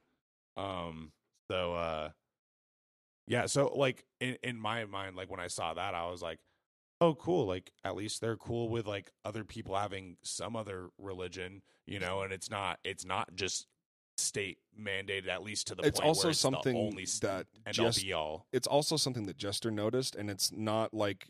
Um 0.57 1.11
so 1.51 1.73
uh 1.73 2.09
yeah 3.27 3.45
so 3.45 3.71
like 3.75 4.03
in 4.19 4.37
in 4.43 4.59
my 4.59 4.85
mind 4.85 5.15
like 5.15 5.29
when 5.29 5.39
i 5.39 5.47
saw 5.47 5.73
that 5.75 5.93
i 5.93 6.09
was 6.09 6.21
like 6.21 6.39
oh 7.01 7.15
cool 7.15 7.45
like 7.45 7.71
at 7.83 7.95
least 7.95 8.21
they're 8.21 8.35
cool 8.37 8.69
with 8.69 8.85
like 8.85 9.11
other 9.23 9.43
people 9.43 9.75
having 9.75 10.17
some 10.21 10.55
other 10.55 10.89
religion 10.97 11.61
you 11.85 11.99
know 11.99 12.21
and 12.21 12.33
it's 12.33 12.49
not 12.49 12.79
it's 12.83 13.05
not 13.05 13.33
just 13.35 13.67
state 14.17 14.57
mandated 14.79 15.29
at 15.29 15.41
least 15.43 15.67
to 15.67 15.75
the 15.75 15.83
It's 15.83 15.99
point 15.99 16.07
also 16.07 16.23
where 16.23 16.31
it's 16.31 16.39
something 16.39 16.73
the 16.73 16.79
only 16.79 17.05
that 17.21 17.47
all 17.65 17.71
just- 17.71 18.03
be 18.03 18.13
all 18.13 18.45
It's 18.51 18.67
also 18.67 18.97
something 18.97 19.25
that 19.27 19.37
Jester 19.37 19.71
noticed, 19.71 20.15
and 20.15 20.29
it's 20.29 20.51
not 20.51 20.93
like 20.93 21.27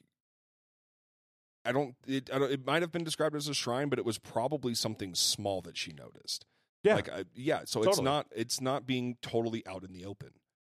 I 1.66 1.72
don't. 1.72 1.96
It, 2.08 2.30
I 2.34 2.40
don't, 2.40 2.52
it 2.52 2.66
might 2.66 2.82
have 2.82 2.92
been 2.92 3.04
described 3.04 3.36
as 3.36 3.48
a 3.48 3.54
shrine, 3.54 3.90
but 3.90 4.00
it 4.00 4.06
was 4.06 4.18
probably 4.18 4.74
something 4.74 5.14
small 5.14 5.62
that 5.62 5.78
she 5.78 5.92
noticed. 5.92 6.46
yeah 6.84 6.96
Like, 6.96 7.10
uh, 7.10 7.26
yeah. 7.36 7.62
So 7.66 7.84
it's 7.84 8.00
not. 8.02 8.28
It's 8.36 8.62
not 8.62 8.88
being 8.88 9.18
totally 9.22 9.66
out 9.68 9.84
in 9.84 9.92
the 9.92 10.06
open. 10.06 10.30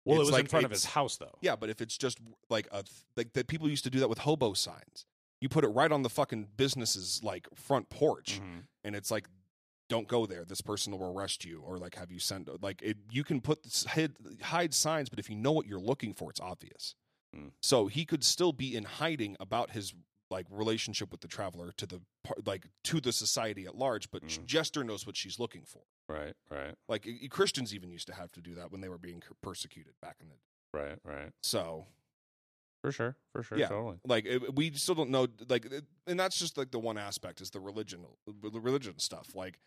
Well 0.10 0.20
it 0.20 0.22
it's 0.24 0.32
was 0.32 0.40
in 0.40 0.48
front 0.48 0.66
of 0.66 0.72
his 0.72 0.86
house 0.86 1.18
though 1.18 1.38
Yeah, 1.42 1.56
but 1.56 1.70
if 1.70 1.82
it's 1.82 1.98
just 1.98 2.20
like 2.50 2.68
a 2.72 2.84
th- 2.84 3.04
like 3.16 3.34
that, 3.34 3.48
people 3.48 3.70
used 3.70 3.84
to 3.86 3.90
do 3.90 4.00
that 4.00 4.10
with 4.10 4.20
hobo 4.20 4.54
signs. 4.54 5.06
You 5.42 5.48
put 5.50 5.64
it 5.64 5.70
right 5.70 5.92
on 5.92 6.02
the 6.04 6.10
fucking 6.10 6.48
business's 6.58 7.22
like 7.24 7.48
front 7.56 7.90
porch, 7.90 8.42
Mhm. 8.42 8.64
and 8.84 8.96
it's 8.96 9.10
like, 9.10 9.28
"Don't 9.88 10.08
go 10.08 10.26
there. 10.26 10.44
This 10.46 10.60
person 10.62 10.92
will 10.98 11.12
arrest 11.18 11.46
you," 11.46 11.62
or 11.62 11.78
like, 11.78 11.96
"Have 11.96 12.12
you 12.12 12.20
sent?" 12.20 12.62
Like, 12.62 12.82
it, 12.82 12.98
you 13.10 13.24
can 13.24 13.40
put 13.40 13.66
s- 13.66 13.86
hid, 13.90 14.18
hide 14.42 14.74
signs, 14.74 15.08
but 15.10 15.18
if 15.18 15.30
you 15.30 15.36
know 15.38 15.52
what 15.54 15.66
you're 15.66 15.80
looking 15.80 16.14
for, 16.14 16.30
it's 16.30 16.42
obvious. 16.42 16.94
Mm. 17.36 17.52
So 17.62 17.88
he 17.88 18.06
could 18.06 18.24
still 18.24 18.52
be 18.52 18.76
in 18.76 18.84
hiding 18.84 19.38
about 19.40 19.72
his 19.72 19.94
like 20.30 20.46
relationship 20.50 21.12
with 21.12 21.22
the 21.22 21.28
traveler 21.28 21.72
to 21.78 21.86
the 21.86 22.02
like 22.46 22.68
to 22.84 23.02
the 23.02 23.12
society 23.12 23.66
at 23.66 23.76
large, 23.76 24.12
but 24.12 24.24
Mm. 24.24 24.46
Jester 24.46 24.84
knows 24.84 25.06
what 25.08 25.18
she's 25.18 25.40
looking 25.40 25.64
for. 25.66 25.82
right 26.08 26.36
right 26.50 26.76
Like 26.88 27.08
Christians 27.30 27.74
even 27.74 27.90
used 27.90 28.08
to 28.08 28.14
have 28.14 28.32
to 28.34 28.42
do 28.42 28.56
that 28.56 28.72
when 28.72 28.82
they 28.82 28.90
were 28.90 28.98
being 28.98 29.22
persecuted 29.42 29.94
back 30.02 30.18
in 30.22 30.30
the. 30.30 30.36
right 30.78 31.00
right 31.04 31.32
So 31.42 31.88
for 32.82 32.92
sure 32.92 33.16
for 33.34 33.44
sure 33.44 33.58
Yeah. 33.58 33.68
totally 33.68 34.00
like 34.06 34.26
it, 34.26 34.56
we 34.56 34.72
still 34.74 34.96
don't 34.96 35.10
know 35.10 35.28
like 35.50 35.66
it- 35.66 35.86
and 36.08 36.20
that's 36.20 36.38
just 36.40 36.58
like 36.58 36.72
the 36.72 36.80
one 36.80 36.98
aspect 36.98 37.42
is 37.42 37.50
the 37.52 37.60
religion 37.60 38.06
the 38.28 38.60
religion 38.62 38.98
stuff 39.00 39.36
like 39.36 39.60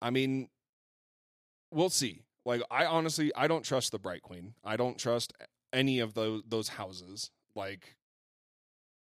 i 0.00 0.08
mean 0.08 0.48
we'll 1.70 1.90
see 1.90 2.22
like 2.46 2.62
i 2.70 2.86
honestly 2.86 3.30
i 3.36 3.46
don't 3.46 3.64
trust 3.64 3.92
the 3.92 3.98
bright 3.98 4.22
queen 4.22 4.54
i 4.64 4.76
don't 4.76 4.98
trust 4.98 5.32
any 5.72 5.98
of 5.98 6.14
those 6.14 6.42
those 6.46 6.68
houses 6.68 7.30
like 7.54 7.96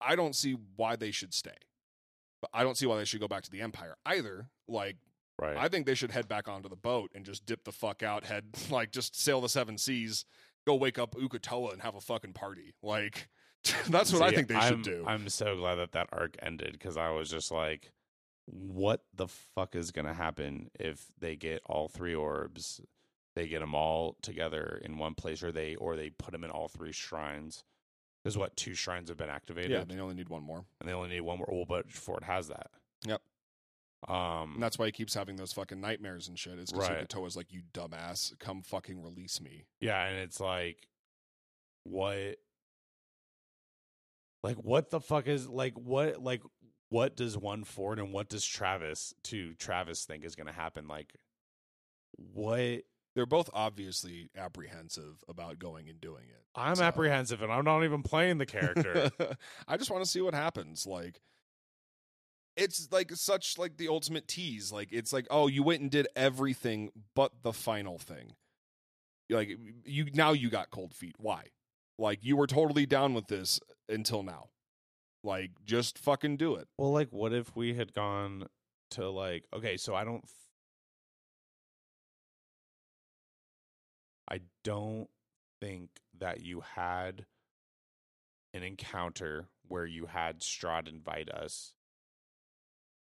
i 0.02 0.16
don't 0.16 0.36
see 0.36 0.58
why 0.76 0.96
they 0.96 1.12
should 1.12 1.34
stay 1.34 1.52
but 2.42 2.50
i 2.54 2.64
don't 2.64 2.78
see 2.78 2.86
why 2.86 2.98
they 2.98 3.06
should 3.06 3.20
go 3.20 3.28
back 3.28 3.44
to 3.44 3.52
the 3.52 3.62
empire 3.62 3.96
either 4.06 4.50
like 4.68 4.98
right 5.40 5.58
I 5.58 5.70
think 5.70 5.86
they 5.86 5.96
should 5.96 6.12
head 6.12 6.28
back 6.28 6.50
onto 6.50 6.68
the 6.68 6.76
boat 6.76 7.12
and 7.16 7.24
just 7.26 7.46
dip 7.46 7.64
the 7.64 7.72
fuck 7.72 8.04
out, 8.04 8.26
head 8.26 8.44
like 8.70 8.92
just 8.92 9.18
sail 9.18 9.40
the 9.40 9.48
seven 9.48 9.78
seas, 9.78 10.26
go 10.68 10.76
wake 10.76 11.00
up 11.00 11.16
Uk'otoa 11.16 11.72
and 11.72 11.82
have 11.82 11.96
a 11.96 12.02
fucking 12.02 12.34
party. 12.34 12.74
Like 12.84 13.30
that's 13.90 14.14
what 14.14 14.22
I 14.22 14.32
think 14.32 14.48
they 14.48 14.56
I'm, 14.56 14.70
should 14.70 14.84
do. 14.84 15.04
I'm 15.06 15.30
so 15.30 15.58
glad 15.58 15.76
that 15.76 15.92
that 15.94 16.10
arc 16.12 16.38
ended 16.42 16.74
because 16.74 16.98
I 16.98 17.10
was 17.10 17.30
just 17.30 17.52
like, 17.52 17.92
what 18.46 19.04
the 19.14 19.28
fuck 19.28 19.76
is 19.76 19.92
going 19.92 20.06
to 20.06 20.14
happen 20.14 20.70
if 20.80 21.06
they 21.20 21.36
get 21.36 21.62
all 21.66 21.88
three 21.88 22.16
orbs? 22.16 22.82
They 23.36 23.48
get 23.48 23.60
them 23.60 23.76
all 23.76 24.18
together 24.22 24.82
in 24.84 24.98
one 24.98 25.14
place, 25.14 25.44
or 25.44 25.52
they 25.52 25.76
or 25.76 25.96
they 25.96 26.10
put 26.10 26.32
them 26.32 26.44
in 26.44 26.50
all 26.50 26.68
three 26.68 26.92
shrines. 26.92 27.64
Because 28.24 28.38
what 28.38 28.56
two 28.58 28.74
shrines 28.74 29.10
have 29.10 29.18
been 29.18 29.30
activated, 29.30 29.72
Yeah, 29.72 29.84
they 29.86 30.00
only 30.00 30.16
need 30.16 30.30
one 30.30 30.44
more. 30.44 30.66
and 30.80 30.90
they 30.90 30.94
only 30.94 31.10
need 31.10 31.22
one 31.22 31.38
more. 31.38 31.48
Well, 31.52 31.66
but 31.68 31.90
Fjord 31.92 32.24
has 32.26 32.50
that. 32.50 32.70
Yep. 33.06 33.22
Um, 34.08 34.54
And 34.56 34.64
that's 34.64 34.78
why 34.80 34.86
he 34.88 34.92
keeps 34.92 35.14
having 35.14 35.36
those 35.38 35.54
fucking 35.54 35.80
nightmares 35.80 36.28
and 36.28 36.38
shit. 36.38 36.60
Is 36.60 36.72
because 36.72 36.90
Right. 36.90 37.08
Uk'otoa's 37.08 37.36
like, 37.38 37.52
you 37.52 37.62
dumbass, 37.74 38.38
come 38.40 38.62
fucking 38.62 39.02
release 39.02 39.40
me. 39.42 39.66
Yeah, 39.80 40.06
and 40.06 40.18
it's 40.18 40.40
like 40.40 40.88
what 41.84 42.38
like 44.44 44.58
what 44.58 44.90
the 44.90 45.00
fuck 45.00 45.28
is 45.28 45.48
like 45.50 45.74
what 45.74 46.22
like 46.22 46.42
what 46.90 47.16
does 47.16 47.38
one 47.38 47.64
Fjord 47.64 48.00
and 48.00 48.12
what 48.14 48.30
does 48.30 48.46
Travis 48.46 49.14
to 49.24 49.54
Travis 49.56 50.06
think 50.06 50.24
is 50.24 50.36
gonna 50.36 50.52
happen? 50.54 50.88
Like 50.88 51.14
what 52.18 52.84
They're 53.20 53.26
both 53.26 53.50
obviously 53.54 54.30
apprehensive 54.38 55.26
about 55.28 55.60
going 55.60 55.90
and 55.90 56.00
doing 56.00 56.24
it. 56.30 56.42
I'm 56.56 56.78
So- 56.78 56.86
apprehensive 56.86 57.42
and 57.42 57.52
I'm 57.52 57.66
not 57.66 57.84
even 57.84 58.02
playing 58.02 58.38
the 58.38 58.46
character. 58.46 59.12
I 59.68 59.76
just 59.76 59.92
want 59.92 60.06
to 60.06 60.10
see 60.10 60.22
what 60.22 60.34
happens. 60.34 60.88
Like, 60.88 61.20
it's 62.56 62.88
like 62.94 63.12
such 63.16 63.58
like 63.58 63.76
the 63.76 63.90
ultimate 63.90 64.30
tease. 64.30 64.72
Like, 64.72 64.88
it's 64.94 65.12
like, 65.12 65.28
oh, 65.30 65.48
you 65.48 65.64
went 65.64 65.82
and 65.82 65.92
did 65.92 66.08
everything 66.16 66.92
but 67.14 67.34
the 67.44 67.52
final 67.52 67.98
thing. 67.98 68.36
Like, 69.30 69.50
you 69.84 70.08
now 70.14 70.32
you 70.32 70.50
got 70.50 70.70
cold 70.72 70.94
feet. 70.94 71.16
Why? 71.18 71.48
Like, 71.98 72.20
you 72.22 72.38
were 72.38 72.48
totally 72.48 72.86
down 72.86 73.14
with 73.14 73.28
this 73.28 73.60
until 73.90 74.24
now. 74.24 74.48
Like, 75.26 75.52
just 75.66 75.98
fucking 76.00 76.38
do 76.38 76.56
it. 76.56 76.70
well, 76.78 76.94
like 76.94 77.10
what 77.12 77.34
if 77.34 77.54
we 77.54 77.74
had 77.74 77.92
gone 77.94 78.46
to 78.92 79.10
like 79.10 79.44
okay, 79.54 79.76
so 79.76 79.94
I 79.94 80.06
don't 80.06 80.24
don't 84.70 85.08
think 85.60 85.90
that 86.20 86.42
you 86.42 86.62
had 86.76 87.26
an 88.54 88.62
encounter 88.64 89.48
where 89.68 89.86
you 89.86 90.06
had 90.06 90.42
Strahd 90.42 90.88
invite 90.88 91.30
us, 91.30 91.74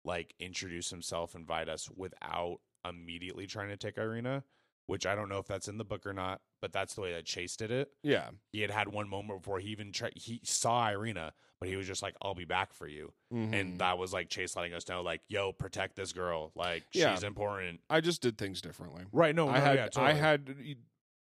like 0.03 0.33
introduce 0.39 0.89
himself, 0.89 1.35
invite 1.35 1.69
us 1.69 1.89
without 1.95 2.57
immediately 2.87 3.45
trying 3.45 3.69
to 3.69 3.77
take 3.77 3.95
Ireena, 3.97 4.43
which 4.87 5.05
I 5.05 5.13
don't 5.15 5.29
know 5.29 5.37
if 5.37 5.45
that's 5.47 5.67
in 5.67 5.77
the 5.77 5.85
book 5.85 6.05
or 6.07 6.13
not, 6.13 6.41
but 6.61 6.73
that's 6.73 6.95
the 6.95 7.01
way 7.01 7.13
that 7.13 7.25
Chase 7.25 7.55
did 7.55 7.69
it. 7.71 7.91
Yeah. 8.01 8.29
He 8.51 8.61
had 8.61 8.71
had 8.71 8.87
one 8.89 9.07
moment 9.07 9.41
before 9.41 9.59
he 9.59 9.69
even 9.69 9.91
tried, 9.91 10.13
he 10.15 10.41
saw 10.43 10.87
Ireena, 10.89 11.31
but 11.59 11.69
he 11.69 11.75
was 11.77 11.87
just 11.87 12.01
like, 12.03 12.15
I'll 12.21 12.35
be 12.35 12.45
back 12.45 12.73
for 12.73 12.87
you. 12.87 13.13
Mhm. 13.31 13.53
And 13.53 13.79
that 13.79 13.97
was 13.97 14.11
like 14.11 14.29
Chase 14.29 14.55
letting 14.55 14.73
us 14.73 14.89
know, 14.89 15.01
like, 15.01 15.21
yo, 15.29 15.53
protect 15.53 15.95
this 15.95 16.11
girl. 16.13 16.51
Like, 16.55 16.83
Yeah. 16.93 17.13
she's 17.13 17.23
important. 17.23 17.79
I 17.89 18.01
just 18.01 18.21
did 18.21 18.37
things 18.37 18.59
differently. 18.59 19.05
Right. 19.11 19.33
No, 19.33 19.47
I 19.49 19.59
no, 19.59 19.65
had 19.65 19.75
yeah, 19.77 19.85
I 19.85 19.87
totally. 19.87 20.19
had 20.19 20.77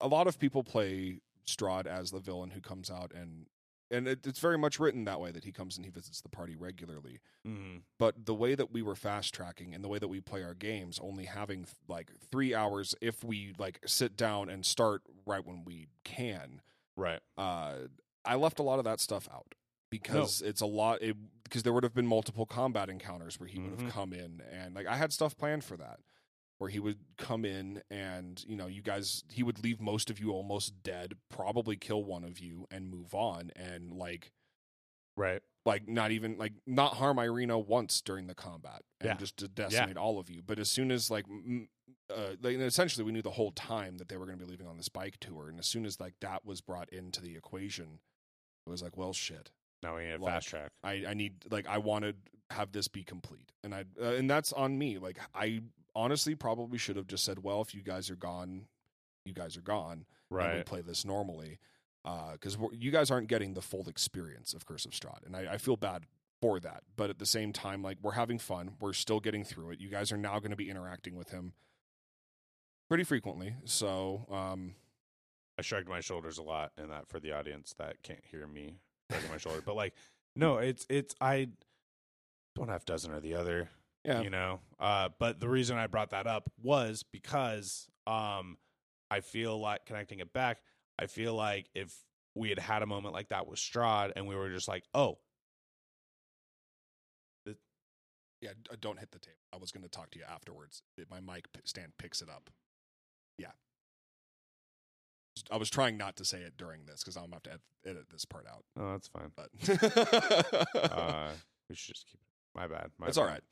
a 0.03 0.09
lot 0.09 0.27
of 0.27 0.39
people 0.39 0.63
play 0.63 1.21
Strahd 1.47 1.87
as 1.87 2.11
the 2.11 2.21
villain 2.21 2.51
who 2.51 2.61
comes 2.61 2.91
out 2.91 3.13
and 3.15 3.47
and 3.91 4.09
it, 4.09 4.27
it's 4.27 4.39
very 4.39 4.57
much 4.57 4.81
written 4.81 5.05
that 5.05 5.21
way 5.21 5.31
that 5.31 5.45
he 5.45 5.53
comes 5.53 5.77
and 5.77 5.85
he 5.85 5.91
visits 5.91 6.23
the 6.23 6.29
party 6.31 6.57
regularly. 6.57 7.21
Mhm. 7.47 7.83
But 7.99 8.25
the 8.25 8.35
way 8.35 8.55
that 8.55 8.73
we 8.73 8.81
were 8.81 8.95
fast 8.95 9.35
tracking 9.35 9.75
and 9.75 9.85
the 9.85 9.89
way 9.89 9.99
that 9.99 10.09
we 10.09 10.19
play 10.23 10.43
our 10.43 10.55
games, 10.55 10.99
only 11.03 11.27
having 11.27 11.67
like 11.89 12.11
three 12.31 12.55
hours 12.55 12.95
if 13.03 13.23
we 13.23 13.53
like 13.59 13.81
sit 13.87 14.17
down 14.17 14.49
and 14.49 14.65
start 14.65 15.03
right 15.27 15.45
when 15.45 15.63
we 15.65 15.89
can. 16.05 16.63
Right. 16.97 17.21
Uh, 17.37 17.89
I 18.25 18.37
left 18.37 18.59
a 18.59 18.63
lot 18.63 18.79
of 18.79 18.87
that 18.87 18.99
stuff 18.99 19.29
out 19.31 19.55
because 19.91 20.41
it's 20.41 20.63
a 20.63 20.67
lot. 20.67 21.03
It, 21.03 21.17
because 21.45 21.63
there 21.63 21.73
would 21.75 21.85
have 21.85 21.93
been 21.95 22.07
multiple 22.07 22.47
combat 22.47 22.89
encounters 22.89 23.39
where 23.39 23.49
he 23.49 23.59
would 23.61 23.73
Mhm. 23.73 23.83
have 23.83 23.93
come 23.93 24.15
in 24.15 24.41
and 24.51 24.75
like 24.75 24.87
I 24.87 24.97
had 24.97 25.13
stuff 25.13 25.37
planned 25.37 25.65
for 25.65 25.77
that 25.77 26.01
where 26.63 26.71
he 26.71 26.79
would 26.79 27.01
come 27.19 27.45
in 27.45 27.83
and 27.91 28.45
you 28.47 28.55
know 28.55 28.69
you 28.69 28.81
guys 28.83 29.25
he 29.33 29.43
would 29.43 29.65
leave 29.65 29.81
most 29.81 30.11
of 30.11 30.21
you 30.21 30.31
almost 30.31 30.81
dead 30.85 31.15
probably 31.29 31.75
kill 31.75 32.05
one 32.05 32.23
of 32.23 32.39
you 32.39 32.69
and 32.71 32.89
move 32.89 33.13
on 33.17 33.51
and 33.57 33.93
like 33.93 34.31
Right. 35.17 35.43
like 35.67 35.89
not 35.89 36.13
even 36.13 36.39
like 36.39 36.53
not 36.69 36.95
harm 36.95 37.17
Ireena 37.17 37.59
once 37.67 38.01
during 38.01 38.29
the 38.29 38.35
combat 38.37 38.83
and 39.01 39.09
Yeah. 39.09 39.17
just 39.17 39.37
to 39.39 39.49
decimate 39.49 39.97
all 39.97 40.21
of 40.21 40.31
you 40.31 40.41
but 40.41 40.61
as 40.61 40.71
soon 40.71 40.93
as 40.93 41.11
like 41.11 41.25
uh, 42.09 42.37
like, 42.41 42.57
essentially 42.59 43.05
we 43.05 43.11
knew 43.11 43.23
the 43.23 43.33
whole 43.33 43.51
time 43.51 43.99
that 43.99 44.09
they 44.09 44.17
were 44.17 44.27
going 44.27 44.39
to 44.39 44.45
be 44.45 44.49
leaving 44.49 44.69
on 44.69 44.77
this 44.77 44.89
bike 44.89 45.17
tour 45.21 45.49
and 45.49 45.59
as 45.59 45.67
soon 45.67 45.85
as 45.85 45.99
like 45.99 46.15
that 46.21 46.45
was 46.45 46.61
brought 46.61 46.89
into 46.91 47.21
the 47.21 47.35
equation 47.35 47.99
it 48.69 48.71
was 48.71 48.85
like 48.85 48.97
well 48.97 49.13
shit 49.13 49.51
Now 49.83 49.97
we 49.97 50.05
need 50.05 50.13
a 50.13 50.19
Like, 50.19 50.35
fast 50.35 50.49
track. 50.49 50.71
I, 50.85 51.07
I 51.09 51.15
need 51.15 51.45
like 51.51 51.67
I 51.67 51.79
wanted 51.79 52.15
have 52.51 52.71
this 52.71 52.87
be 52.87 53.03
complete, 53.03 53.51
and 53.65 53.75
I 53.75 53.85
uh, 54.01 54.13
and 54.13 54.31
that's 54.31 54.53
on 54.53 54.79
me. 54.79 54.99
Like 54.99 55.19
I 55.35 55.63
honestly 55.95 56.35
probably 56.35 56.79
should 56.79 56.97
have 56.97 57.07
just 57.07 57.25
said, 57.25 57.43
well, 57.43 57.61
if 57.61 57.75
you 57.75 57.83
guys 57.83 58.11
are 58.11 58.17
gone, 58.17 58.67
you 59.25 59.33
guys 59.33 59.57
are 59.57 59.63
gone, 59.63 60.05
and 60.31 60.59
we 60.59 60.63
play 60.65 60.81
this 60.81 61.05
normally, 61.05 61.59
because 62.33 62.57
you 62.73 62.91
guys 62.91 63.11
aren't 63.11 63.29
getting 63.29 63.55
the 63.55 63.63
full 63.63 63.89
experience 63.89 64.55
of 64.55 64.67
Curse 64.67 64.85
of 64.85 64.93
Strahd, 64.93 65.25
and 65.27 65.37
I, 65.37 65.53
I 65.53 65.59
feel 65.59 65.77
bad 65.77 66.05
for 66.41 66.59
that. 66.61 66.83
But 66.97 67.11
at 67.11 67.19
the 67.19 67.27
same 67.27 67.53
time, 67.53 67.83
like 67.83 67.99
we're 68.03 68.13
having 68.13 68.39
fun, 68.39 68.73
we're 68.81 68.93
still 68.93 69.21
getting 69.21 69.45
through 69.45 69.71
it. 69.71 69.81
You 69.81 69.89
guys 69.89 70.11
are 70.13 70.17
now 70.17 70.39
going 70.41 70.51
to 70.51 70.57
be 70.57 70.71
interacting 70.71 71.17
with 71.17 71.31
him 71.31 71.53
pretty 72.89 73.05
frequently, 73.05 73.55
so 73.65 74.27
um, 74.31 74.75
I 75.59 75.63
shrugged 75.63 75.89
my 75.89 76.01
shoulders 76.01 76.39
a 76.39 76.43
lot 76.43 76.73
in 76.77 76.89
that 76.91 77.09
for 77.09 77.21
the 77.21 77.33
audience 77.33 77.75
that 77.79 78.03
can't 78.03 78.25
hear 78.31 78.47
me 78.47 78.77
shrugging 79.11 79.31
my 79.31 79.39
shoulder. 79.39 79.63
But 79.65 79.77
like, 79.77 79.95
no, 80.37 80.59
it's 80.59 80.87
it's 80.89 81.15
I 81.21 81.49
don't 82.55 82.69
have 82.69 82.85
dozen 82.85 83.13
or 83.13 83.21
the 83.21 83.35
other. 83.35 83.71
Yeah, 84.05 84.21
you 84.21 84.31
know 84.31 84.61
uh 84.81 85.09
but 85.19 85.39
the 85.41 85.49
reason 85.49 85.77
i 85.77 85.87
brought 85.87 86.11
that 86.11 86.27
up 86.27 86.51
was 86.63 87.05
because 87.13 87.89
um 88.07 88.57
i 89.11 89.21
feel 89.21 89.61
like 89.61 89.87
connecting 89.87 90.19
it 90.21 90.33
back 90.33 90.59
i 90.99 91.07
feel 91.07 91.35
like 91.35 91.69
if 91.75 91.95
we 92.35 92.49
had 92.49 92.59
had 92.59 92.83
a 92.83 92.87
moment 92.87 93.15
like 93.15 93.29
that 93.29 93.47
with 93.47 93.59
Strahd 93.59 94.13
and 94.17 94.27
we 94.27 94.35
were 94.35 94.49
just 94.51 94.67
like 94.69 94.85
oh 94.95 95.19
yeah. 98.41 98.51
d- 98.61 98.77
Don't 98.81 98.99
hit 98.99 99.13
the 99.13 99.19
table. 99.21 99.37
I 99.53 99.57
was 99.59 99.71
going 99.71 99.85
to 99.85 99.89
talk 99.89 100.11
to 100.13 100.19
you 100.19 100.25
afterwards. 100.29 100.83
It- 100.99 101.09
my 101.11 101.21
mic 101.21 101.47
stand 101.65 101.93
picks 101.99 102.21
it 102.23 102.29
up. 102.29 102.51
Yeah. 103.39 103.53
I 105.51 105.57
was 105.57 105.71
trying 105.71 105.97
not 105.97 106.17
to 106.17 106.25
say 106.25 106.39
it 106.41 106.55
during 106.57 106.85
this 106.87 107.03
because 107.03 107.17
I'm 107.17 107.31
going 107.31 107.41
to 107.45 107.51
have 107.51 107.61
to 107.85 107.91
edit 107.91 108.07
this 108.11 108.25
part 108.25 108.47
out. 108.49 108.65
oh 108.79 108.93
that's 108.93 109.09
fine 109.09 109.31
But 109.37 109.51
uh 110.93 111.29
we 111.69 111.77
should 111.77 111.95
just 111.95 112.07
keep 112.07 112.21
it 112.21 112.27
my 112.59 112.67
bad 112.67 112.91
my 112.99 113.07
it's 113.07 113.17
bad. 113.17 113.23
all 113.23 113.29
right. 113.31 113.43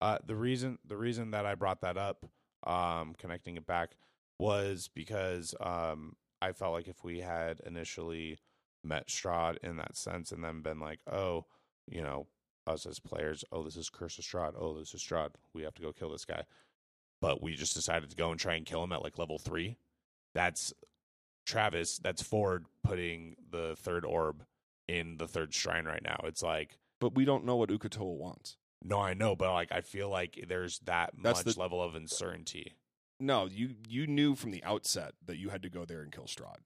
Uh, 0.00 0.18
the 0.26 0.36
reason 0.36 0.78
the 0.86 0.96
reason 0.96 1.30
that 1.30 1.46
I 1.46 1.54
brought 1.54 1.80
that 1.80 1.96
up, 1.96 2.26
um, 2.66 3.14
connecting 3.18 3.56
it 3.56 3.66
back, 3.66 3.90
was 4.38 4.90
because 4.94 5.54
um, 5.60 6.16
I 6.42 6.52
felt 6.52 6.72
like 6.72 6.88
if 6.88 7.02
we 7.02 7.20
had 7.20 7.60
initially 7.66 8.38
met 8.84 9.08
Strahd 9.08 9.56
in 9.62 9.76
that 9.76 9.96
sense, 9.96 10.32
and 10.32 10.44
then 10.44 10.60
been 10.62 10.80
like, 10.80 11.00
oh, 11.10 11.46
you 11.88 12.02
know, 12.02 12.26
us 12.66 12.86
as 12.86 12.98
players, 12.98 13.44
oh, 13.52 13.62
this 13.62 13.76
is 13.76 13.88
Curse 13.88 14.18
of 14.18 14.24
Strahd, 14.24 14.52
oh, 14.58 14.78
this 14.78 14.94
is 14.94 15.02
Strahd, 15.02 15.30
we 15.54 15.62
have 15.62 15.74
to 15.74 15.82
go 15.82 15.92
kill 15.92 16.10
this 16.10 16.24
guy, 16.24 16.44
but 17.20 17.42
we 17.42 17.54
just 17.54 17.74
decided 17.74 18.10
to 18.10 18.16
go 18.16 18.30
and 18.30 18.38
try 18.38 18.54
and 18.54 18.66
kill 18.66 18.84
him 18.84 18.92
at 18.92 19.02
like 19.02 19.18
level 19.18 19.38
three. 19.38 19.76
That's 20.34 20.74
Travis. 21.46 21.98
That's 21.98 22.22
Fjord 22.22 22.66
putting 22.82 23.36
the 23.50 23.74
third 23.76 24.04
orb 24.04 24.44
in 24.86 25.16
the 25.16 25.28
third 25.28 25.54
shrine 25.54 25.86
right 25.86 26.02
now. 26.02 26.20
It's 26.24 26.42
like 26.42 26.78
But 27.00 27.14
we 27.14 27.24
don't 27.24 27.44
know 27.44 27.56
what 27.56 27.70
Uk'otoa 27.70 28.16
wants. 28.16 28.56
No, 28.84 28.98
I 29.00 29.14
know, 29.14 29.34
but 29.34 29.52
like 29.52 29.72
I 29.72 29.80
feel 29.80 30.08
like 30.08 30.44
there's 30.48 30.78
that 30.80 31.10
That's 31.20 31.44
much 31.44 31.54
the- 31.54 31.60
level 31.60 31.82
of 31.82 31.94
uncertainty. 31.94 32.74
No, 33.18 33.46
you 33.46 33.76
you 33.88 34.06
knew 34.06 34.34
from 34.34 34.50
the 34.50 34.62
outset 34.64 35.14
that 35.24 35.38
you 35.38 35.48
had 35.48 35.62
to 35.62 35.70
go 35.70 35.84
there 35.84 36.02
and 36.02 36.12
kill 36.12 36.24
Strahd. 36.26 36.58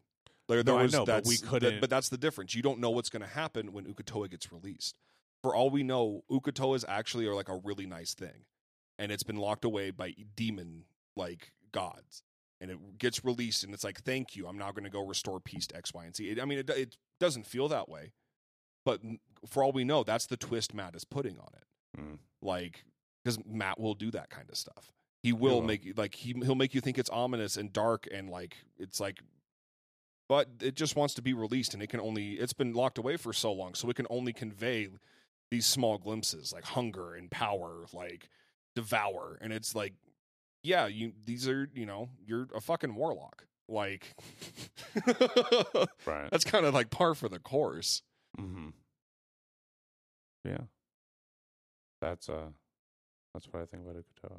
There, 0.48 0.62
there 0.64 0.74
No, 0.74 0.80
I 0.80 0.86
know, 0.86 1.06
but 1.06 1.24
we 1.24 1.36
that's- 1.36 1.48
couldn't- 1.48 1.74
that- 1.74 1.80
but 1.80 1.90
that's 1.90 2.08
the 2.08 2.18
difference. 2.18 2.54
You 2.56 2.62
don't 2.62 2.80
know 2.80 2.90
what's 2.90 3.08
going 3.08 3.22
to 3.22 3.28
happen 3.28 3.72
when 3.72 3.84
Uk'otoa 3.86 4.28
gets 4.30 4.50
released. 4.50 4.98
For 5.42 5.54
all 5.54 5.70
we 5.70 5.84
know, 5.84 6.24
Uk'otoas 6.30 6.84
actually 6.88 7.26
are 7.26 7.34
like 7.34 7.48
a 7.48 7.56
really 7.56 7.86
nice 7.86 8.14
thing, 8.14 8.44
and 8.98 9.12
it's 9.12 9.22
been 9.22 9.36
locked 9.36 9.64
away 9.64 9.90
by 9.92 10.14
demon 10.34 10.86
like 11.16 11.52
gods, 11.72 12.24
and 12.60 12.70
it 12.70 12.98
gets 12.98 13.24
released, 13.24 13.62
and 13.62 13.72
it's 13.72 13.84
like, 13.84 14.00
thank 14.02 14.34
you. 14.34 14.48
I'm 14.48 14.58
now 14.58 14.72
going 14.72 14.84
to 14.84 14.90
go 14.90 15.06
restore 15.06 15.38
peace 15.40 15.68
to 15.68 15.76
X, 15.76 15.94
Y, 15.94 16.04
and 16.04 16.16
Z. 16.16 16.28
It, 16.30 16.40
I 16.40 16.44
mean, 16.44 16.58
it, 16.58 16.68
it 16.70 16.96
doesn't 17.20 17.46
feel 17.46 17.68
that 17.68 17.88
way, 17.88 18.12
but 18.84 19.00
for 19.46 19.62
all 19.62 19.70
we 19.72 19.84
know, 19.84 20.02
that's 20.02 20.26
the 20.26 20.36
twist 20.36 20.74
Matt 20.74 20.96
is 20.96 21.04
putting 21.04 21.38
on 21.38 21.50
it. 21.54 21.64
Mm. 21.98 22.18
like 22.42 22.84
because 23.24 23.38
Matt 23.44 23.78
will 23.80 23.94
do 23.94 24.10
that 24.12 24.30
kind 24.30 24.48
of 24.48 24.56
stuff. 24.56 24.92
He 25.22 25.32
will, 25.32 25.56
will. 25.60 25.62
make 25.66 25.84
you 25.84 25.92
like 25.96 26.14
he 26.14 26.32
he'll 26.44 26.54
make 26.54 26.74
you 26.74 26.80
think 26.80 26.98
it's 26.98 27.10
ominous 27.10 27.56
and 27.56 27.72
dark 27.72 28.06
and 28.12 28.30
like 28.30 28.56
it's 28.78 29.00
like, 29.00 29.18
but 30.28 30.48
it 30.62 30.74
just 30.76 30.96
wants 30.96 31.14
to 31.14 31.22
be 31.22 31.34
released 31.34 31.74
and 31.74 31.82
it 31.82 31.88
can 31.88 32.00
only 32.00 32.34
it's 32.34 32.52
been 32.54 32.72
locked 32.72 32.96
away 32.98 33.16
for 33.16 33.32
so 33.32 33.52
long, 33.52 33.74
so 33.74 33.90
it 33.90 33.96
can 33.96 34.06
only 34.08 34.32
convey 34.32 34.88
these 35.50 35.66
small 35.66 35.98
glimpses 35.98 36.52
like 36.52 36.64
hunger 36.64 37.14
and 37.14 37.30
power, 37.30 37.84
like 37.92 38.30
devour, 38.76 39.36
and 39.42 39.52
it's 39.52 39.74
like, 39.74 39.92
yeah, 40.62 40.86
you 40.86 41.12
these 41.26 41.46
are 41.48 41.68
you 41.74 41.84
know 41.84 42.08
you're 42.24 42.46
a 42.54 42.60
fucking 42.60 42.94
warlock, 42.94 43.44
like 43.68 44.14
Right. 46.06 46.30
that's 46.30 46.44
kind 46.44 46.64
of 46.64 46.72
like 46.72 46.90
par 46.90 47.14
for 47.14 47.28
the 47.28 47.38
course. 47.40 48.02
Mm-hmm. 48.38 48.68
Yeah. 50.44 50.58
That's 52.00 52.28
uh 52.28 52.48
That's 53.34 53.46
what 53.50 53.62
I 53.62 53.66
think 53.66 53.84
about 53.84 53.96
Uk'otoa. 53.96 54.38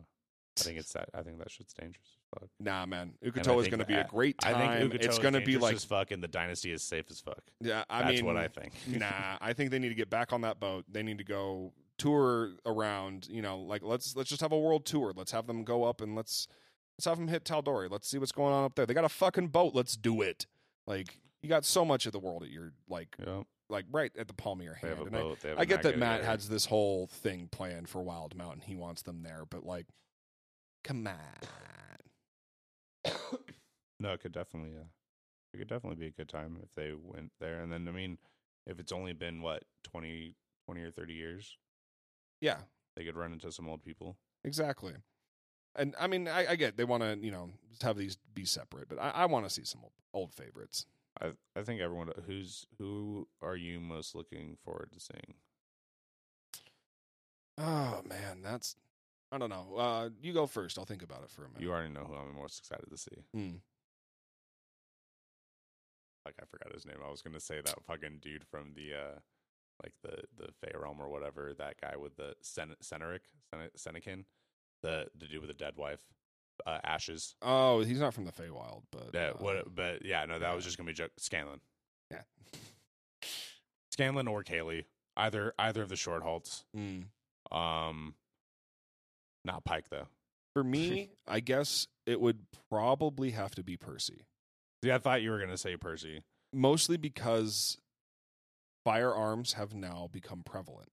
I 0.60 0.64
think 0.64 0.78
it's 0.78 0.94
that. 0.94 1.10
I 1.14 1.22
think 1.22 1.40
that 1.40 1.50
shit's 1.52 1.74
dangerous 1.74 2.06
as 2.06 2.40
fuck. 2.40 2.50
Nah, 2.60 2.86
man. 2.86 3.14
And 3.22 3.36
is 3.36 3.68
going 3.68 3.80
to 3.80 3.86
be 3.86 3.94
a 3.96 4.06
great 4.06 4.36
I 4.44 4.52
time. 4.54 4.80
think 4.80 4.94
Uk'otoa 4.94 5.06
it's 5.06 5.14
is 5.16 5.20
going 5.20 5.34
to 5.34 5.42
be 5.42 5.58
like, 5.58 5.76
as 5.76 5.86
fuck, 5.86 6.12
and 6.12 6.22
the 6.22 6.28
dynasty 6.28 6.72
is 6.72 6.84
safe 6.84 7.06
as 7.10 7.20
fuck. 7.20 7.42
yeah, 7.60 7.84
I 7.90 8.04
That's 8.04 8.18
mean, 8.18 8.26
what 8.26 8.38
I 8.38 8.48
think. 8.48 8.74
nah, 8.88 9.38
I 9.40 9.54
think 9.54 9.72
they 9.72 9.80
need 9.80 9.90
to 9.90 9.96
get 9.96 10.10
back 10.10 10.34
on 10.34 10.42
that 10.42 10.60
boat. 10.60 10.86
They 10.92 11.04
need 11.04 11.18
to 11.20 11.24
go 11.24 11.74
tour 11.98 12.52
around. 12.66 13.28
You 13.30 13.42
know, 13.42 13.60
like 13.60 13.84
let's 13.84 14.16
let's 14.16 14.30
just 14.30 14.42
have 14.42 14.52
a 14.52 14.60
world 14.60 14.86
tour. 14.86 15.14
Let's 15.16 15.32
have 15.32 15.48
them 15.48 15.64
go 15.64 15.84
up 15.84 16.02
and 16.02 16.16
let's 16.16 16.48
let's 16.98 17.06
have 17.06 17.18
them 17.18 17.28
hit 17.28 17.44
Tal'Dorei. 17.46 17.90
Let's 17.90 18.10
see 18.10 18.18
what's 18.18 18.32
going 18.32 18.54
on 18.54 18.64
up 18.66 18.76
there. 18.76 18.86
They 18.86 18.94
got 18.94 19.06
a 19.06 19.10
fucking 19.10 19.48
boat. 19.48 19.74
Let's 19.74 19.96
do 19.96 20.22
it. 20.22 20.46
Like 20.86 21.20
you 21.42 21.50
got 21.50 21.66
so 21.66 21.86
much 21.86 22.06
of 22.06 22.12
the 22.12 22.20
world 22.20 22.44
at 22.44 22.50
your 22.50 22.74
like 22.90 23.16
Yeah, 23.26 23.44
like 23.72 23.86
right 23.92 24.12
at 24.18 24.28
the 24.28 24.34
palm 24.34 24.60
of 24.60 24.66
your 24.66 24.78
they 24.82 24.88
hand. 24.90 25.00
have 25.00 25.08
a 25.08 25.16
And 25.16 25.16
I- 25.32 25.36
they 25.42 25.50
have 25.50 25.60
I 25.60 25.66
get 25.66 25.82
that 25.84 25.98
Matt 25.98 26.24
has 26.24 26.48
this 26.50 26.66
whole 26.66 27.08
thing 27.08 27.48
planned 27.52 27.90
for 27.90 28.04
Wildemount. 28.04 28.64
He 28.66 28.76
wants 28.76 29.02
them 29.02 29.24
there, 29.24 29.44
but 29.50 29.66
like, 29.66 29.88
come 30.84 31.08
on. 31.08 31.16
No, 34.00 34.14
it 34.14 34.20
could 34.22 34.32
definitely. 34.32 34.72
Uh, 34.78 34.86
it 35.54 35.58
could 35.58 35.68
definitely 35.68 35.98
be 36.00 36.08
a 36.08 36.12
good 36.12 36.30
time 36.30 36.58
if 36.64 36.74
they 36.76 36.94
went 36.94 37.32
there. 37.40 37.62
And 37.62 37.72
then, 37.72 37.88
I 37.88 37.92
mean, 37.92 38.18
if 38.66 38.80
it's 38.80 38.92
only 38.92 39.14
been 39.14 39.42
what 39.42 39.64
20, 39.84 40.34
20 40.66 40.82
or 40.82 40.92
thirty 40.92 41.14
years, 41.14 41.58
Yeah, 42.40 42.58
they 42.96 43.04
could 43.04 43.16
run 43.16 43.32
into 43.34 43.52
some 43.52 43.68
old 43.70 43.84
people. 43.84 44.18
exactly. 44.44 44.94
And 45.76 45.94
I 46.00 46.08
mean, 46.08 46.28
I, 46.28 46.52
I 46.52 46.56
get 46.56 46.78
they 46.78 46.84
want 46.84 47.04
to, 47.04 47.18
you 47.24 47.32
know, 47.32 47.50
just 47.70 47.84
have 47.84 47.96
these 47.96 48.18
be 48.34 48.44
separate, 48.44 48.90
but 48.90 48.98
I, 49.00 49.10
I 49.12 49.26
want 49.26 49.46
to 49.46 49.50
see 49.54 49.64
some 49.66 49.82
old, 49.84 49.94
old 50.14 50.34
favorites. 50.34 50.86
I 51.20 51.32
I 51.56 51.64
think 51.64 51.82
everyone 51.82 52.12
who's 52.26 52.66
who 52.78 53.28
are 53.42 53.56
you 53.56 53.80
most 53.80 54.16
looking 54.16 54.58
forward 54.64 54.92
to 54.94 55.00
seeing? 55.00 55.36
Oh 57.58 58.02
man, 58.08 58.42
that's 58.44 58.76
I 59.32 59.38
don't 59.38 59.50
know. 59.50 59.76
Uh, 59.78 60.10
you 60.22 60.34
go 60.34 60.46
first. 60.46 60.78
I'll 60.78 60.86
think 60.86 61.04
about 61.04 61.24
it 61.24 61.32
for 61.32 61.46
a 61.46 61.48
minute. 61.48 61.62
You 61.62 61.72
already 61.72 61.94
know 61.94 62.04
who 62.06 62.14
I'm 62.16 62.36
most 62.36 62.60
excited 62.60 62.90
to 62.90 62.98
see. 62.98 63.24
Hmm. 63.34 63.56
Like 66.26 66.36
I 66.42 66.46
forgot 66.46 66.74
his 66.74 66.86
name. 66.86 66.98
I 67.06 67.10
was 67.10 67.22
gonna 67.22 67.40
say 67.40 67.62
that 67.62 67.84
fucking 67.86 68.20
dude 68.22 68.46
from 68.46 68.74
the 68.76 68.94
uh 68.94 69.20
like 69.84 69.94
the 70.04 70.24
the 70.38 70.52
Fey 70.62 70.72
realm 70.78 71.00
or 71.02 71.10
whatever. 71.10 71.54
That 71.58 71.76
guy 71.82 71.96
with 71.98 72.16
the 72.16 72.36
Sen- 72.42 72.76
Seneric, 72.84 73.22
Sen- 73.54 73.70
Senekin, 73.78 74.26
the 74.84 75.08
the 75.18 75.28
dude 75.28 75.42
with 75.42 75.50
the 75.50 75.54
dead 75.56 75.74
wife, 75.78 76.02
uh, 76.66 76.80
Ashes. 76.84 77.36
Oh, 77.42 77.82
he's 77.82 78.00
not 78.00 78.14
from 78.14 78.26
the 78.26 78.32
Feywild, 78.32 78.84
but 78.92 79.10
Yeah, 79.14 79.30
uh, 79.30 79.34
what? 79.40 79.76
But 79.76 80.06
yeah, 80.06 80.26
no, 80.26 80.40
that 80.40 80.56
was 80.56 80.64
just 80.66 80.78
gonna 80.78 80.88
be 80.88 80.94
joke. 80.94 81.12
Scanlan, 81.18 81.60
Yeah. 82.12 82.22
Scanlan 83.92 84.28
or 84.28 84.44
Kaylie, 84.44 84.86
either 85.18 85.54
either 85.60 85.82
of 85.82 85.90
the 85.90 85.96
Shorthalts. 85.96 86.64
hmm. 86.74 87.02
Um, 87.56 88.16
not 89.44 89.66
Pike 89.66 89.90
though. 89.90 90.08
For 90.54 90.64
me, 90.64 91.10
I 91.28 91.40
guess 91.40 91.88
it 92.06 92.20
would 92.22 92.40
probably 92.70 93.32
have 93.32 93.56
to 93.56 93.64
be 93.64 93.78
Percy. 93.78 94.26
See, 94.84 94.92
I 94.92 94.98
thought 94.98 95.22
you 95.22 95.32
were 95.32 95.40
gonna 95.40 95.58
say 95.58 95.76
Percy. 95.78 96.24
mostly 96.54 96.98
because 96.98 97.78
firearms 98.84 99.54
have 99.54 99.74
now 99.76 100.10
become 100.12 100.42
prevalent 100.44 100.90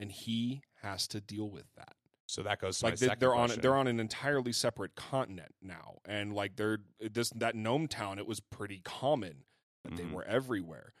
and 0.00 0.10
he 0.10 0.62
has 0.82 1.06
to 1.08 1.20
deal 1.20 1.48
with 1.50 1.66
that 1.76 1.94
So 2.26 2.42
that 2.42 2.60
goes 2.60 2.82
like 2.82 2.96
they, 2.96 3.08
they're 3.18 3.34
on 3.34 3.50
they're 3.60 3.76
on 3.76 3.86
an 3.86 4.00
entirely 4.00 4.52
separate 4.52 4.94
continent 4.94 5.54
now 5.62 5.98
and 6.06 6.32
like 6.32 6.56
they're 6.56 6.78
this 7.00 7.30
that 7.36 7.54
gnome 7.54 7.86
town 7.86 8.18
it 8.18 8.26
was 8.26 8.40
pretty 8.40 8.80
common 8.82 9.44
that 9.84 9.96
they 9.96 10.04
Mhm. 10.04 10.12
were 10.12 10.24
everywhere 10.24 10.94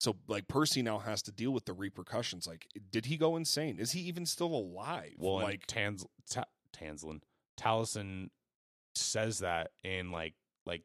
so 0.00 0.16
like 0.26 0.48
percy 0.48 0.80
now 0.80 0.98
has 0.98 1.20
to 1.22 1.32
deal 1.32 1.50
with 1.52 1.66
the 1.66 1.74
repercussions 1.74 2.46
like 2.46 2.66
did 2.90 3.04
he 3.06 3.18
go 3.18 3.36
insane 3.36 3.78
is 3.78 3.92
he 3.92 4.00
even 4.00 4.24
still 4.24 4.54
alive 4.54 5.12
Well, 5.18 5.34
like 5.34 5.44
like 5.44 5.66
Tans 5.66 6.06
Ta- 6.30 6.44
Tanslin, 6.74 7.20
Taliesin 7.60 8.30
says 8.94 9.40
that 9.40 9.72
in 9.82 10.10
like 10.10 10.34
like 10.66 10.82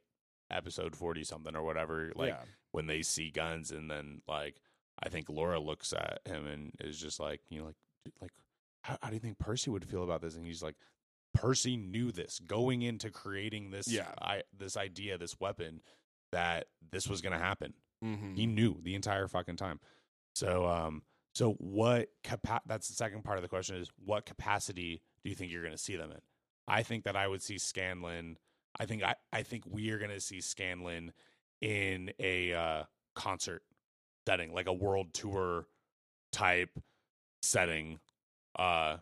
episode 0.52 0.96
forty 0.96 1.24
something 1.24 1.56
or 1.56 1.64
whatever. 1.64 2.12
Like 2.16 2.30
yeah 2.32 2.44
when 2.72 2.86
they 2.86 3.02
see 3.02 3.32
guns, 3.32 3.72
and 3.72 3.90
then 3.90 4.22
like 4.28 4.58
I 5.02 5.10
think 5.10 5.28
Laura 5.30 5.60
looks 5.60 5.92
at 5.94 6.20
him 6.26 6.46
and 6.46 6.72
is 6.82 7.00
just 7.00 7.20
like, 7.20 7.42
you 7.50 7.60
know, 7.60 7.66
like 7.66 7.76
like 8.22 8.32
how, 8.82 8.98
how 9.02 9.10
do 9.10 9.14
you 9.16 9.20
think 9.20 9.38
Percy 9.40 9.70
would 9.70 9.86
feel 9.86 10.04
about 10.04 10.22
this? 10.22 10.36
And 10.36 10.46
he's 10.46 10.64
like, 10.64 10.76
Percy 11.34 11.78
knew 11.78 12.12
this 12.12 12.40
going 12.40 12.82
into 12.82 13.10
creating 13.12 13.72
this 13.72 13.88
Yeah. 13.88 14.12
I, 14.22 14.44
this 14.58 14.78
idea, 14.78 15.18
this 15.18 15.40
weapon 15.40 15.82
that 16.32 16.68
this 16.92 17.08
was 17.08 17.22
going 17.22 17.34
to 17.34 17.44
happen. 17.44 17.74
Mhm. 18.04 18.36
He 18.36 18.46
knew 18.46 18.80
the 18.82 18.96
entire 18.96 19.28
fucking 19.28 19.58
time. 19.58 19.80
So, 20.36 20.66
um, 20.68 21.04
so 21.36 21.54
what 21.54 22.10
capa- 22.24 22.62
that's 22.66 22.88
the 22.88 22.94
second 22.96 23.24
part 23.24 23.38
of 23.38 23.42
the 23.42 23.48
question 23.50 23.76
is 23.76 23.90
what 24.04 24.26
capacity 24.26 25.02
do 25.24 25.30
you 25.30 25.36
think 25.36 25.52
you're 25.52 25.62
going 25.62 25.74
to 25.76 25.78
see 25.78 25.96
them 25.96 26.12
in? 26.12 26.20
I 26.68 26.84
think 26.84 27.04
that 27.04 27.16
I 27.16 27.28
would 27.28 27.42
see 27.42 27.58
Scanlan. 27.58 28.38
I 28.80 28.86
think 28.86 29.04
I, 29.04 29.16
I 29.34 29.44
think 29.44 29.64
we 29.68 29.90
are 29.92 29.98
going 29.98 30.12
to 30.12 30.20
see 30.22 30.40
Scanlan 30.42 31.12
in 31.62 32.12
a 32.20 32.54
uh, 32.54 32.84
concert 33.16 33.64
setting, 34.28 34.54
like 34.54 34.68
a 34.68 34.74
world 34.74 35.14
tour 35.14 35.68
type 36.32 36.70
setting. 37.42 38.00
Uh, 38.60 38.98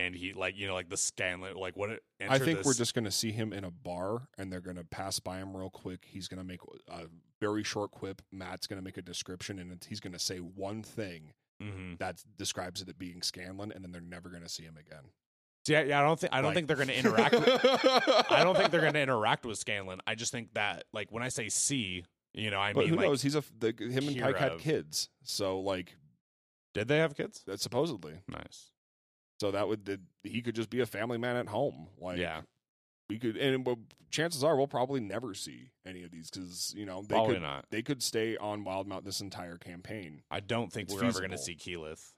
and 0.00 0.14
he 0.14 0.32
like 0.32 0.56
you 0.56 0.68
know 0.68 0.74
like 0.74 0.88
the 0.88 0.96
Scanlan 0.96 1.56
like 1.56 1.76
what 1.76 1.90
it. 1.90 2.02
I 2.28 2.38
think 2.38 2.64
we're 2.64 2.74
just 2.74 2.94
going 2.94 3.04
to 3.06 3.10
see 3.10 3.32
him 3.32 3.52
in 3.52 3.64
a 3.64 3.70
bar 3.70 4.28
and 4.38 4.52
they're 4.52 4.60
going 4.60 4.76
to 4.76 4.84
pass 4.84 5.18
by 5.18 5.38
him 5.38 5.56
real 5.56 5.70
quick. 5.70 6.04
He's 6.06 6.28
going 6.28 6.38
to 6.38 6.44
make 6.46 6.60
a 6.88 7.06
very 7.40 7.64
short 7.64 7.90
quip. 7.90 8.22
Matt's 8.30 8.66
going 8.68 8.78
to 8.80 8.84
make 8.84 8.96
a 8.96 9.02
description 9.02 9.58
and 9.58 9.84
he's 9.88 9.98
going 10.00 10.12
to 10.12 10.18
say 10.18 10.38
one 10.38 10.82
thing 10.82 11.32
Mhm. 11.60 11.98
that 11.98 12.22
describes 12.36 12.80
it 12.80 12.88
as 12.88 12.94
being 12.94 13.20
Scanlan 13.22 13.72
and 13.72 13.82
then 13.82 13.90
they're 13.90 14.00
never 14.00 14.28
going 14.28 14.44
to 14.44 14.48
see 14.48 14.62
him 14.62 14.76
again. 14.76 15.02
Yeah, 15.66 15.82
yeah. 15.82 16.00
I 16.00 16.04
don't 16.04 16.20
think 16.20 16.32
I 16.32 16.36
don't 16.36 16.44
Like- 16.50 16.54
think 16.54 16.68
they're 16.68 16.76
going 16.76 16.88
to 16.94 16.96
interact. 16.96 17.34
with, 17.34 18.30
I 18.30 18.44
don't 18.44 18.56
think 18.56 18.70
they're 18.70 18.80
going 18.80 18.92
to 18.92 19.00
interact 19.00 19.44
with 19.44 19.58
Scanlan. 19.58 20.00
I 20.06 20.14
just 20.14 20.30
think 20.30 20.54
that, 20.54 20.84
like, 20.92 21.10
when 21.10 21.24
I 21.24 21.28
say 21.30 21.48
see, 21.48 22.04
you 22.34 22.50
know, 22.52 22.60
I 22.60 22.72
but 22.72 22.80
mean, 22.82 22.88
who 22.90 22.94
like, 22.96 23.06
knows? 23.06 23.22
He's 23.22 23.34
a 23.34 23.42
the, 23.58 23.74
him 23.76 24.06
and 24.06 24.20
Pike 24.20 24.36
had 24.36 24.58
kids, 24.60 25.08
so 25.24 25.58
like 25.58 25.96
did 26.74 26.86
they 26.86 26.98
have 26.98 27.16
kids? 27.16 27.42
that 27.46 27.60
supposedly. 27.60 28.20
Nice. 28.28 28.70
So 29.40 29.50
that 29.52 29.68
would 29.68 29.84
that 29.86 30.00
he 30.24 30.40
could 30.42 30.54
just 30.54 30.70
be 30.70 30.80
a 30.80 30.86
family 30.86 31.18
man 31.18 31.36
at 31.36 31.48
home. 31.48 31.88
Like 32.00 32.18
yeah, 32.18 32.42
we 33.08 33.18
could, 33.18 33.36
and 33.36 33.66
chances 34.10 34.42
are 34.42 34.56
we'll 34.56 34.66
probably 34.66 35.00
never 35.00 35.34
see 35.34 35.70
any 35.86 36.02
of 36.02 36.10
these 36.10 36.30
because 36.30 36.74
you 36.76 36.84
know 36.86 37.02
they 37.02 37.14
probably 37.14 37.34
could 37.34 37.42
not. 37.42 37.66
they 37.70 37.82
could 37.82 38.02
stay 38.02 38.36
on 38.36 38.64
Wildemount 38.64 39.04
this 39.04 39.20
entire 39.20 39.56
campaign. 39.56 40.22
I 40.30 40.40
don't 40.40 40.72
think 40.72 40.88
It's 40.88 41.00
we're 41.00 41.04
ever 41.08 41.20
going 41.20 41.30
to 41.30 41.38
see 41.38 41.54
Keyleth. 41.54 42.12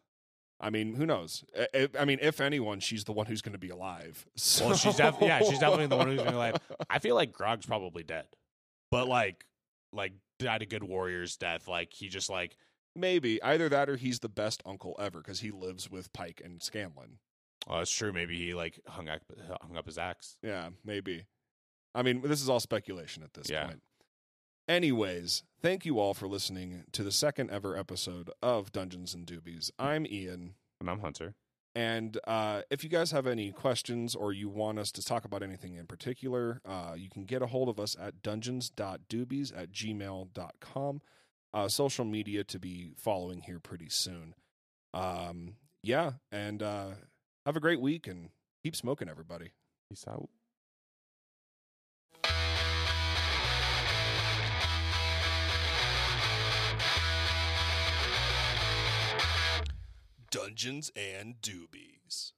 I 0.62 0.68
mean, 0.70 0.94
who 0.94 1.06
knows? 1.06 1.42
I, 1.74 1.88
I- 1.98 2.04
mean, 2.04 2.18
if 2.20 2.38
anyone, 2.40 2.80
she's 2.80 3.04
the 3.04 3.12
one 3.12 3.24
who's 3.26 3.40
going 3.40 3.54
to 3.54 3.58
be 3.58 3.70
alive. 3.70 4.26
Well, 4.60 4.74
she's 4.74 4.96
def- 4.96 5.16
yeah, 5.20 5.38
she's 5.40 5.58
definitely 5.58 5.86
the 5.86 5.96
one 5.96 6.08
who's 6.08 6.18
gonna 6.18 6.30
be 6.30 6.36
alive. 6.36 6.56
I 6.90 6.98
feel 6.98 7.14
like 7.14 7.32
Grog's 7.32 7.66
probably 7.66 8.02
dead, 8.02 8.26
but 8.90 9.08
like, 9.08 9.44
like 9.92 10.12
died 10.38 10.62
a 10.62 10.66
good 10.66 10.82
warrior's 10.84 11.36
death. 11.36 11.68
Like 11.68 11.92
he 11.92 12.08
just 12.08 12.30
like 12.30 12.56
Maybe 12.96 13.42
either 13.42 13.68
that 13.68 13.88
or 13.88 13.96
he's 13.96 14.18
the 14.18 14.28
best 14.28 14.62
uncle 14.66 14.96
ever 14.98 15.18
because 15.20 15.40
he 15.40 15.50
lives 15.50 15.90
with 15.90 16.12
Pike 16.12 16.40
and 16.44 16.60
Scanlan. 16.62 17.18
oh, 17.68 17.78
it's 17.80 17.90
true. 17.90 18.12
Maybe 18.12 18.36
he 18.36 18.54
like 18.54 18.80
hung 18.86 19.08
up 19.08 19.22
hung 19.62 19.76
up 19.76 19.86
his 19.86 19.98
axe. 19.98 20.36
Yeah, 20.42 20.70
maybe. 20.84 21.26
I 21.94 22.02
mean, 22.02 22.22
this 22.22 22.40
is 22.42 22.48
all 22.48 22.60
speculation 22.60 23.22
at 23.22 23.34
this 23.34 23.48
Yeah. 23.50 23.66
point. 23.66 23.82
Anyways, 24.68 25.42
thank 25.60 25.84
you 25.84 25.98
all 25.98 26.14
for 26.14 26.28
listening 26.28 26.84
to 26.92 27.02
the 27.02 27.10
second 27.10 27.50
ever 27.50 27.76
episode 27.76 28.30
of 28.40 28.70
Dungeons 28.70 29.14
and 29.14 29.26
Doobies. 29.26 29.70
I'm 29.78 30.06
Ian. 30.06 30.54
And 30.80 30.88
I'm 30.88 31.00
Hunter. 31.00 31.34
And 31.74 32.18
uh, 32.26 32.62
if 32.70 32.82
you 32.84 32.90
guys 32.90 33.10
have 33.12 33.26
any 33.26 33.50
questions 33.52 34.14
or 34.14 34.32
you 34.32 34.48
want 34.48 34.78
us 34.78 34.90
to 34.92 35.02
talk 35.04 35.24
about 35.24 35.42
anything 35.42 35.74
in 35.74 35.86
particular, 35.86 36.60
uh, 36.64 36.94
you 36.96 37.08
can 37.08 37.24
get 37.24 37.42
a 37.42 37.46
hold 37.46 37.68
of 37.68 37.78
us 37.80 37.96
at 38.00 38.22
dungeons.doobies 38.22 39.56
at 39.56 39.70
gmail.com. 39.72 41.00
Uh, 41.52 41.66
social 41.68 42.04
media 42.04 42.44
to 42.44 42.58
be 42.58 42.92
following 42.96 43.42
here 43.42 43.58
pretty 43.58 43.88
soon. 43.88 44.34
Um, 44.94 45.54
yeah, 45.82 46.12
and 46.30 46.62
uh, 46.62 46.90
have 47.44 47.56
a 47.56 47.60
great 47.60 47.80
week 47.80 48.06
and 48.06 48.30
keep 48.62 48.76
smoking, 48.76 49.08
everybody. 49.08 49.50
Peace 49.88 50.04
out. 50.08 50.28
Dungeons 60.30 60.92
and 60.94 61.34
Doobies. 61.42 62.32